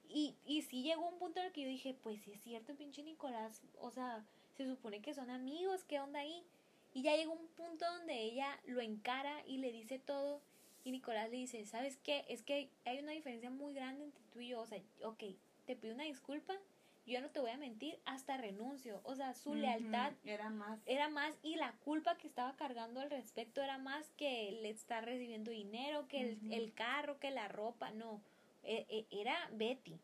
Y, 0.07 0.35
y 0.45 0.61
sí 0.61 0.83
llegó 0.83 1.07
un 1.07 1.19
punto 1.19 1.39
en 1.39 1.47
el 1.47 1.51
que 1.51 1.63
yo 1.63 1.67
dije, 1.67 1.95
pues 2.01 2.21
sí 2.21 2.31
es 2.31 2.41
cierto, 2.41 2.75
pinche 2.75 3.03
Nicolás, 3.03 3.61
o 3.79 3.91
sea, 3.91 4.23
se 4.59 4.69
supone 4.69 5.01
que 5.01 5.13
son 5.13 5.29
amigos, 5.29 5.85
¿qué 5.85 6.01
onda 6.01 6.19
ahí? 6.19 6.43
Y 6.93 7.01
ya 7.01 7.15
llegó 7.15 7.31
un 7.31 7.47
punto 7.47 7.85
donde 7.85 8.21
ella 8.21 8.59
lo 8.65 8.81
encara 8.81 9.41
y 9.47 9.57
le 9.57 9.71
dice 9.71 9.99
todo. 9.99 10.41
Y 10.83 10.91
Nicolás 10.91 11.29
le 11.29 11.37
dice, 11.37 11.65
¿sabes 11.65 11.97
qué? 11.97 12.25
Es 12.27 12.41
que 12.41 12.69
hay 12.83 12.99
una 12.99 13.13
diferencia 13.13 13.49
muy 13.49 13.73
grande 13.73 14.03
entre 14.03 14.21
tú 14.33 14.41
y 14.41 14.49
yo. 14.49 14.59
O 14.59 14.65
sea, 14.65 14.81
ok, 15.03 15.23
te 15.65 15.77
pido 15.77 15.93
una 15.93 16.03
disculpa, 16.03 16.57
yo 17.05 17.21
no 17.21 17.29
te 17.29 17.39
voy 17.39 17.51
a 17.51 17.57
mentir, 17.57 17.99
hasta 18.03 18.35
renuncio. 18.35 18.99
O 19.03 19.15
sea, 19.15 19.33
su 19.33 19.55
lealtad 19.55 20.11
era 20.25 20.49
más. 20.49 20.81
Era 20.85 21.07
más 21.07 21.33
y 21.41 21.55
la 21.55 21.71
culpa 21.85 22.17
que 22.17 22.27
estaba 22.27 22.57
cargando 22.57 22.99
al 22.99 23.09
respecto 23.09 23.61
era 23.61 23.77
más 23.77 24.09
que 24.17 24.59
le 24.61 24.69
está 24.69 24.99
recibiendo 24.99 25.51
dinero, 25.51 26.05
que 26.09 26.19
el, 26.19 26.51
el, 26.51 26.73
carro, 26.73 27.17
que 27.17 27.31
la 27.31 27.47
ropa, 27.47 27.91
no. 27.91 28.21
E, 28.63 28.85
e, 28.89 29.21
era 29.21 29.49
Betty. 29.53 29.97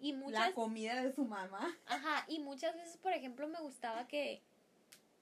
Y 0.00 0.12
muchas, 0.12 0.48
la 0.48 0.52
comida 0.54 1.02
de 1.02 1.12
su 1.12 1.24
mamá. 1.24 1.76
Ajá, 1.86 2.24
y 2.28 2.38
muchas 2.38 2.74
veces, 2.76 2.96
por 2.98 3.12
ejemplo, 3.12 3.48
me 3.48 3.60
gustaba 3.60 4.06
que 4.06 4.40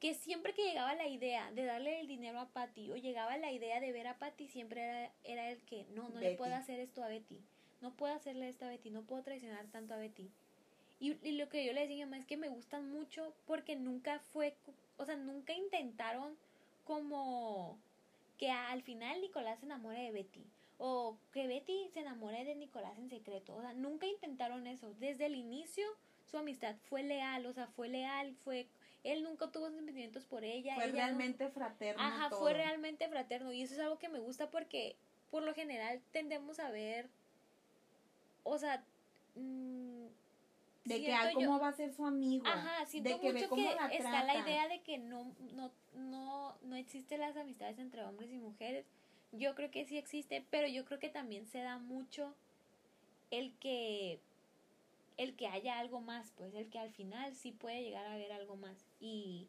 que 0.01 0.15
siempre 0.15 0.53
que 0.53 0.65
llegaba 0.65 0.95
la 0.95 1.09
idea 1.09 1.51
de 1.53 1.65
darle 1.65 2.01
el 2.01 2.07
dinero 2.07 2.39
a 2.39 2.49
Patty 2.49 2.91
o 2.91 2.97
llegaba 2.97 3.39
la 3.39 3.53
idea 3.53 3.81
de 3.81 3.93
ver 3.93 4.07
a 4.07 4.19
Patty, 4.19 4.47
siempre 4.47 4.83
era, 4.83 5.11
era 5.25 5.51
el 5.51 5.63
que 5.63 5.87
no, 5.95 6.09
no 6.11 6.21
le 6.21 6.37
puedo 6.37 6.55
hacer 6.55 6.81
esto 6.81 7.03
a 7.03 7.09
Betty, 7.09 7.41
no 7.81 7.93
puedo 7.95 8.15
hacerle 8.15 8.49
esto 8.49 8.67
a 8.67 8.69
Betty, 8.69 8.91
no 8.91 9.03
puedo 9.03 9.23
traicionar 9.23 9.67
tanto 9.69 9.95
a 9.95 9.99
Betty. 9.99 10.31
Y, 10.99 11.33
lo 11.33 11.49
que 11.51 11.65
yo 11.65 11.75
le 11.75 11.83
decía 11.83 12.05
a 12.05 12.07
mi 12.07 12.11
mamá 12.11 12.19
es 12.19 12.27
que 12.27 12.39
me 12.39 12.49
gustan 12.49 12.91
mucho 12.91 13.35
porque 13.47 13.77
nunca 13.77 14.19
fue, 14.19 14.55
o 14.97 15.05
sea, 15.05 15.17
nunca 15.17 15.53
intentaron 15.53 16.37
como 16.85 17.79
que 18.39 18.51
al 18.51 18.83
final 18.83 19.21
Nicolás 19.21 19.61
se 19.61 19.67
enamore 19.67 20.01
de 20.01 20.13
Betty 20.13 20.45
o 20.79 21.17
que 21.33 21.47
Betty 21.47 21.89
se 21.93 22.01
enamore 22.01 22.45
de 22.45 22.55
Nicolás 22.55 22.99
en 22.99 23.09
secreto, 23.09 23.55
o 23.57 23.61
sea, 23.61 23.73
nunca 23.73 24.07
intentaron 24.07 24.67
eso. 24.67 24.95
Desde 24.95 25.27
el 25.27 25.35
inicio 25.35 25.85
su 26.27 26.37
amistad 26.39 26.77
fue 26.89 27.03
leal, 27.03 27.47
o 27.47 27.53
sea, 27.53 27.67
fue 27.69 27.89
leal, 27.89 28.35
fue 28.45 28.67
él 29.05 29.23
nunca 29.23 29.51
tuvo 29.53 29.71
sentimientos 29.71 30.25
por 30.25 30.43
ella. 30.43 30.75
Fue 30.75 30.89
realmente 30.89 31.49
fraterno. 31.49 32.03
Ajá, 32.03 32.31
fue 32.31 32.53
realmente 32.53 33.09
fraterno. 33.09 33.53
Y 33.53 33.63
eso 33.63 33.75
es 33.75 33.81
algo 33.81 33.99
que 33.99 34.09
me 34.09 34.19
gusta 34.19 34.51
porque 34.51 34.97
por 35.31 35.45
lo 35.45 35.55
general 35.55 36.01
tendemos 36.11 36.59
a 36.59 36.71
ver, 36.71 37.09
o 38.43 38.59
sea, 38.59 38.85
mm, 39.37 40.07
de 40.85 41.03
que 41.03 41.15
cómo 41.35 41.61
va 41.61 41.69
a 41.69 41.73
ser 41.73 41.93
su 41.93 42.05
amigo. 42.05 42.47
Ajá, 42.47 42.85
siento 42.87 43.11
de 43.11 43.21
que 43.21 43.33
mucho 43.33 43.55
que 43.55 43.97
está 43.97 44.25
la 44.25 44.39
idea 44.39 44.69
de 44.69 44.81
que 44.83 44.99
no, 44.99 45.33
no, 45.53 45.71
no, 45.95 46.57
no 46.63 46.77
existen 46.77 47.21
las 47.21 47.37
amistades 47.37 47.79
entre 47.79 48.03
hombres 48.03 48.33
y 48.33 48.39
mujeres. 48.39 48.87
Yo 49.39 49.55
creo 49.55 49.71
que 49.71 49.85
sí 49.85 49.99
existe, 49.99 50.45
pero 50.51 50.67
yo 50.69 50.85
creo 50.85 50.99
que 50.99 51.09
también 51.09 51.47
se 51.47 51.61
da 51.61 51.79
mucho 51.79 52.35
el 53.31 53.57
que 53.59 54.21
el 55.17 55.35
que 55.35 55.47
haya 55.47 55.79
algo 55.79 56.01
más, 56.01 56.33
pues 56.37 56.55
el 56.55 56.69
que 56.69 56.79
al 56.79 56.91
final 56.91 57.35
sí 57.35 57.51
puede 57.51 57.83
llegar 57.83 58.07
a 58.07 58.13
haber 58.13 58.33
algo 58.33 58.57
más. 58.57 58.85
Y, 59.01 59.49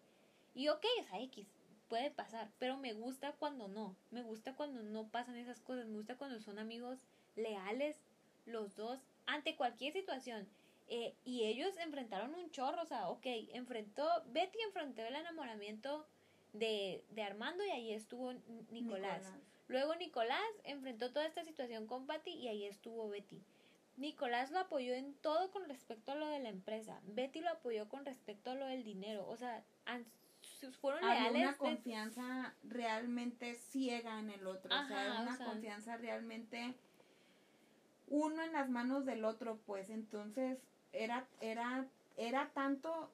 y 0.56 0.70
ok, 0.70 0.86
es 1.02 1.12
a 1.12 1.20
X, 1.20 1.46
puede 1.90 2.10
pasar, 2.10 2.50
pero 2.58 2.78
me 2.78 2.94
gusta 2.94 3.34
cuando 3.34 3.68
no, 3.68 3.96
me 4.12 4.24
gusta 4.24 4.56
cuando 4.56 4.82
no 4.82 5.08
pasan 5.10 5.36
esas 5.36 5.60
cosas, 5.60 5.86
me 5.88 5.98
gusta 5.98 6.16
cuando 6.16 6.40
son 6.40 6.58
amigos 6.58 7.00
leales 7.36 7.98
los 8.46 8.76
dos 8.76 9.00
ante 9.26 9.56
cualquier 9.56 9.94
situación. 9.94 10.48
Eh, 10.90 11.14
y 11.26 11.44
ellos 11.44 11.76
enfrentaron 11.80 12.34
un 12.34 12.50
chorro, 12.50 12.82
o 12.82 12.86
sea, 12.86 13.10
ok, 13.10 13.26
enfrentó, 13.52 14.08
Betty 14.28 14.58
enfrentó 14.66 15.02
el 15.02 15.16
enamoramiento 15.16 16.08
de, 16.54 17.04
de 17.10 17.24
Armando 17.24 17.66
y 17.66 17.72
ahí 17.72 17.92
estuvo 17.92 18.34
Nicolás. 18.72 19.30
Luego 19.68 19.96
Nicolás 19.96 20.42
enfrentó 20.64 21.12
toda 21.12 21.26
esta 21.26 21.44
situación 21.44 21.88
con 21.88 22.06
Patty 22.06 22.32
y 22.32 22.48
ahí 22.48 22.66
estuvo 22.66 23.10
Betty. 23.10 23.42
Nicolás 23.98 24.52
lo 24.52 24.60
apoyó 24.60 24.94
en 24.94 25.16
todo 25.16 25.52
con 25.52 25.68
respecto 25.68 26.12
a 26.12 26.16
lo 26.16 26.28
de 26.28 26.40
la 26.40 26.50
empresa. 26.50 27.02
Betty 27.04 27.42
lo 27.42 27.50
apoyó 27.50 27.90
con 27.90 28.06
respecto 28.06 28.52
a 28.52 28.56
lo 28.56 28.66
del 28.66 28.84
dinero. 28.84 29.28
O 29.28 29.36
sea, 29.36 29.64
fueron 30.80 31.02
leales. 31.02 31.42
una 31.42 31.58
confianza 31.58 32.54
realmente 32.64 33.56
ciega 33.56 34.20
en 34.20 34.30
el 34.30 34.46
otro. 34.46 34.74
o 34.74 34.88
sea, 34.88 35.22
una 35.22 35.38
confianza 35.38 35.98
realmente 35.98 36.76
uno 38.08 38.44
en 38.44 38.54
las 38.54 38.70
manos 38.70 39.06
del 39.06 39.26
otro, 39.26 39.60
pues. 39.66 39.90
Entonces, 39.90 40.60
era, 40.94 41.28
era, 41.42 41.86
era 42.16 42.50
tanto 42.54 43.12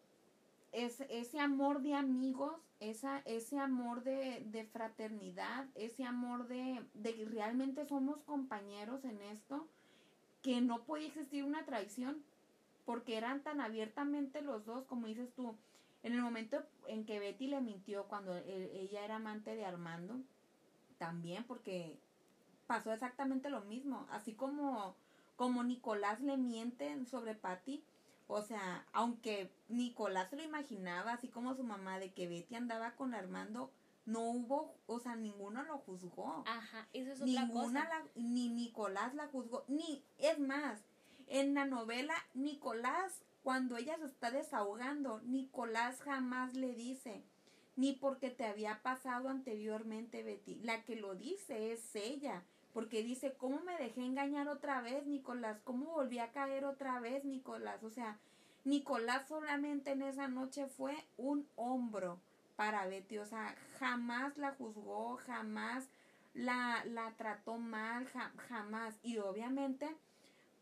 ese, 0.74 1.07
ese 1.09 1.39
amor 1.39 1.82
de 1.82 1.93
amigos, 1.93 2.53
esa, 2.80 3.19
ese 3.19 3.59
amor 3.59 4.03
de, 4.03 4.43
de 4.47 4.65
fraternidad, 4.65 5.67
ese 5.76 6.03
amor 6.03 6.47
de, 6.47 6.84
de 6.93 7.26
realmente 7.32 7.86
somos 7.86 8.17
compañeros 8.24 9.05
en 9.05 9.21
esto 9.21 9.67
que 10.41 10.59
no 10.59 10.84
podía 10.84 11.07
existir 11.07 11.43
una 11.43 11.63
traición 11.63 12.21
porque 12.86 13.15
eran 13.15 13.41
tan 13.43 13.61
abiertamente 13.61 14.41
los 14.41 14.65
dos, 14.65 14.84
como 14.86 15.07
dices 15.07 15.32
tú, 15.36 15.55
en 16.01 16.13
el 16.13 16.21
momento 16.21 16.61
en 16.88 17.05
que 17.05 17.19
Betty 17.19 17.47
le 17.47 17.61
mintió 17.61 18.05
cuando 18.05 18.36
e, 18.36 18.71
ella 18.74 19.05
era 19.05 19.15
amante 19.15 19.55
de 19.55 19.65
Armando, 19.65 20.19
también 20.97 21.45
porque 21.45 21.97
pasó 22.67 22.91
exactamente 22.91 23.49
lo 23.49 23.61
mismo, 23.61 24.05
así 24.09 24.34
como 24.34 24.95
como 25.36 25.63
Nicolás 25.63 26.21
le 26.21 26.38
miente 26.38 27.05
sobre 27.05 27.36
Patty, 27.36 27.84
o 28.34 28.41
sea, 28.41 28.84
aunque 28.93 29.51
Nicolás 29.69 30.29
se 30.29 30.36
lo 30.36 30.43
imaginaba, 30.43 31.13
así 31.13 31.27
como 31.27 31.53
su 31.53 31.63
mamá, 31.63 31.99
de 31.99 32.13
que 32.13 32.27
Betty 32.27 32.55
andaba 32.55 32.95
con 32.95 33.13
Armando, 33.13 33.71
no 34.05 34.21
hubo, 34.21 34.73
o 34.88 34.99
sea, 34.99 35.15
ninguno 35.15 35.61
lo 35.63 35.77
juzgó. 35.77 36.43
Ajá, 36.47 36.88
eso 36.93 37.11
es 37.11 37.21
otra 37.21 37.27
Ninguna 37.27 37.88
La, 37.88 38.03
ni 38.15 38.49
Nicolás 38.49 39.13
la 39.13 39.27
juzgó, 39.27 39.63
ni, 39.67 40.03
es 40.17 40.39
más, 40.39 40.81
en 41.27 41.53
la 41.53 41.65
novela, 41.65 42.15
Nicolás, 42.34 43.21
cuando 43.43 43.77
ella 43.77 43.97
se 43.97 44.05
está 44.05 44.31
desahogando, 44.31 45.21
Nicolás 45.21 46.01
jamás 46.01 46.55
le 46.55 46.73
dice, 46.73 47.23
ni 47.75 47.93
porque 47.93 48.31
te 48.31 48.45
había 48.45 48.81
pasado 48.81 49.29
anteriormente, 49.29 50.23
Betty. 50.23 50.55
La 50.55 50.84
que 50.84 50.95
lo 50.95 51.13
dice 51.13 51.71
es 51.71 51.95
ella, 51.95 52.43
porque 52.74 53.03
dice, 53.03 53.34
¿cómo 53.34 53.61
me 53.61 53.78
dejé 53.78 54.01
engañar 54.01 54.47
otra 54.47 54.82
vez, 54.82 55.05
Nicolás? 55.05 55.59
¿Cómo 55.63 55.91
volví 55.91 56.19
a 56.19 56.32
caer 56.32 56.65
otra 56.65 56.99
vez, 56.99 57.24
Nicolás? 57.24 57.84
O 57.84 57.89
sea, 57.89 58.17
Nicolás 58.65 59.28
solamente 59.28 59.91
en 59.91 60.01
esa 60.01 60.28
noche 60.28 60.67
fue 60.67 60.95
un 61.17 61.47
hombro 61.55 62.19
para 62.55 62.86
Betty, 62.88 63.17
o 63.17 63.26
sea, 63.26 63.55
jamás 63.80 64.38
la 64.38 64.51
juzgó, 64.51 65.17
jamás 65.17 65.88
la, 66.34 66.84
la 66.86 67.11
trató 67.17 67.57
mal, 67.57 68.07
jamás. 68.47 68.95
Y 69.03 69.17
obviamente 69.17 69.88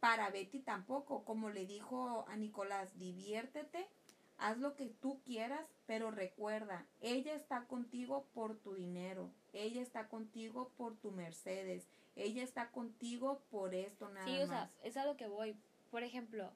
para 0.02 0.32
Betty 0.32 0.60
tampoco, 0.60 1.24
como 1.24 1.52
le 1.52 1.66
dijo 1.66 2.26
a 2.28 2.36
Nicolás, 2.36 2.98
diviértete, 2.98 3.88
haz 4.40 4.58
lo 4.58 4.76
que 4.76 4.88
tú 4.88 5.22
quieras, 5.24 5.66
pero 5.86 6.10
recuerda, 6.10 6.86
ella 7.02 7.36
está 7.36 7.66
contigo 7.66 8.26
por 8.34 8.58
tu 8.58 8.74
dinero, 8.74 9.30
ella 9.54 9.82
está 9.82 10.08
contigo 10.08 10.72
por 10.76 10.96
tu 10.96 11.12
Mercedes, 11.12 11.88
ella 12.24 12.44
está 12.44 12.72
contigo 12.72 13.42
por 13.50 13.74
esto 13.74 14.10
nada 14.10 14.26
más. 14.26 14.36
Sí, 14.36 14.42
o 14.42 14.48
sea, 14.48 14.70
es 14.84 14.98
a 14.98 15.06
lo 15.06 15.18
que 15.18 15.28
voy. 15.28 15.56
Por 15.90 16.04
ejemplo, 16.04 16.52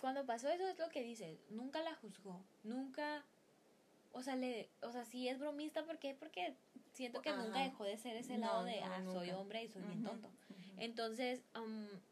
cuando 0.00 0.26
pasó 0.26 0.48
eso 0.48 0.66
es 0.68 0.78
lo 0.78 0.88
que 0.88 1.02
dice, 1.02 1.38
nunca 1.50 1.82
la 1.82 1.94
juzgó, 1.94 2.40
nunca 2.62 3.24
o 4.14 4.22
sea, 4.22 4.36
le, 4.36 4.68
o 4.80 4.92
sea, 4.92 5.04
sí 5.04 5.28
es 5.28 5.38
bromista, 5.38 5.84
¿por 5.84 5.98
qué? 5.98 6.14
Porque 6.14 6.54
siento 6.92 7.20
que 7.20 7.32
nunca 7.32 7.60
dejó 7.60 7.84
de 7.84 7.98
ser 7.98 8.16
ese 8.16 8.38
lado 8.38 8.64
de, 8.64 8.80
ah, 8.80 9.02
soy 9.12 9.30
hombre 9.30 9.64
y 9.64 9.68
soy 9.68 9.82
bien 9.82 10.04
tonto. 10.04 10.30
Entonces, 10.78 11.42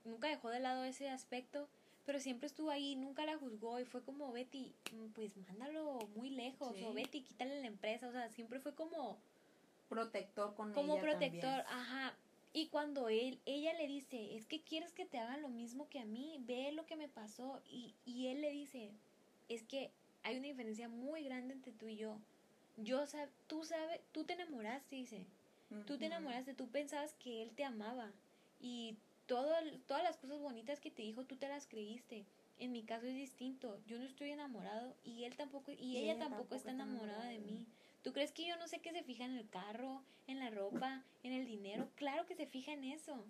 nunca 0.05 0.28
dejó 0.28 0.51
de 0.51 0.59
lado 0.59 0.82
ese 0.82 1.09
aspecto, 1.09 1.68
pero 2.05 2.18
siempre 2.18 2.49
estuvo 2.49 2.70
ahí, 2.70 2.97
nunca 2.97 3.24
la 3.24 3.38
juzgó 3.38 3.78
y 3.78 3.84
fue 3.84 4.03
como, 4.03 4.32
Betty, 4.32 4.74
mm, 4.93 5.12
pues 5.12 5.36
mándalo 5.36 6.01
muy 6.16 6.30
lejos, 6.30 6.74
o 6.84 6.93
Betty, 6.93 7.22
quítale 7.22 7.61
la 7.61 7.68
empresa, 7.68 8.09
o 8.09 8.12
sea, 8.12 8.28
siempre 8.30 8.59
fue 8.59 8.74
como... 8.74 9.18
Protector 9.88 10.55
con 10.55 10.72
como 10.72 10.99
protector, 10.99 11.61
ajá. 11.68 12.14
Y 12.53 12.68
cuando 12.68 13.09
él, 13.09 13.40
ella 13.46 13.72
le 13.74 13.86
dice, 13.86 14.36
es 14.36 14.46
que 14.46 14.62
quieres 14.62 14.92
que 14.92 15.07
te 15.07 15.18
hagan 15.18 15.40
lo 15.40 15.48
mismo 15.48 15.88
que 15.88 16.00
a 16.00 16.05
mí, 16.05 16.36
ve 16.40 16.72
lo 16.72 16.84
que 16.86 16.96
me 16.96 17.09
pasó, 17.09 17.62
y, 17.64 17.94
y 18.05 18.26
él 18.26 18.42
le 18.42 18.50
dice, 18.50 18.90
es 19.48 19.62
que 19.62 19.90
hay 20.22 20.36
una 20.36 20.48
diferencia 20.48 20.88
muy 20.88 21.24
grande 21.24 21.55
entre 21.55 21.72
tú 21.72 21.88
y 21.88 21.96
yo. 21.96 22.18
Yo 22.76 23.07
sab 23.07 23.28
tú 23.46 23.64
sabes, 23.64 24.00
tú 24.12 24.24
te 24.24 24.34
enamoraste, 24.34 24.96
dice. 24.96 25.26
Tú 25.86 25.96
te 25.96 26.05
enamoraste, 26.05 26.53
tú 26.53 26.68
pensabas 26.68 27.14
que 27.14 27.42
él 27.42 27.50
te 27.53 27.64
amaba 27.64 28.12
y 28.61 28.94
todo, 29.26 29.55
todas 29.86 30.03
las 30.03 30.18
cosas 30.18 30.38
bonitas 30.38 30.80
que 30.80 30.90
te 30.90 31.00
dijo 31.00 31.24
tú 31.24 31.36
te 31.36 31.48
las 31.48 31.66
creíste. 31.66 32.26
En 32.59 32.72
mi 32.72 32.82
caso 32.82 33.07
es 33.07 33.14
distinto. 33.14 33.80
Yo 33.86 33.98
no 33.98 34.05
estoy 34.05 34.32
enamorado 34.32 34.94
y 35.03 35.24
él 35.24 35.34
tampoco 35.34 35.72
y, 35.72 35.96
ella, 35.96 36.18
tampoco, 36.18 36.55
está 36.55 36.72
enamorada, 36.72 37.24
de 37.24 37.38
mí. 37.38 37.64
¿Tú 38.03 38.12
crees 38.12 38.32
que 38.32 38.46
yo 38.46 38.57
no 38.57 38.66
sé 38.68 38.80
que 38.80 38.92
se 38.92 39.03
fija 39.03 39.24
en 39.24 39.36
el 39.36 39.48
carro, 39.48 40.03
en 40.26 40.38
la 40.38 40.50
ropa, 40.50 41.05
en 41.22 41.32
el 41.32 41.46
dinero? 41.46 41.88
Claro 41.94 42.26
que 42.26 42.34
se 42.34 42.46
fija 42.46 42.72
en 42.72 42.84
eso. 42.84 43.24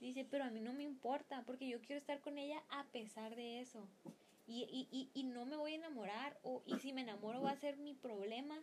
Dice, 0.00 0.26
pero 0.28 0.44
a 0.44 0.50
mí 0.50 0.60
no 0.60 0.72
me 0.72 0.82
importa 0.82 1.42
porque 1.46 1.68
yo 1.68 1.80
quiero 1.80 1.98
estar 1.98 2.20
con 2.20 2.36
ella 2.36 2.62
a 2.68 2.84
pesar 2.84 3.34
de 3.34 3.60
eso 3.60 3.88
y, 4.46 4.62
y, 4.70 4.88
y, 4.96 5.10
y 5.14 5.24
no 5.24 5.44
me 5.44 5.56
voy 5.56 5.72
a 5.72 5.76
enamorar 5.76 6.38
o 6.42 6.62
y 6.66 6.78
si 6.78 6.92
me 6.92 7.00
enamoro 7.00 7.42
va 7.42 7.50
a 7.50 7.56
ser 7.56 7.76
mi 7.78 7.94
problema, 7.94 8.62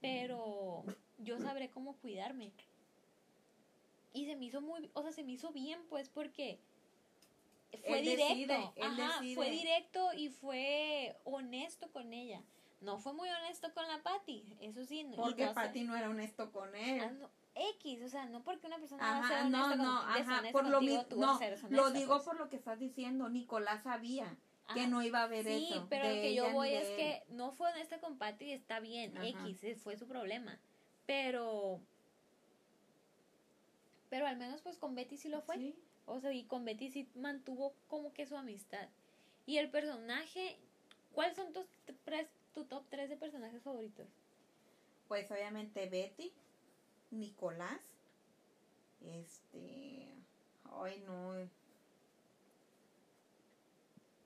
pero 0.00 0.84
yo 1.18 1.38
sabré 1.38 1.70
cómo 1.70 1.96
cuidarme. 1.96 2.52
Y 4.12 4.26
se 4.26 4.36
me 4.36 4.46
hizo 4.46 4.60
muy, 4.60 4.90
o 4.94 5.02
sea, 5.02 5.12
se 5.12 5.24
me 5.24 5.32
hizo 5.32 5.50
bien 5.50 5.80
pues 5.88 6.08
porque 6.08 6.58
fue 7.86 8.02
directo, 8.02 8.74
ajá, 8.80 9.22
fue 9.34 9.50
directo 9.50 10.12
y 10.14 10.28
fue 10.28 11.16
honesto 11.24 11.90
con 11.90 12.12
ella. 12.12 12.42
No 12.84 12.98
fue 12.98 13.12
muy 13.14 13.28
honesto 13.28 13.72
con 13.74 13.86
la 13.88 14.02
Patty, 14.02 14.56
eso 14.60 14.84
sí. 14.84 15.00
y 15.00 15.16
Porque 15.16 15.42
no 15.42 15.48
sé- 15.48 15.54
Patty 15.54 15.84
no 15.84 15.96
era 15.96 16.08
honesto 16.10 16.52
con 16.52 16.74
él. 16.76 17.00
Ah, 17.00 17.10
no, 17.10 17.30
X, 17.54 18.02
o 18.02 18.08
sea, 18.08 18.26
no 18.26 18.42
porque 18.42 18.66
una 18.66 18.78
persona 18.78 19.02
va 19.02 19.16
a 19.16 19.18
Ajá, 19.20 19.28
ser 19.42 19.50
no, 19.50 19.64
honesta 19.64 19.82
no, 19.82 20.00
con- 20.00 20.08
ajá, 20.10 20.42
por 20.52 20.64
lo 20.66 20.78
contigo, 20.78 20.80
mismo, 20.98 21.06
tú 21.08 21.16
vas 21.20 21.28
a 21.28 21.32
no, 21.32 21.38
ser 21.56 21.72
lo 21.72 21.90
digo 21.90 22.14
pues. 22.14 22.24
por 22.24 22.36
lo 22.38 22.48
que 22.48 22.56
estás 22.56 22.78
diciendo, 22.78 23.28
Nicolás 23.28 23.82
sabía 23.84 24.36
que 24.74 24.80
Ajá. 24.80 24.88
no 24.88 25.02
iba 25.02 25.20
a 25.20 25.24
haber 25.24 25.44
Sí, 25.46 25.68
eso. 25.70 25.86
pero 25.88 26.04
lo 26.08 26.14
que 26.14 26.34
yo 26.34 26.50
voy 26.52 26.70
es 26.74 26.88
él. 26.88 26.96
que 26.96 27.22
no 27.28 27.52
fue 27.52 27.70
honesta 27.70 28.00
con 28.00 28.18
Patty, 28.18 28.52
está 28.52 28.80
bien, 28.80 29.16
Ajá. 29.16 29.26
X, 29.26 29.80
fue 29.82 29.96
su 29.96 30.06
problema. 30.08 30.58
Pero. 31.06 31.80
Pero 34.10 34.26
al 34.26 34.36
menos 34.36 34.60
pues 34.62 34.78
con 34.78 34.94
Betty 34.94 35.16
sí 35.16 35.28
lo 35.28 35.40
fue. 35.42 35.56
Sí. 35.56 35.74
O 36.06 36.20
sea, 36.20 36.32
y 36.32 36.44
con 36.44 36.64
Betty 36.64 36.90
sí 36.90 37.08
mantuvo 37.14 37.74
como 37.88 38.12
que 38.12 38.26
su 38.26 38.36
amistad. 38.36 38.88
Y 39.46 39.58
el 39.58 39.70
personaje, 39.70 40.58
¿cuáles 41.12 41.36
son 41.36 41.52
tus 41.52 41.66
tres, 42.04 42.28
tu 42.54 42.64
top 42.64 42.84
3 42.90 43.08
de 43.10 43.16
personajes 43.16 43.62
favoritos? 43.62 44.08
Pues 45.08 45.30
obviamente 45.30 45.88
Betty, 45.88 46.32
Nicolás, 47.10 47.80
este, 49.00 50.08
ay 50.64 51.02
no, 51.06 51.34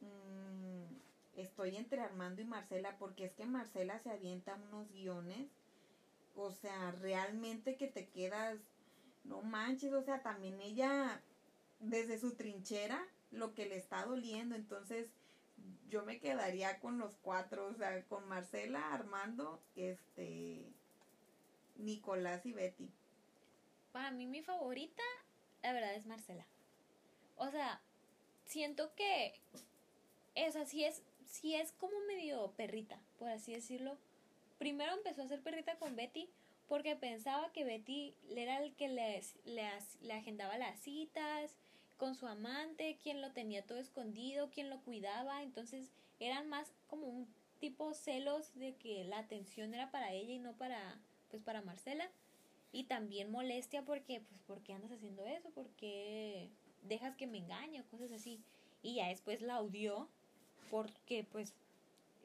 Mm, 0.00 0.84
estoy 1.36 1.76
entre 1.76 2.00
Armando 2.00 2.40
y 2.42 2.44
Marcela 2.44 2.96
porque 2.98 3.24
es 3.24 3.32
que 3.34 3.46
Marcela 3.46 3.98
se 4.00 4.10
avienta 4.10 4.54
unos 4.54 4.90
guiones, 4.92 5.48
o 6.36 6.52
sea, 6.52 6.92
realmente 6.92 7.76
que 7.76 7.88
te 7.88 8.08
quedas, 8.08 8.58
no 9.24 9.42
manches, 9.42 9.92
o 9.92 10.02
sea, 10.02 10.22
también 10.22 10.60
ella 10.60 11.20
desde 11.80 12.18
su 12.18 12.34
trinchera 12.34 13.00
lo 13.30 13.54
que 13.54 13.66
le 13.66 13.76
está 13.76 14.04
doliendo, 14.04 14.54
entonces 14.54 15.10
yo 15.88 16.04
me 16.04 16.20
quedaría 16.20 16.78
con 16.80 16.98
los 16.98 17.16
cuatro, 17.16 17.66
o 17.66 17.74
sea, 17.74 18.02
con 18.04 18.28
Marcela, 18.28 18.92
Armando, 18.92 19.60
este, 19.76 20.72
Nicolás 21.76 22.44
y 22.46 22.52
Betty. 22.52 22.90
Para 23.92 24.10
mí 24.10 24.26
mi 24.26 24.42
favorita, 24.42 25.02
la 25.62 25.72
verdad 25.72 25.94
es 25.94 26.06
Marcela. 26.06 26.46
O 27.36 27.50
sea, 27.50 27.80
siento 28.44 28.94
que 28.94 29.34
esa 30.34 30.64
sí 30.66 30.84
es, 30.84 31.02
sí 31.26 31.54
es 31.54 31.72
como 31.72 31.98
medio 32.00 32.52
perrita, 32.52 33.00
por 33.18 33.28
así 33.28 33.52
decirlo. 33.52 33.96
Primero 34.58 34.92
empezó 34.92 35.22
a 35.22 35.28
ser 35.28 35.42
perrita 35.42 35.76
con 35.76 35.96
Betty 35.96 36.28
porque 36.68 36.96
pensaba 36.96 37.52
que 37.52 37.64
Betty 37.64 38.14
era 38.28 38.62
el 38.62 38.74
que 38.74 38.88
le, 38.88 39.22
le, 39.44 39.70
le 40.02 40.12
agendaba 40.12 40.58
las 40.58 40.78
citas 40.80 41.54
con 41.98 42.14
su 42.14 42.26
amante, 42.26 42.96
quien 43.02 43.20
lo 43.20 43.32
tenía 43.32 43.66
todo 43.66 43.78
escondido, 43.78 44.50
quien 44.50 44.70
lo 44.70 44.80
cuidaba. 44.80 45.42
Entonces 45.42 45.90
eran 46.20 46.48
más 46.48 46.72
como 46.86 47.06
un 47.06 47.28
tipo 47.60 47.92
celos 47.92 48.54
de 48.54 48.74
que 48.76 49.04
la 49.04 49.18
atención 49.18 49.74
era 49.74 49.90
para 49.90 50.12
ella 50.12 50.32
y 50.32 50.38
no 50.38 50.54
para, 50.54 50.98
pues 51.30 51.42
para 51.42 51.60
Marcela. 51.60 52.08
Y 52.72 52.84
también 52.84 53.30
molestia 53.30 53.82
porque, 53.82 54.20
pues, 54.20 54.40
¿por 54.42 54.62
qué 54.62 54.74
andas 54.74 54.92
haciendo 54.92 55.26
eso? 55.26 55.50
¿Por 55.50 55.68
qué 55.70 56.50
dejas 56.82 57.16
que 57.16 57.26
me 57.26 57.38
engañe? 57.38 57.80
O 57.80 57.84
cosas 57.86 58.12
así. 58.12 58.40
Y 58.82 58.96
ya 58.96 59.08
después 59.08 59.40
la 59.40 59.60
odió 59.60 60.08
porque, 60.70 61.24
pues, 61.24 61.54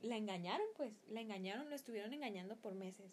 la 0.02 0.18
engañaron, 0.18 0.68
pues, 0.76 1.02
la 1.10 1.22
engañaron, 1.22 1.70
lo 1.70 1.76
estuvieron 1.76 2.14
engañando 2.14 2.58
por 2.58 2.76
meses. 2.76 3.12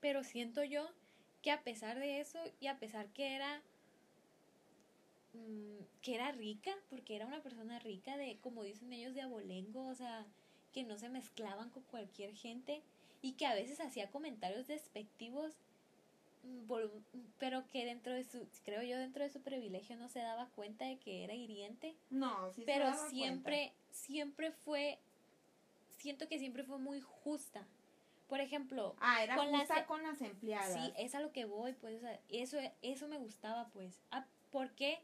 Pero 0.00 0.24
siento 0.24 0.64
yo 0.64 0.88
que 1.42 1.52
a 1.52 1.62
pesar 1.62 1.98
de 1.98 2.20
eso 2.20 2.38
y 2.60 2.66
a 2.66 2.78
pesar 2.78 3.08
que 3.08 3.36
era 3.36 3.62
mm, 5.32 5.78
que 6.02 6.14
era 6.14 6.32
rica, 6.32 6.72
porque 6.90 7.16
era 7.16 7.26
una 7.26 7.42
persona 7.42 7.78
rica 7.78 8.16
de, 8.16 8.38
como 8.40 8.62
dicen 8.62 8.92
ellos, 8.92 9.14
de 9.14 9.22
abolengo, 9.22 9.86
o 9.86 9.94
sea, 9.94 10.26
que 10.72 10.84
no 10.84 10.98
se 10.98 11.08
mezclaban 11.08 11.70
con 11.70 11.82
cualquier 11.84 12.34
gente 12.34 12.82
y 13.20 13.32
que 13.34 13.46
a 13.46 13.54
veces 13.54 13.80
hacía 13.80 14.10
comentarios 14.10 14.66
despectivos, 14.66 15.52
mm, 16.42 16.72
pero 17.38 17.66
que 17.68 17.84
dentro 17.84 18.12
de 18.12 18.24
su, 18.24 18.48
creo 18.64 18.82
yo, 18.82 18.98
dentro 18.98 19.22
de 19.22 19.30
su 19.30 19.40
privilegio 19.42 19.96
no 19.96 20.08
se 20.08 20.20
daba 20.20 20.48
cuenta 20.50 20.84
de 20.86 20.98
que 20.98 21.24
era 21.24 21.34
hiriente, 21.34 21.94
No, 22.10 22.50
sí 22.50 22.62
se 22.62 22.66
pero 22.66 22.86
daba 22.86 23.08
siempre, 23.08 23.72
siempre 23.90 24.50
fue, 24.50 24.98
siento 25.98 26.28
que 26.28 26.38
siempre 26.38 26.64
fue 26.64 26.78
muy 26.78 27.00
justa. 27.00 27.66
Por 28.28 28.40
ejemplo, 28.40 28.94
cuenta. 28.94 29.06
Ah, 29.06 29.22
era 29.22 29.34
con 29.36 29.52
las 29.52 29.60
justa 29.62 29.80
e- 29.80 29.86
con 29.86 30.02
las 30.02 30.20
empleadas. 30.22 30.72
Sí, 30.72 30.92
es 30.96 31.14
a 31.14 31.20
lo 31.20 31.32
que 31.32 31.44
voy, 31.44 31.74
pues, 31.74 31.96
o 31.98 32.00
sea, 32.00 32.18
eso, 32.30 32.58
eso 32.80 33.06
me 33.06 33.18
gustaba, 33.18 33.68
pues. 33.68 34.02
Ah, 34.10 34.26
¿Por 34.50 34.70
qué? 34.72 35.02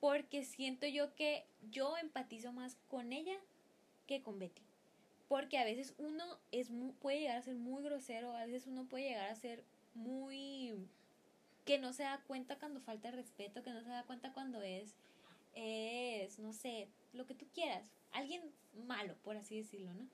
Porque 0.00 0.44
siento 0.44 0.86
yo 0.86 1.14
que 1.14 1.44
yo 1.70 1.96
empatizo 1.96 2.52
más 2.52 2.76
con 2.88 3.12
ella 3.12 3.36
que 4.06 4.22
con 4.22 4.38
Betty. 4.38 4.62
Porque 5.28 5.58
a 5.58 5.64
veces 5.64 5.94
uno 5.98 6.24
es 6.52 6.70
mu- 6.70 6.92
puede 6.94 7.20
llegar 7.20 7.38
a 7.38 7.42
ser 7.42 7.56
muy 7.56 7.82
grosero, 7.82 8.32
a 8.36 8.44
veces 8.46 8.66
uno 8.66 8.84
puede 8.84 9.08
llegar 9.08 9.28
a 9.30 9.34
ser 9.34 9.64
muy 9.94 10.74
que 11.64 11.78
no 11.78 11.92
se 11.92 12.04
da 12.04 12.22
cuenta 12.26 12.58
cuando 12.58 12.80
falta 12.80 13.10
respeto, 13.10 13.62
que 13.62 13.70
no 13.70 13.82
se 13.82 13.88
da 13.88 14.04
cuenta 14.04 14.32
cuando 14.32 14.62
es 14.62 14.94
es 15.54 16.38
no 16.38 16.52
sé, 16.52 16.88
lo 17.14 17.24
que 17.26 17.34
tú 17.34 17.46
quieras, 17.54 17.90
alguien 18.12 18.42
malo, 18.86 19.14
por 19.24 19.36
así 19.36 19.56
decirlo, 19.56 19.92
¿no? 19.94 20.06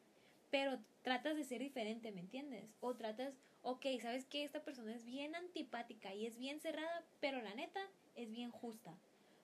Pero 0.51 0.79
tratas 1.03 1.37
de 1.37 1.45
ser 1.45 1.61
diferente, 1.61 2.13
¿me 2.13 2.21
entiendes? 2.21 2.71
O 2.81 2.95
tratas, 2.95 3.37
ok, 3.63 3.85
sabes 4.01 4.25
que 4.25 4.45
esta 4.45 4.63
persona 4.63 4.95
es 4.95 5.05
bien 5.05 5.35
antipática 5.35 6.15
y 6.15 6.27
es 6.27 6.39
bien 6.39 6.61
cerrada, 6.61 7.05
pero 7.21 7.43
la 7.43 7.55
neta 7.55 7.81
es 8.15 8.31
bien 8.31 8.51
justa. 8.53 8.95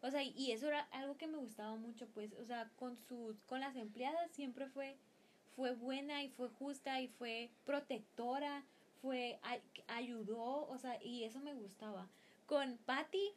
O 0.00 0.10
sea, 0.10 0.22
y 0.22 0.52
eso 0.52 0.68
era 0.68 0.82
algo 0.92 1.16
que 1.16 1.26
me 1.26 1.38
gustaba 1.38 1.74
mucho, 1.76 2.06
pues, 2.08 2.32
o 2.34 2.44
sea, 2.44 2.70
con 2.76 2.96
sus, 2.96 3.40
con 3.42 3.60
las 3.60 3.74
empleadas 3.76 4.30
siempre 4.30 4.68
fue, 4.68 4.96
fue 5.56 5.72
buena 5.74 6.22
y 6.22 6.28
fue 6.28 6.48
justa 6.50 7.00
y 7.00 7.08
fue 7.08 7.50
protectora, 7.64 8.64
fue, 9.02 9.38
ay- 9.42 9.62
ayudó, 9.88 10.68
o 10.68 10.78
sea, 10.78 11.02
y 11.02 11.24
eso 11.24 11.40
me 11.40 11.54
gustaba. 11.54 12.08
Con 12.46 12.78
Patty, 12.86 13.32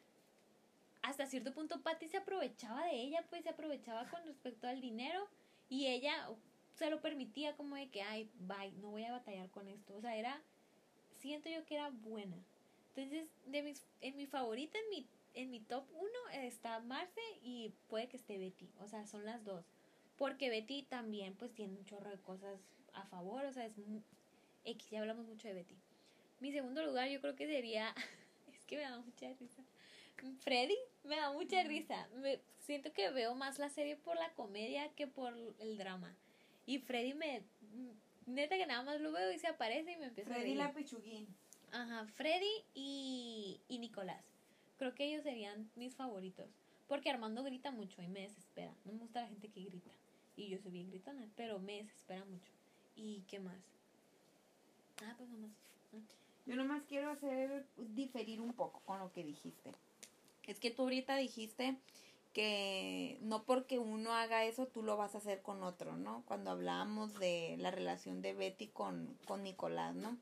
hasta 1.01 1.26
cierto 1.26 1.53
punto 1.53 1.82
Patty 1.82 2.07
se 2.07 2.18
aprovechaba 2.18 2.86
de 2.86 3.01
ella, 3.01 3.26
pues 3.30 3.43
se 3.43 3.49
aprovechaba 3.49 4.07
con 4.09 4.24
respecto 4.26 4.68
al 4.68 4.82
dinero 4.82 5.28
y 5.70 5.88
ella 5.88 6.30
se 6.76 6.89
lo 6.89 7.01
permitía 7.01 7.55
como 7.55 7.76
de 7.76 7.89
que, 7.89 8.01
ay, 8.03 8.30
bye, 8.39 8.72
no 8.82 8.91
voy 8.91 9.03
a 9.03 9.12
batallar 9.12 9.49
con 9.49 9.68
esto. 9.68 9.95
O 9.95 10.01
sea, 10.01 10.16
era, 10.16 10.41
siento 11.20 11.49
yo 11.49 11.66
que 11.66 11.76
era 11.76 11.89
buena. 11.89 12.38
Entonces, 12.95 13.30
de 13.45 13.64
mis, 13.64 13.86
en 14.01 14.16
mi 14.18 14.26
favorita, 14.28 14.78
en 14.78 14.89
mi, 14.89 15.07
en 15.34 15.49
mi 15.49 15.59
top 15.59 15.86
uno 15.93 16.29
está 16.34 16.79
Marce 16.79 17.21
y 17.41 17.73
puede 17.88 18.07
que 18.07 18.17
esté 18.17 18.38
Betty. 18.38 18.69
O 18.79 18.88
sea, 18.88 19.05
son 19.07 19.25
las 19.25 19.43
dos. 19.43 19.65
Porque 20.17 20.49
Betty 20.49 20.84
también, 20.84 21.36
pues, 21.36 21.53
tiene 21.53 21.73
un 21.77 21.86
chorro 21.86 22.09
de 22.09 22.19
cosas 22.19 22.59
a 22.93 23.05
favor. 23.05 23.45
O 23.45 23.53
sea, 23.53 23.65
es 23.65 23.77
mu- 23.77 24.01
X, 24.65 24.89
ya 24.91 24.99
hablamos 25.01 25.25
mucho 25.25 25.47
de 25.47 25.53
Betty. 25.55 25.75
Mi 26.39 26.51
segundo 26.51 26.84
lugar 26.86 27.07
yo 27.09 27.19
creo 27.21 27.36
que 27.36 27.47
sería, 27.47 27.93
es 28.53 28.65
que 28.65 28.77
me 28.77 28.84
da 28.84 28.99
mucha 28.99 29.32
risa. 29.34 29.63
Freddy 30.41 30.77
me 31.03 31.15
da 31.15 31.32
mucha 31.32 31.63
risa. 31.63 32.07
Me, 32.17 32.39
siento 32.59 32.93
que 32.93 33.09
veo 33.09 33.34
más 33.34 33.57
la 33.57 33.69
serie 33.69 33.95
por 33.95 34.17
la 34.17 34.32
comedia 34.34 34.89
que 34.93 35.07
por 35.07 35.36
el 35.59 35.77
drama. 35.77 36.15
Y 36.67 36.77
Freddy 36.79 37.13
me... 37.15 37.43
Neta 38.27 38.55
que 38.55 38.67
nada 38.67 38.84
más 38.84 39.01
lo 39.01 39.11
veo 39.11 39.32
y 39.32 39.39
se 39.39 39.47
aparece 39.47 39.93
y 39.93 39.97
me 39.97 40.05
empieza 40.05 40.32
a 40.32 40.36
Freddy 40.36 40.53
la 40.53 40.71
Pichuguín. 40.73 41.27
Ajá, 41.71 42.05
Freddy 42.05 42.51
y, 42.75 43.59
y 43.67 43.79
Nicolás. 43.79 44.23
Creo 44.82 44.95
que 44.95 45.05
ellos 45.05 45.21
serían 45.21 45.69
mis 45.75 45.93
favoritos. 45.95 46.49
Porque 46.88 47.11
Armando 47.11 47.43
grita 47.43 47.69
mucho 47.69 48.01
y 48.01 48.07
me 48.07 48.21
desespera. 48.21 48.73
No 48.84 48.93
me 48.93 48.97
gusta 48.97 49.21
la 49.21 49.27
gente 49.27 49.47
que 49.49 49.61
grita. 49.61 49.91
Y 50.36 50.49
yo 50.49 50.57
soy 50.57 50.71
bien 50.71 50.89
gritona, 50.89 51.29
pero 51.36 51.59
me 51.59 51.84
desespera 51.84 52.25
mucho. 52.25 52.51
¿Y 52.95 53.21
qué 53.27 53.39
más? 53.39 53.59
Ah, 55.05 55.13
pues 55.19 55.29
nomás. 55.29 55.51
Yo 56.47 56.55
nomás 56.55 56.82
quiero 56.89 57.11
hacer 57.11 57.67
diferir 57.93 58.41
un 58.41 58.53
poco 58.53 58.79
con 58.79 58.97
lo 58.97 59.11
que 59.11 59.23
dijiste. 59.23 59.71
Es 60.47 60.59
que 60.59 60.71
tú 60.71 60.82
ahorita 60.82 61.15
dijiste 61.15 61.77
que 62.34 63.19
no 63.21 63.43
porque 63.43 63.77
uno 63.77 64.15
haga 64.15 64.45
eso 64.45 64.65
tú 64.65 64.82
lo 64.82 64.97
vas 64.97 65.13
a 65.13 65.19
hacer 65.19 65.43
con 65.43 65.61
otro, 65.61 65.95
¿no? 65.95 66.23
Cuando 66.25 66.49
hablábamos 66.49 67.13
de 67.19 67.55
la 67.59 67.69
relación 67.69 68.23
de 68.23 68.34
Betty 68.34 68.69
con, 68.69 69.15
con 69.27 69.43
Nicolás, 69.43 69.93
¿no? 69.93 70.17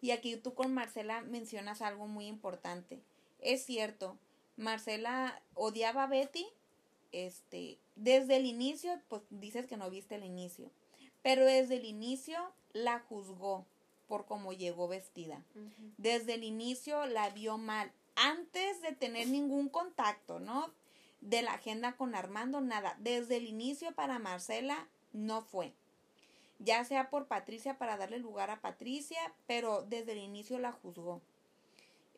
Y 0.00 0.12
aquí 0.12 0.36
tú 0.36 0.54
con 0.54 0.72
Marcela 0.72 1.22
mencionas 1.22 1.82
algo 1.82 2.06
muy 2.06 2.28
importante. 2.28 3.02
Es 3.40 3.64
cierto, 3.64 4.16
Marcela 4.56 5.42
odiaba 5.54 6.04
a 6.04 6.06
Betty, 6.06 6.46
este, 7.12 7.78
desde 7.96 8.36
el 8.36 8.46
inicio, 8.46 9.00
pues 9.08 9.22
dices 9.30 9.66
que 9.66 9.76
no 9.76 9.90
viste 9.90 10.14
el 10.14 10.24
inicio, 10.24 10.70
pero 11.22 11.44
desde 11.44 11.76
el 11.76 11.84
inicio 11.84 12.38
la 12.72 13.00
juzgó 13.00 13.66
por 14.06 14.26
cómo 14.26 14.52
llegó 14.52 14.88
vestida. 14.88 15.42
Desde 15.96 16.34
el 16.34 16.44
inicio 16.44 17.06
la 17.06 17.30
vio 17.30 17.58
mal, 17.58 17.92
antes 18.16 18.82
de 18.82 18.92
tener 18.92 19.28
ningún 19.28 19.68
contacto, 19.68 20.40
¿no? 20.40 20.72
De 21.20 21.42
la 21.42 21.54
agenda 21.54 21.92
con 21.92 22.14
Armando, 22.14 22.60
nada. 22.60 22.96
Desde 22.98 23.36
el 23.36 23.46
inicio 23.46 23.92
para 23.92 24.18
Marcela 24.18 24.88
no 25.12 25.42
fue. 25.42 25.74
Ya 26.58 26.84
sea 26.84 27.08
por 27.08 27.26
Patricia 27.26 27.78
para 27.78 27.96
darle 27.96 28.18
lugar 28.18 28.50
a 28.50 28.60
Patricia, 28.60 29.32
pero 29.46 29.82
desde 29.82 30.12
el 30.12 30.18
inicio 30.18 30.58
la 30.58 30.72
juzgó. 30.72 31.22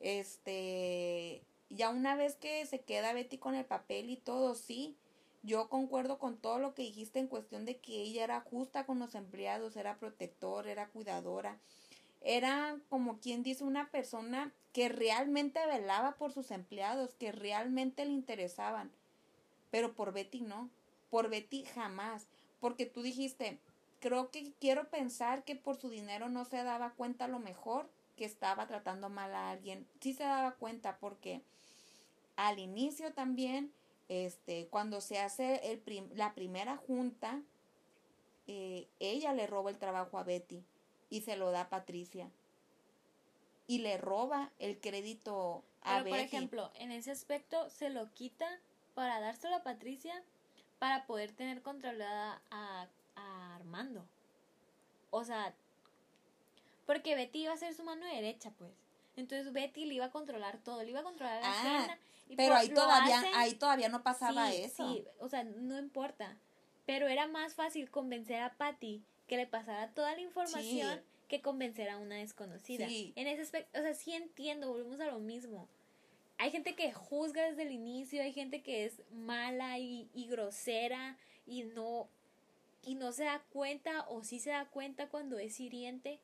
Este, 0.02 1.42
ya 1.70 1.88
una 1.88 2.16
vez 2.16 2.34
que 2.34 2.66
se 2.66 2.80
queda 2.80 3.12
Betty 3.12 3.38
con 3.38 3.54
el 3.54 3.64
papel 3.64 4.10
y 4.10 4.16
todo, 4.16 4.56
sí, 4.56 4.96
yo 5.44 5.68
concuerdo 5.68 6.18
con 6.18 6.36
todo 6.36 6.58
lo 6.58 6.74
que 6.74 6.82
dijiste 6.82 7.20
en 7.20 7.28
cuestión 7.28 7.64
de 7.64 7.78
que 7.78 8.02
ella 8.02 8.24
era 8.24 8.40
justa 8.40 8.84
con 8.84 8.98
los 8.98 9.14
empleados, 9.14 9.76
era 9.76 9.96
protector, 9.96 10.66
era 10.66 10.88
cuidadora, 10.88 11.58
era 12.20 12.76
como 12.88 13.18
quien 13.20 13.44
dice 13.44 13.64
una 13.64 13.90
persona 13.90 14.52
que 14.72 14.88
realmente 14.88 15.64
velaba 15.66 16.16
por 16.16 16.32
sus 16.32 16.50
empleados, 16.50 17.14
que 17.14 17.30
realmente 17.30 18.04
le 18.04 18.12
interesaban. 18.12 18.90
Pero 19.70 19.94
por 19.94 20.12
Betty 20.12 20.40
no, 20.40 20.68
por 21.10 21.28
Betty 21.28 21.64
jamás, 21.64 22.26
porque 22.60 22.86
tú 22.86 23.02
dijiste, 23.02 23.58
creo 24.00 24.30
que 24.30 24.52
quiero 24.60 24.88
pensar 24.88 25.44
que 25.44 25.54
por 25.54 25.76
su 25.76 25.90
dinero 25.90 26.28
no 26.28 26.44
se 26.44 26.62
daba 26.64 26.90
cuenta 26.94 27.28
lo 27.28 27.38
mejor 27.38 27.88
que 28.16 28.24
estaba 28.24 28.66
tratando 28.66 29.08
mal 29.08 29.34
a 29.34 29.50
alguien. 29.50 29.86
Sí 30.00 30.12
se 30.14 30.24
daba 30.24 30.52
cuenta 30.52 30.98
porque 30.98 31.42
al 32.36 32.58
inicio 32.58 33.12
también, 33.12 33.72
este, 34.08 34.66
cuando 34.68 35.00
se 35.00 35.18
hace 35.18 35.72
el 35.72 35.82
la 36.14 36.34
primera 36.34 36.76
junta, 36.76 37.42
eh, 38.46 38.88
ella 38.98 39.32
le 39.32 39.46
roba 39.46 39.70
el 39.70 39.78
trabajo 39.78 40.18
a 40.18 40.24
Betty 40.24 40.64
y 41.10 41.22
se 41.22 41.36
lo 41.36 41.50
da 41.50 41.62
a 41.62 41.68
Patricia. 41.68 42.30
Y 43.66 43.78
le 43.78 43.96
roba 43.96 44.50
el 44.58 44.80
crédito 44.80 45.64
a 45.82 45.98
Pero, 45.98 46.10
Por 46.10 46.18
ejemplo, 46.18 46.70
en 46.74 46.90
ese 46.90 47.10
aspecto 47.10 47.70
se 47.70 47.90
lo 47.90 48.12
quita 48.12 48.46
para 48.94 49.20
dárselo 49.20 49.56
a 49.56 49.62
Patricia 49.62 50.22
para 50.78 51.06
poder 51.06 51.32
tener 51.32 51.62
controlada 51.62 52.42
a, 52.50 52.88
a 53.14 53.54
Armando. 53.54 54.04
O 55.10 55.24
sea, 55.24 55.54
porque 56.86 57.14
Betty 57.14 57.44
iba 57.44 57.52
a 57.52 57.56
ser 57.56 57.74
su 57.74 57.84
mano 57.84 58.06
derecha, 58.06 58.50
pues. 58.58 58.72
Entonces 59.16 59.52
Betty 59.52 59.84
le 59.84 59.94
iba 59.94 60.06
a 60.06 60.10
controlar 60.10 60.58
todo, 60.58 60.82
le 60.82 60.90
iba 60.90 61.00
a 61.00 61.04
controlar 61.04 61.42
la 61.42 61.48
ah, 61.50 61.98
pero 62.36 62.54
ahí 62.54 62.68
todavía, 62.70 63.22
ahí 63.34 63.54
todavía 63.54 63.88
no 63.88 64.02
pasaba 64.02 64.52
eso. 64.52 64.88
Sí, 64.88 65.04
o 65.18 65.28
sea, 65.28 65.44
no 65.44 65.78
importa. 65.78 66.36
Pero 66.86 67.08
era 67.08 67.26
más 67.26 67.54
fácil 67.54 67.90
convencer 67.90 68.40
a 68.42 68.54
Patty 68.54 69.02
que 69.26 69.36
le 69.36 69.46
pasara 69.46 69.90
toda 69.90 70.14
la 70.14 70.20
información 70.20 71.02
que 71.28 71.40
convencer 71.40 71.88
a 71.88 71.98
una 71.98 72.16
desconocida. 72.16 72.86
En 72.88 73.26
ese 73.26 73.42
aspecto, 73.42 73.78
o 73.78 73.82
sea, 73.82 73.94
sí 73.94 74.12
entiendo, 74.14 74.68
volvemos 74.68 75.00
a 75.00 75.06
lo 75.06 75.18
mismo. 75.18 75.68
Hay 76.38 76.50
gente 76.50 76.74
que 76.74 76.92
juzga 76.92 77.44
desde 77.44 77.62
el 77.62 77.72
inicio, 77.72 78.22
hay 78.22 78.32
gente 78.32 78.62
que 78.62 78.84
es 78.84 79.02
mala 79.12 79.78
y, 79.78 80.08
y 80.12 80.26
grosera 80.26 81.16
y 81.46 81.62
no 81.62 82.08
y 82.84 82.96
no 82.96 83.12
se 83.12 83.24
da 83.24 83.40
cuenta 83.50 84.06
o 84.08 84.24
sí 84.24 84.40
se 84.40 84.50
da 84.50 84.64
cuenta 84.66 85.08
cuando 85.08 85.38
es 85.38 85.60
hiriente, 85.60 86.20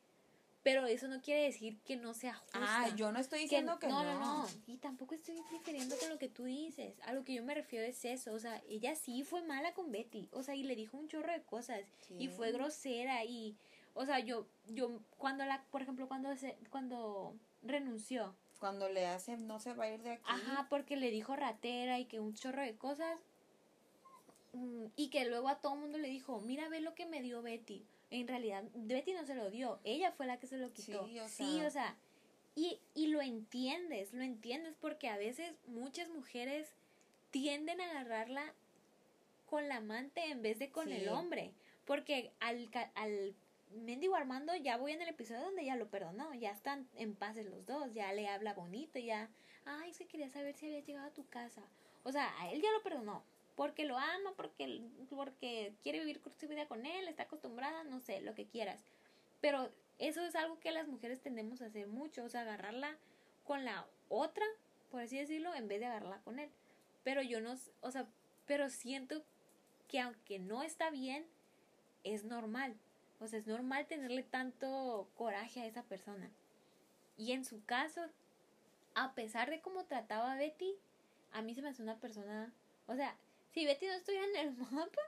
pero 0.69 0.85
eso 0.85 1.09
no 1.09 1.23
quiere 1.23 1.45
decir 1.45 1.81
que 1.81 1.97
no 1.97 2.13
sea 2.13 2.35
justa. 2.35 2.59
Ah, 2.61 2.95
yo 2.95 3.11
no 3.11 3.19
estoy 3.19 3.41
diciendo 3.41 3.79
que, 3.79 3.89
no, 3.89 4.05
no. 4.05 4.19
No, 4.19 4.43
no, 4.43 4.49
Y 4.67 4.77
tampoco 4.77 5.15
estoy 5.15 5.41
refiriendo 5.51 5.97
con 5.97 6.11
lo 6.11 6.19
que 6.19 6.29
tú 6.29 6.45
dices. 6.45 7.01
A 7.07 7.15
lo 7.15 7.25
que 7.25 7.33
yo 7.33 7.43
me 7.43 7.55
refiero 7.55 7.87
es 7.87 8.05
eso. 8.05 8.35
O 8.35 8.39
sea, 8.39 8.61
ella 8.69 8.95
sí 8.95 9.25
fue 9.25 9.41
mala 9.41 9.73
con 9.73 9.91
Betty. 9.91 10.29
O 10.31 10.43
sea, 10.43 10.55
y 10.55 10.65
le 10.65 10.77
dijo 10.77 10.99
un 10.99 11.09
chorro 11.09 11.33
de 11.33 11.41
cosas. 11.41 11.81
Y 12.19 12.29
fue 12.29 12.53
grosera. 12.53 13.25
Y, 13.25 13.57
o 13.95 14.05
sea, 14.05 14.19
yo, 14.19 14.47
yo, 14.67 15.01
cuando 15.17 15.47
la, 15.47 15.65
por 15.71 15.81
ejemplo, 15.81 16.07
cuando, 16.07 16.37
se, 16.37 16.59
cuando 16.69 17.35
renunció. 17.63 18.37
Cuando 18.61 18.91
le 18.91 19.07
hace, 19.07 19.39
no 19.39 19.61
se 19.61 19.73
va 19.73 19.85
a 19.85 19.95
ir 19.95 20.03
de 20.03 20.13
aquí. 20.13 20.25
Ajá, 20.27 20.67
porque 20.69 20.97
le 20.97 21.11
dijo 21.11 21.35
ratera 21.35 21.99
y 21.99 22.05
que 22.05 22.21
un 22.21 22.35
chorro 22.35 22.61
de 22.61 22.77
cosas. 22.77 23.19
Mm, 24.53 24.89
y 24.97 25.09
que 25.09 25.25
luego 25.25 25.49
a 25.49 25.63
todo 25.63 25.77
el 25.77 25.81
mundo 25.81 25.97
le 25.97 26.09
dijo, 26.09 26.43
mira, 26.43 26.69
ve 26.69 26.83
lo 26.83 26.95
que 26.95 27.07
me 27.07 27.23
dio 27.23 27.41
Betty 27.41 27.87
en 28.11 28.29
realidad 28.29 28.65
Betty 28.75 29.13
no 29.13 29.25
se 29.25 29.35
lo 29.35 29.51
dio, 29.51 29.81
ella 29.85 30.13
fue 30.13 30.27
la 30.27 30.39
que 30.39 30.47
se 30.47 30.59
lo 30.59 30.73
quitó. 30.73 31.07
Sí, 31.29 31.63
o 31.63 31.71
sea, 31.71 31.97
y, 32.55 32.81
y 32.95 33.09
lo 33.09 33.21
entiendes, 33.21 34.13
lo 34.13 34.23
entiendes 34.23 34.75
porque 34.81 35.09
a 35.09 35.17
veces 35.17 35.53
muchas 35.67 36.09
mujeres 36.09 36.73
tienden 37.31 37.81
a 37.81 37.91
agarrarla 37.91 38.55
con 39.47 39.69
la 39.69 39.77
amante 39.77 40.25
en 40.31 40.43
vez 40.43 40.59
de 40.59 40.71
con 40.71 40.91
el 40.91 41.09
hombre, 41.09 41.53
porque 41.85 42.33
al, 42.41 42.69
al 42.95 43.35
mendigo 43.73 44.15
Armando 44.15 44.55
ya 44.57 44.77
voy 44.77 44.93
en 44.93 45.03
el 45.03 45.09
episodio 45.09 45.43
donde 45.43 45.65
ya 45.65 45.77
lo 45.77 45.89
perdonó, 45.89 46.35
ya 46.35 46.51
están 46.51 46.89
en 46.97 47.15
paz 47.15 47.37
los 47.37 47.65
dos, 47.67 47.93
ya 47.95 48.13
le 48.13 48.29
habla 48.29 48.55
bonito, 48.55 48.99
ya, 48.99 49.31
ay, 49.65 49.91
es 49.91 49.99
que 49.99 50.07
quería 50.07 50.29
saber 50.29 50.55
si 50.55 50.67
había 50.67 50.81
llegado 50.81 51.09
a 51.09 51.15
tu 51.15 51.27
casa. 51.29 51.63
O 52.05 52.13
sea, 52.13 52.35
a 52.41 52.51
él 52.51 52.61
ya 52.63 52.71
lo 52.73 52.83
perdonó, 52.83 53.23
porque 53.59 53.85
lo 53.85 53.99
ama, 53.99 54.35
porque, 54.37 54.81
porque 55.11 55.75
quiere 55.83 55.99
vivir 55.99 56.21
su 56.39 56.47
vida 56.47 56.69
con 56.69 56.87
él, 56.87 57.09
está 57.09 57.25
acostumbrada, 57.25 57.83
no 57.83 57.99
sé, 57.99 58.21
lo 58.21 58.37
que 58.37 58.47
quieras. 58.47 58.85
Pero 59.41 59.69
eso 59.99 60.21
es 60.25 60.37
algo 60.37 60.61
que 60.61 60.71
las 60.71 60.87
mujeres 60.87 61.21
tendemos 61.21 61.61
a 61.61 61.67
hacer 61.67 61.89
mucho, 61.89 62.23
o 62.23 62.29
sea, 62.29 62.43
agarrarla 62.43 62.97
con 63.43 63.65
la 63.65 63.85
otra, 64.09 64.47
por 64.93 65.01
así 65.01 65.19
decirlo, 65.19 65.53
en 65.57 65.67
vez 65.67 65.81
de 65.81 65.87
agarrarla 65.87 66.21
con 66.21 66.39
él. 66.39 66.49
Pero 67.03 67.21
yo 67.21 67.41
no, 67.41 67.57
o 67.81 67.91
sea, 67.91 68.07
pero 68.47 68.71
siento 68.71 69.25
que 69.89 69.99
aunque 69.99 70.39
no 70.39 70.63
está 70.63 70.91
bien, 70.91 71.27
es 72.05 72.23
normal. 72.23 72.77
O 73.19 73.27
sea, 73.27 73.41
es 73.41 73.49
normal 73.49 73.89
tenerle 73.89 74.23
tanto 74.23 75.09
coraje 75.17 75.63
a 75.63 75.67
esa 75.67 75.83
persona. 75.83 76.31
Y 77.17 77.33
en 77.33 77.45
su 77.45 77.65
caso, 77.65 78.03
a 78.95 79.15
pesar 79.15 79.51
de 79.51 79.61
cómo 79.61 79.85
trataba 79.85 80.35
a 80.35 80.37
Betty, 80.37 80.77
a 81.33 81.43
mí 81.43 81.57
se 81.57 81.63
me 81.63 81.71
hace 81.71 81.83
una 81.83 81.99
persona, 81.99 82.53
o 82.87 82.95
sea, 82.95 83.17
si 83.53 83.65
Betty 83.65 83.87
no 83.87 83.93
estuviera 83.93 84.27
en 84.27 84.37
el 84.37 84.57
mapa, 84.71 85.03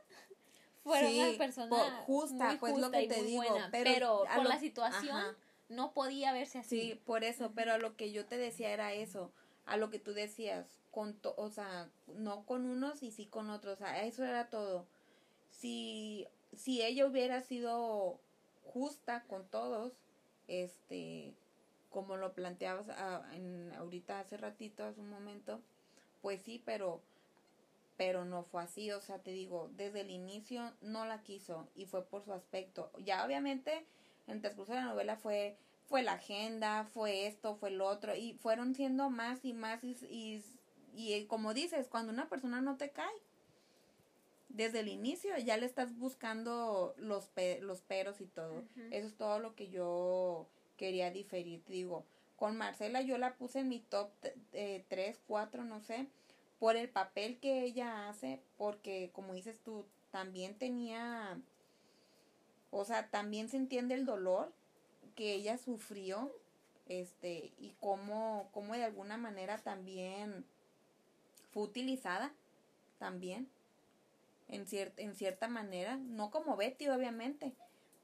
fuera 0.82 1.08
una 1.08 1.38
persona 1.38 2.02
justa, 2.06 2.56
pues 2.58 2.76
lo 2.78 2.90
que 2.90 3.06
te 3.06 3.22
digo, 3.22 3.56
pero, 3.70 4.24
por 4.34 4.46
la 4.46 4.58
situación 4.58 5.36
no 5.68 5.92
podía 5.92 6.32
verse 6.32 6.58
así. 6.58 6.80
Sí, 6.80 7.00
por 7.04 7.24
eso, 7.24 7.52
pero 7.54 7.78
lo 7.78 7.96
que 7.96 8.12
yo 8.12 8.26
te 8.26 8.36
decía 8.36 8.70
era 8.70 8.92
eso, 8.92 9.32
a 9.66 9.76
lo 9.76 9.90
que 9.90 9.98
tú 9.98 10.12
decías, 10.12 10.66
con 10.90 11.18
o 11.22 11.50
sea, 11.50 11.88
no 12.06 12.44
con 12.44 12.66
unos 12.66 13.02
y 13.02 13.12
sí 13.12 13.26
con 13.26 13.50
otros, 13.50 13.74
o 13.74 13.84
sea, 13.84 14.04
eso 14.04 14.24
era 14.24 14.50
todo. 14.50 14.86
Si 15.50 16.26
si 16.56 16.82
ella 16.82 17.06
hubiera 17.06 17.42
sido 17.42 18.20
justa 18.64 19.24
con 19.28 19.46
todos, 19.48 19.92
este, 20.48 21.34
como 21.90 22.16
lo 22.16 22.32
planteabas 22.34 22.88
a, 22.88 23.16
ah, 23.16 23.36
en, 23.36 23.72
ahorita 23.76 24.20
hace 24.20 24.36
ratito, 24.36 24.84
hace 24.84 25.00
un 25.00 25.10
momento, 25.10 25.60
pues 26.22 26.42
sí, 26.42 26.62
pero 26.64 27.00
pero 28.00 28.24
no 28.24 28.44
fue 28.44 28.62
así, 28.62 28.90
o 28.92 29.02
sea, 29.02 29.18
te 29.18 29.30
digo, 29.30 29.68
desde 29.76 30.00
el 30.00 30.10
inicio 30.10 30.72
no 30.80 31.04
la 31.04 31.22
quiso 31.22 31.68
y 31.76 31.84
fue 31.84 32.02
por 32.02 32.24
su 32.24 32.32
aspecto. 32.32 32.90
Ya 33.04 33.26
obviamente 33.26 33.84
en 34.26 34.36
el 34.36 34.40
transcurso 34.40 34.72
de 34.72 34.78
la 34.78 34.86
novela 34.86 35.16
fue 35.16 35.58
fue 35.84 36.00
la 36.02 36.14
agenda, 36.14 36.84
fue 36.84 37.26
esto, 37.26 37.56
fue 37.56 37.70
lo 37.70 37.86
otro 37.86 38.16
y 38.16 38.32
fueron 38.38 38.74
siendo 38.74 39.10
más 39.10 39.44
y 39.44 39.52
más 39.52 39.84
y, 39.84 39.98
y, 40.08 40.42
y 40.94 41.12
eh, 41.12 41.26
como 41.26 41.52
dices, 41.52 41.88
cuando 41.88 42.10
una 42.10 42.30
persona 42.30 42.62
no 42.62 42.78
te 42.78 42.88
cae, 42.88 43.12
desde 44.48 44.80
el 44.80 44.88
inicio 44.88 45.36
ya 45.36 45.58
le 45.58 45.66
estás 45.66 45.94
buscando 45.98 46.94
los, 46.96 47.28
los 47.60 47.82
peros 47.82 48.22
y 48.22 48.26
todo. 48.28 48.64
Eso 48.90 49.08
es 49.08 49.16
todo 49.18 49.40
lo 49.40 49.54
que 49.54 49.68
yo 49.68 50.46
quería 50.78 51.10
diferir. 51.10 51.62
Digo, 51.68 52.06
con 52.36 52.56
Marcela 52.56 53.02
yo 53.02 53.18
la 53.18 53.34
puse 53.34 53.58
en 53.58 53.68
mi 53.68 53.80
top 53.80 54.10
eh, 54.54 54.86
3, 54.88 55.20
4, 55.26 55.64
no 55.64 55.82
sé 55.82 56.08
por 56.60 56.76
el 56.76 56.90
papel 56.90 57.40
que 57.40 57.64
ella 57.64 58.08
hace, 58.08 58.40
porque 58.58 59.10
como 59.14 59.32
dices 59.32 59.58
tú, 59.64 59.86
también 60.12 60.56
tenía, 60.56 61.40
o 62.70 62.84
sea, 62.84 63.08
también 63.08 63.48
se 63.48 63.56
entiende 63.56 63.94
el 63.94 64.04
dolor 64.04 64.52
que 65.16 65.32
ella 65.34 65.56
sufrió, 65.56 66.30
este, 66.86 67.52
y 67.58 67.74
cómo, 67.80 68.50
cómo 68.52 68.74
de 68.74 68.84
alguna 68.84 69.16
manera 69.16 69.56
también 69.58 70.44
fue 71.50 71.62
utilizada, 71.62 72.30
también, 72.98 73.48
en, 74.48 74.66
en 74.98 75.14
cierta 75.14 75.48
manera, 75.48 75.96
no 75.96 76.30
como 76.30 76.56
Betty, 76.56 76.88
obviamente, 76.88 77.54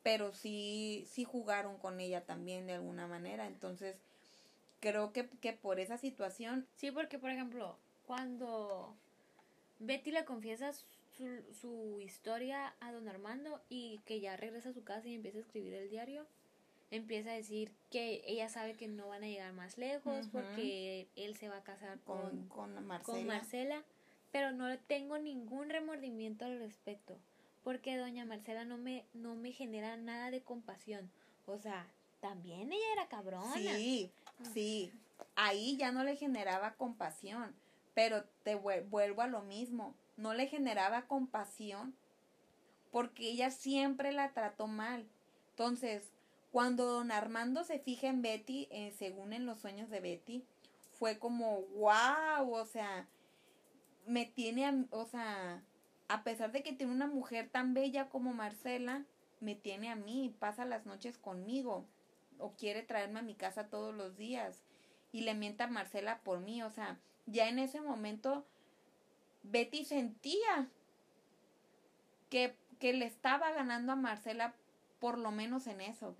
pero 0.02 0.32
sí, 0.32 1.06
sí 1.10 1.24
jugaron 1.24 1.76
con 1.76 2.00
ella 2.00 2.24
también 2.24 2.66
de 2.66 2.74
alguna 2.74 3.06
manera, 3.06 3.46
entonces, 3.46 3.96
creo 4.80 5.12
que, 5.12 5.28
que 5.28 5.52
por 5.52 5.78
esa 5.78 5.98
situación... 5.98 6.66
Sí, 6.76 6.90
porque, 6.90 7.18
por 7.18 7.30
ejemplo, 7.30 7.76
cuando 8.06 8.94
Betty 9.78 10.12
le 10.12 10.24
confiesa 10.24 10.72
su, 10.72 10.84
su, 11.60 12.00
historia 12.00 12.74
a 12.80 12.92
don 12.92 13.08
Armando 13.08 13.60
y 13.68 13.98
que 14.06 14.20
ya 14.20 14.36
regresa 14.36 14.70
a 14.70 14.74
su 14.74 14.84
casa 14.84 15.08
y 15.08 15.14
empieza 15.14 15.38
a 15.38 15.42
escribir 15.42 15.74
el 15.74 15.90
diario, 15.90 16.26
empieza 16.90 17.30
a 17.30 17.34
decir 17.34 17.72
que 17.90 18.22
ella 18.26 18.48
sabe 18.48 18.74
que 18.74 18.88
no 18.88 19.08
van 19.08 19.24
a 19.24 19.28
llegar 19.28 19.52
más 19.52 19.76
lejos 19.76 20.28
porque 20.30 21.08
él 21.16 21.36
se 21.36 21.48
va 21.48 21.58
a 21.58 21.64
casar 21.64 21.98
con, 22.00 22.48
con, 22.48 22.86
Marcela. 22.86 23.82
pero 24.30 24.52
no 24.52 24.78
tengo 24.86 25.18
ningún 25.18 25.68
remordimiento 25.68 26.44
al 26.44 26.58
respecto, 26.58 27.16
porque 27.64 27.96
doña 27.96 28.24
Marcela 28.24 28.64
no 28.64 28.78
me, 28.78 29.04
no 29.14 29.34
me 29.34 29.52
genera 29.52 29.96
nada 29.96 30.30
de 30.30 30.42
compasión. 30.42 31.10
O 31.46 31.58
sea, 31.58 31.86
también 32.20 32.72
ella 32.72 32.92
era 32.92 33.08
cabrona. 33.08 33.52
Sí, 33.54 34.10
sí. 34.52 34.92
Ahí 35.34 35.76
ya 35.76 35.92
no 35.92 36.04
le 36.04 36.16
generaba 36.16 36.74
compasión 36.74 37.54
pero 37.96 38.24
te 38.42 38.56
vuelvo 38.56 39.22
a 39.22 39.26
lo 39.26 39.40
mismo, 39.40 39.94
no 40.18 40.34
le 40.34 40.48
generaba 40.48 41.06
compasión 41.06 41.96
porque 42.92 43.30
ella 43.30 43.50
siempre 43.50 44.12
la 44.12 44.34
trató 44.34 44.66
mal. 44.66 45.08
Entonces, 45.48 46.12
cuando 46.52 46.84
don 46.84 47.10
Armando 47.10 47.64
se 47.64 47.78
fija 47.78 48.08
en 48.08 48.20
Betty, 48.20 48.68
eh, 48.70 48.92
según 48.98 49.32
en 49.32 49.46
los 49.46 49.60
sueños 49.60 49.88
de 49.88 50.00
Betty, 50.00 50.44
fue 50.98 51.18
como, 51.18 51.62
wow, 51.74 52.52
o 52.52 52.66
sea, 52.66 53.08
me 54.06 54.26
tiene, 54.26 54.86
o 54.90 55.06
sea, 55.06 55.62
a 56.08 56.22
pesar 56.22 56.52
de 56.52 56.62
que 56.62 56.74
tiene 56.74 56.92
una 56.92 57.06
mujer 57.06 57.48
tan 57.48 57.72
bella 57.72 58.10
como 58.10 58.34
Marcela, 58.34 59.06
me 59.40 59.54
tiene 59.54 59.88
a 59.88 59.96
mí, 59.96 60.36
pasa 60.38 60.66
las 60.66 60.84
noches 60.84 61.16
conmigo 61.16 61.86
o 62.38 62.50
quiere 62.52 62.82
traerme 62.82 63.20
a 63.20 63.22
mi 63.22 63.36
casa 63.36 63.70
todos 63.70 63.94
los 63.94 64.18
días 64.18 64.64
y 65.12 65.22
le 65.22 65.32
mienta 65.32 65.64
a 65.64 65.68
Marcela 65.68 66.20
por 66.24 66.40
mí, 66.40 66.62
o 66.62 66.68
sea, 66.68 66.98
ya 67.26 67.48
en 67.48 67.58
ese 67.58 67.80
momento 67.80 68.46
Betty 69.42 69.84
sentía 69.84 70.68
que, 72.30 72.56
que 72.78 72.92
le 72.92 73.06
estaba 73.06 73.50
ganando 73.52 73.92
a 73.92 73.96
Marcela 73.96 74.54
por 74.98 75.18
lo 75.18 75.30
menos 75.30 75.66
en 75.66 75.80
eso, 75.82 76.16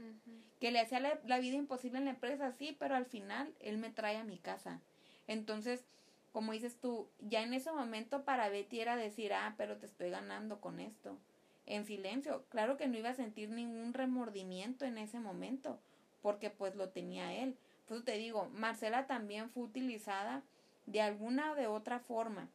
que 0.60 0.70
le 0.70 0.80
hacía 0.80 1.00
la, 1.00 1.18
la, 1.24 1.38
vida 1.38 1.56
imposible 1.56 1.98
en 1.98 2.04
la 2.04 2.10
empresa, 2.10 2.52
sí, 2.52 2.76
pero 2.78 2.94
al 2.94 3.06
final 3.06 3.54
él 3.60 3.78
me 3.78 3.90
trae 3.90 4.18
a 4.18 4.24
mi 4.24 4.38
casa. 4.38 4.80
Entonces, 5.26 5.84
como 6.32 6.52
dices 6.52 6.78
tú, 6.78 7.08
ya 7.20 7.42
en 7.42 7.54
ese 7.54 7.72
momento 7.72 8.24
para 8.24 8.50
Betty 8.50 8.80
era 8.80 8.96
decir, 8.96 9.32
ah, 9.32 9.54
pero 9.56 9.78
te 9.78 9.86
estoy 9.86 10.10
ganando 10.10 10.60
con 10.60 10.78
esto, 10.78 11.18
en 11.64 11.86
silencio. 11.86 12.44
Claro 12.50 12.76
que 12.76 12.86
no 12.86 12.98
iba 12.98 13.08
a 13.08 13.14
sentir 13.14 13.48
ningún 13.48 13.94
remordimiento 13.94 14.84
en 14.84 14.98
ese 14.98 15.18
momento, 15.18 15.80
porque 16.20 16.50
pues 16.50 16.76
lo 16.76 16.90
tenía 16.90 17.32
él. 17.32 17.56
Pues 17.86 18.04
te 18.04 18.18
digo, 18.18 18.50
Marcela 18.52 19.06
también 19.06 19.48
fue 19.48 19.62
utilizada 19.62 20.42
de 20.86 21.00
alguna 21.00 21.52
o 21.52 21.54
de 21.54 21.66
otra 21.66 22.00
forma, 22.00 22.48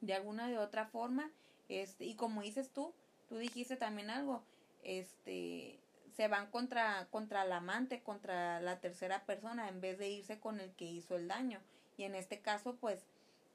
de 0.00 0.14
alguna 0.14 0.48
de 0.48 0.58
otra 0.58 0.86
forma, 0.86 1.30
este, 1.68 2.04
y 2.04 2.14
como 2.14 2.42
dices 2.42 2.70
tú, 2.70 2.94
tú 3.28 3.38
dijiste 3.38 3.76
también 3.76 4.10
algo, 4.10 4.42
este, 4.82 5.80
se 6.16 6.28
van 6.28 6.50
contra, 6.50 7.08
contra 7.10 7.42
el 7.42 7.52
amante, 7.52 8.02
contra 8.02 8.60
la 8.60 8.80
tercera 8.80 9.24
persona, 9.26 9.68
en 9.68 9.80
vez 9.80 9.98
de 9.98 10.08
irse 10.08 10.38
con 10.38 10.60
el 10.60 10.72
que 10.72 10.84
hizo 10.84 11.16
el 11.16 11.28
daño. 11.28 11.60
Y 11.98 12.04
en 12.04 12.14
este 12.14 12.40
caso, 12.40 12.76
pues, 12.76 13.04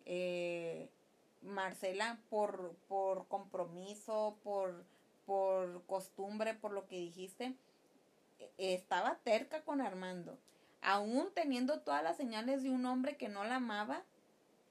eh, 0.06 0.90
Marcela, 1.42 2.20
por, 2.30 2.76
por 2.88 3.28
compromiso, 3.28 4.38
por, 4.44 4.84
por 5.26 5.84
costumbre, 5.86 6.54
por 6.54 6.72
lo 6.72 6.88
que 6.88 6.98
dijiste, 6.98 7.56
e, 8.40 8.74
estaba 8.74 9.16
terca 9.24 9.64
con 9.64 9.82
Armando. 9.82 10.38
Aún 10.82 11.30
teniendo 11.34 11.82
todas 11.82 12.04
las 12.04 12.18
señales 12.18 12.64
de 12.64 12.70
un 12.72 12.86
hombre 12.86 13.18
que 13.18 13.30
no 13.30 13.44
la 13.44 13.56
amaba, 13.56 14.04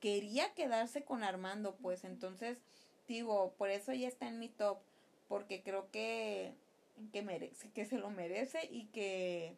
quería 0.01 0.53
quedarse 0.55 1.05
con 1.05 1.23
Armando, 1.23 1.77
pues. 1.77 2.05
Entonces 2.05 2.59
digo, 3.07 3.55
por 3.59 3.71
eso 3.71 3.93
ella 3.93 4.09
está 4.09 4.29
en 4.29 4.39
mi 4.39 4.49
top, 4.49 4.79
porque 5.29 5.63
creo 5.63 5.91
que, 5.91 6.55
que 7.13 7.23
merece, 7.23 7.71
que 7.71 7.85
se 7.85 7.99
lo 7.99 8.11
merece 8.11 8.69
y 8.71 8.87
que 8.87 9.57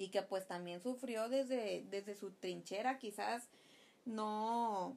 y 0.00 0.08
que 0.08 0.22
pues 0.22 0.46
también 0.46 0.80
sufrió 0.80 1.28
desde, 1.28 1.84
desde 1.90 2.14
su 2.14 2.30
trinchera, 2.30 2.98
quizás 2.98 3.50
no 4.06 4.96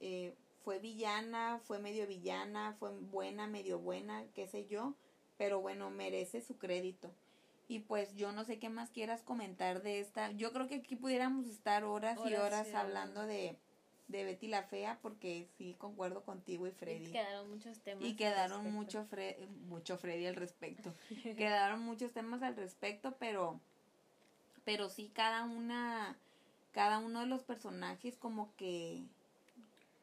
eh, 0.00 0.34
fue 0.64 0.80
villana, 0.80 1.60
fue 1.62 1.78
medio 1.78 2.04
villana, 2.08 2.74
fue 2.80 2.90
buena, 2.90 3.46
medio 3.46 3.78
buena, 3.78 4.24
qué 4.34 4.48
sé 4.48 4.66
yo, 4.66 4.94
pero 5.38 5.60
bueno, 5.60 5.90
merece 5.90 6.40
su 6.40 6.58
crédito. 6.58 7.12
Y 7.66 7.80
pues 7.80 8.14
yo 8.14 8.32
no 8.32 8.44
sé 8.44 8.58
qué 8.58 8.68
más 8.68 8.90
quieras 8.90 9.22
comentar 9.22 9.82
de 9.82 10.00
esta. 10.00 10.30
Yo 10.32 10.52
creo 10.52 10.68
que 10.68 10.76
aquí 10.76 10.96
pudiéramos 10.96 11.46
estar 11.46 11.84
horas, 11.84 12.18
y 12.26 12.34
horas 12.34 12.74
hablando 12.74 13.26
de, 13.26 13.56
de 14.08 14.24
Betty 14.24 14.48
la 14.48 14.64
Fea, 14.64 14.98
porque 15.00 15.48
sí 15.56 15.74
concuerdo 15.78 16.22
contigo 16.24 16.66
y 16.66 16.72
Freddy. 16.72 17.06
Y 17.06 17.12
quedaron 17.12 17.50
muchos 17.50 17.78
temas. 17.80 18.04
Y 18.04 18.16
quedaron 18.16 18.70
mucho, 18.72 19.06
mucho 19.66 19.96
Freddy 19.96 20.26
al 20.26 20.36
respecto. 20.36 20.92
quedaron 21.36 21.80
muchos 21.80 22.12
temas 22.12 22.42
al 22.42 22.56
respecto, 22.56 23.16
pero, 23.18 23.58
pero 24.64 24.90
sí 24.90 25.10
cada 25.14 25.44
una, 25.44 26.16
cada 26.72 26.98
uno 26.98 27.20
de 27.20 27.26
los 27.26 27.42
personajes 27.44 28.16
como 28.18 28.54
que, 28.56 29.04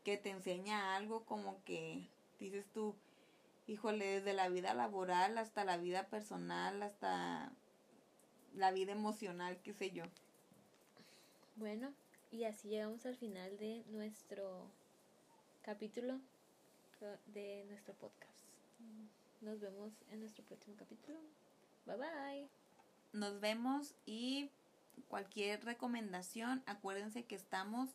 que 0.03 0.17
te 0.17 0.31
enseña 0.31 0.95
algo, 0.95 1.25
como 1.25 1.63
que 1.63 2.07
dices 2.39 2.65
tú, 2.73 2.95
híjole, 3.71 4.05
desde 4.05 4.33
la 4.33 4.49
vida 4.49 4.73
laboral 4.73 5.37
hasta 5.37 5.63
la 5.63 5.77
vida 5.77 6.07
personal, 6.07 6.83
hasta 6.83 7.51
la 8.53 8.71
vida 8.71 8.91
emocional, 8.91 9.59
qué 9.63 9.73
sé 9.73 9.91
yo. 9.91 10.03
Bueno, 11.55 11.93
y 12.31 12.43
así 12.43 12.69
llegamos 12.69 13.05
al 13.05 13.15
final 13.15 13.57
de 13.57 13.83
nuestro 13.87 14.67
capítulo 15.61 16.19
de 17.27 17.65
nuestro 17.67 17.93
podcast. 17.95 18.45
Nos 19.41 19.59
vemos 19.59 19.91
en 20.11 20.19
nuestro 20.19 20.43
próximo 20.43 20.75
capítulo. 20.77 21.17
Bye 21.85 21.97
bye. 21.97 22.49
Nos 23.13 23.39
vemos 23.39 23.95
y 24.05 24.51
cualquier 25.07 25.63
recomendación, 25.65 26.61
acuérdense 26.67 27.25
que 27.25 27.35
estamos 27.35 27.89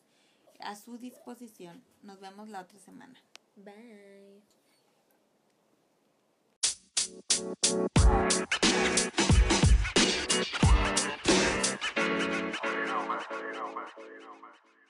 a 0.59 0.75
su 0.75 0.97
disposición. 0.97 1.83
Nos 2.03 2.19
vemos 2.19 2.49
la 2.49 2.61
otra 2.61 2.79
semana. 2.79 3.19
Bye. 3.55 4.56
you 7.07 7.15
don't 12.83 13.07
mess 13.07 13.23
with 13.29 13.41
you 13.41 13.53
don't 13.53 13.75
mess 13.75 14.59
with 14.65 14.75
you. 14.75 14.86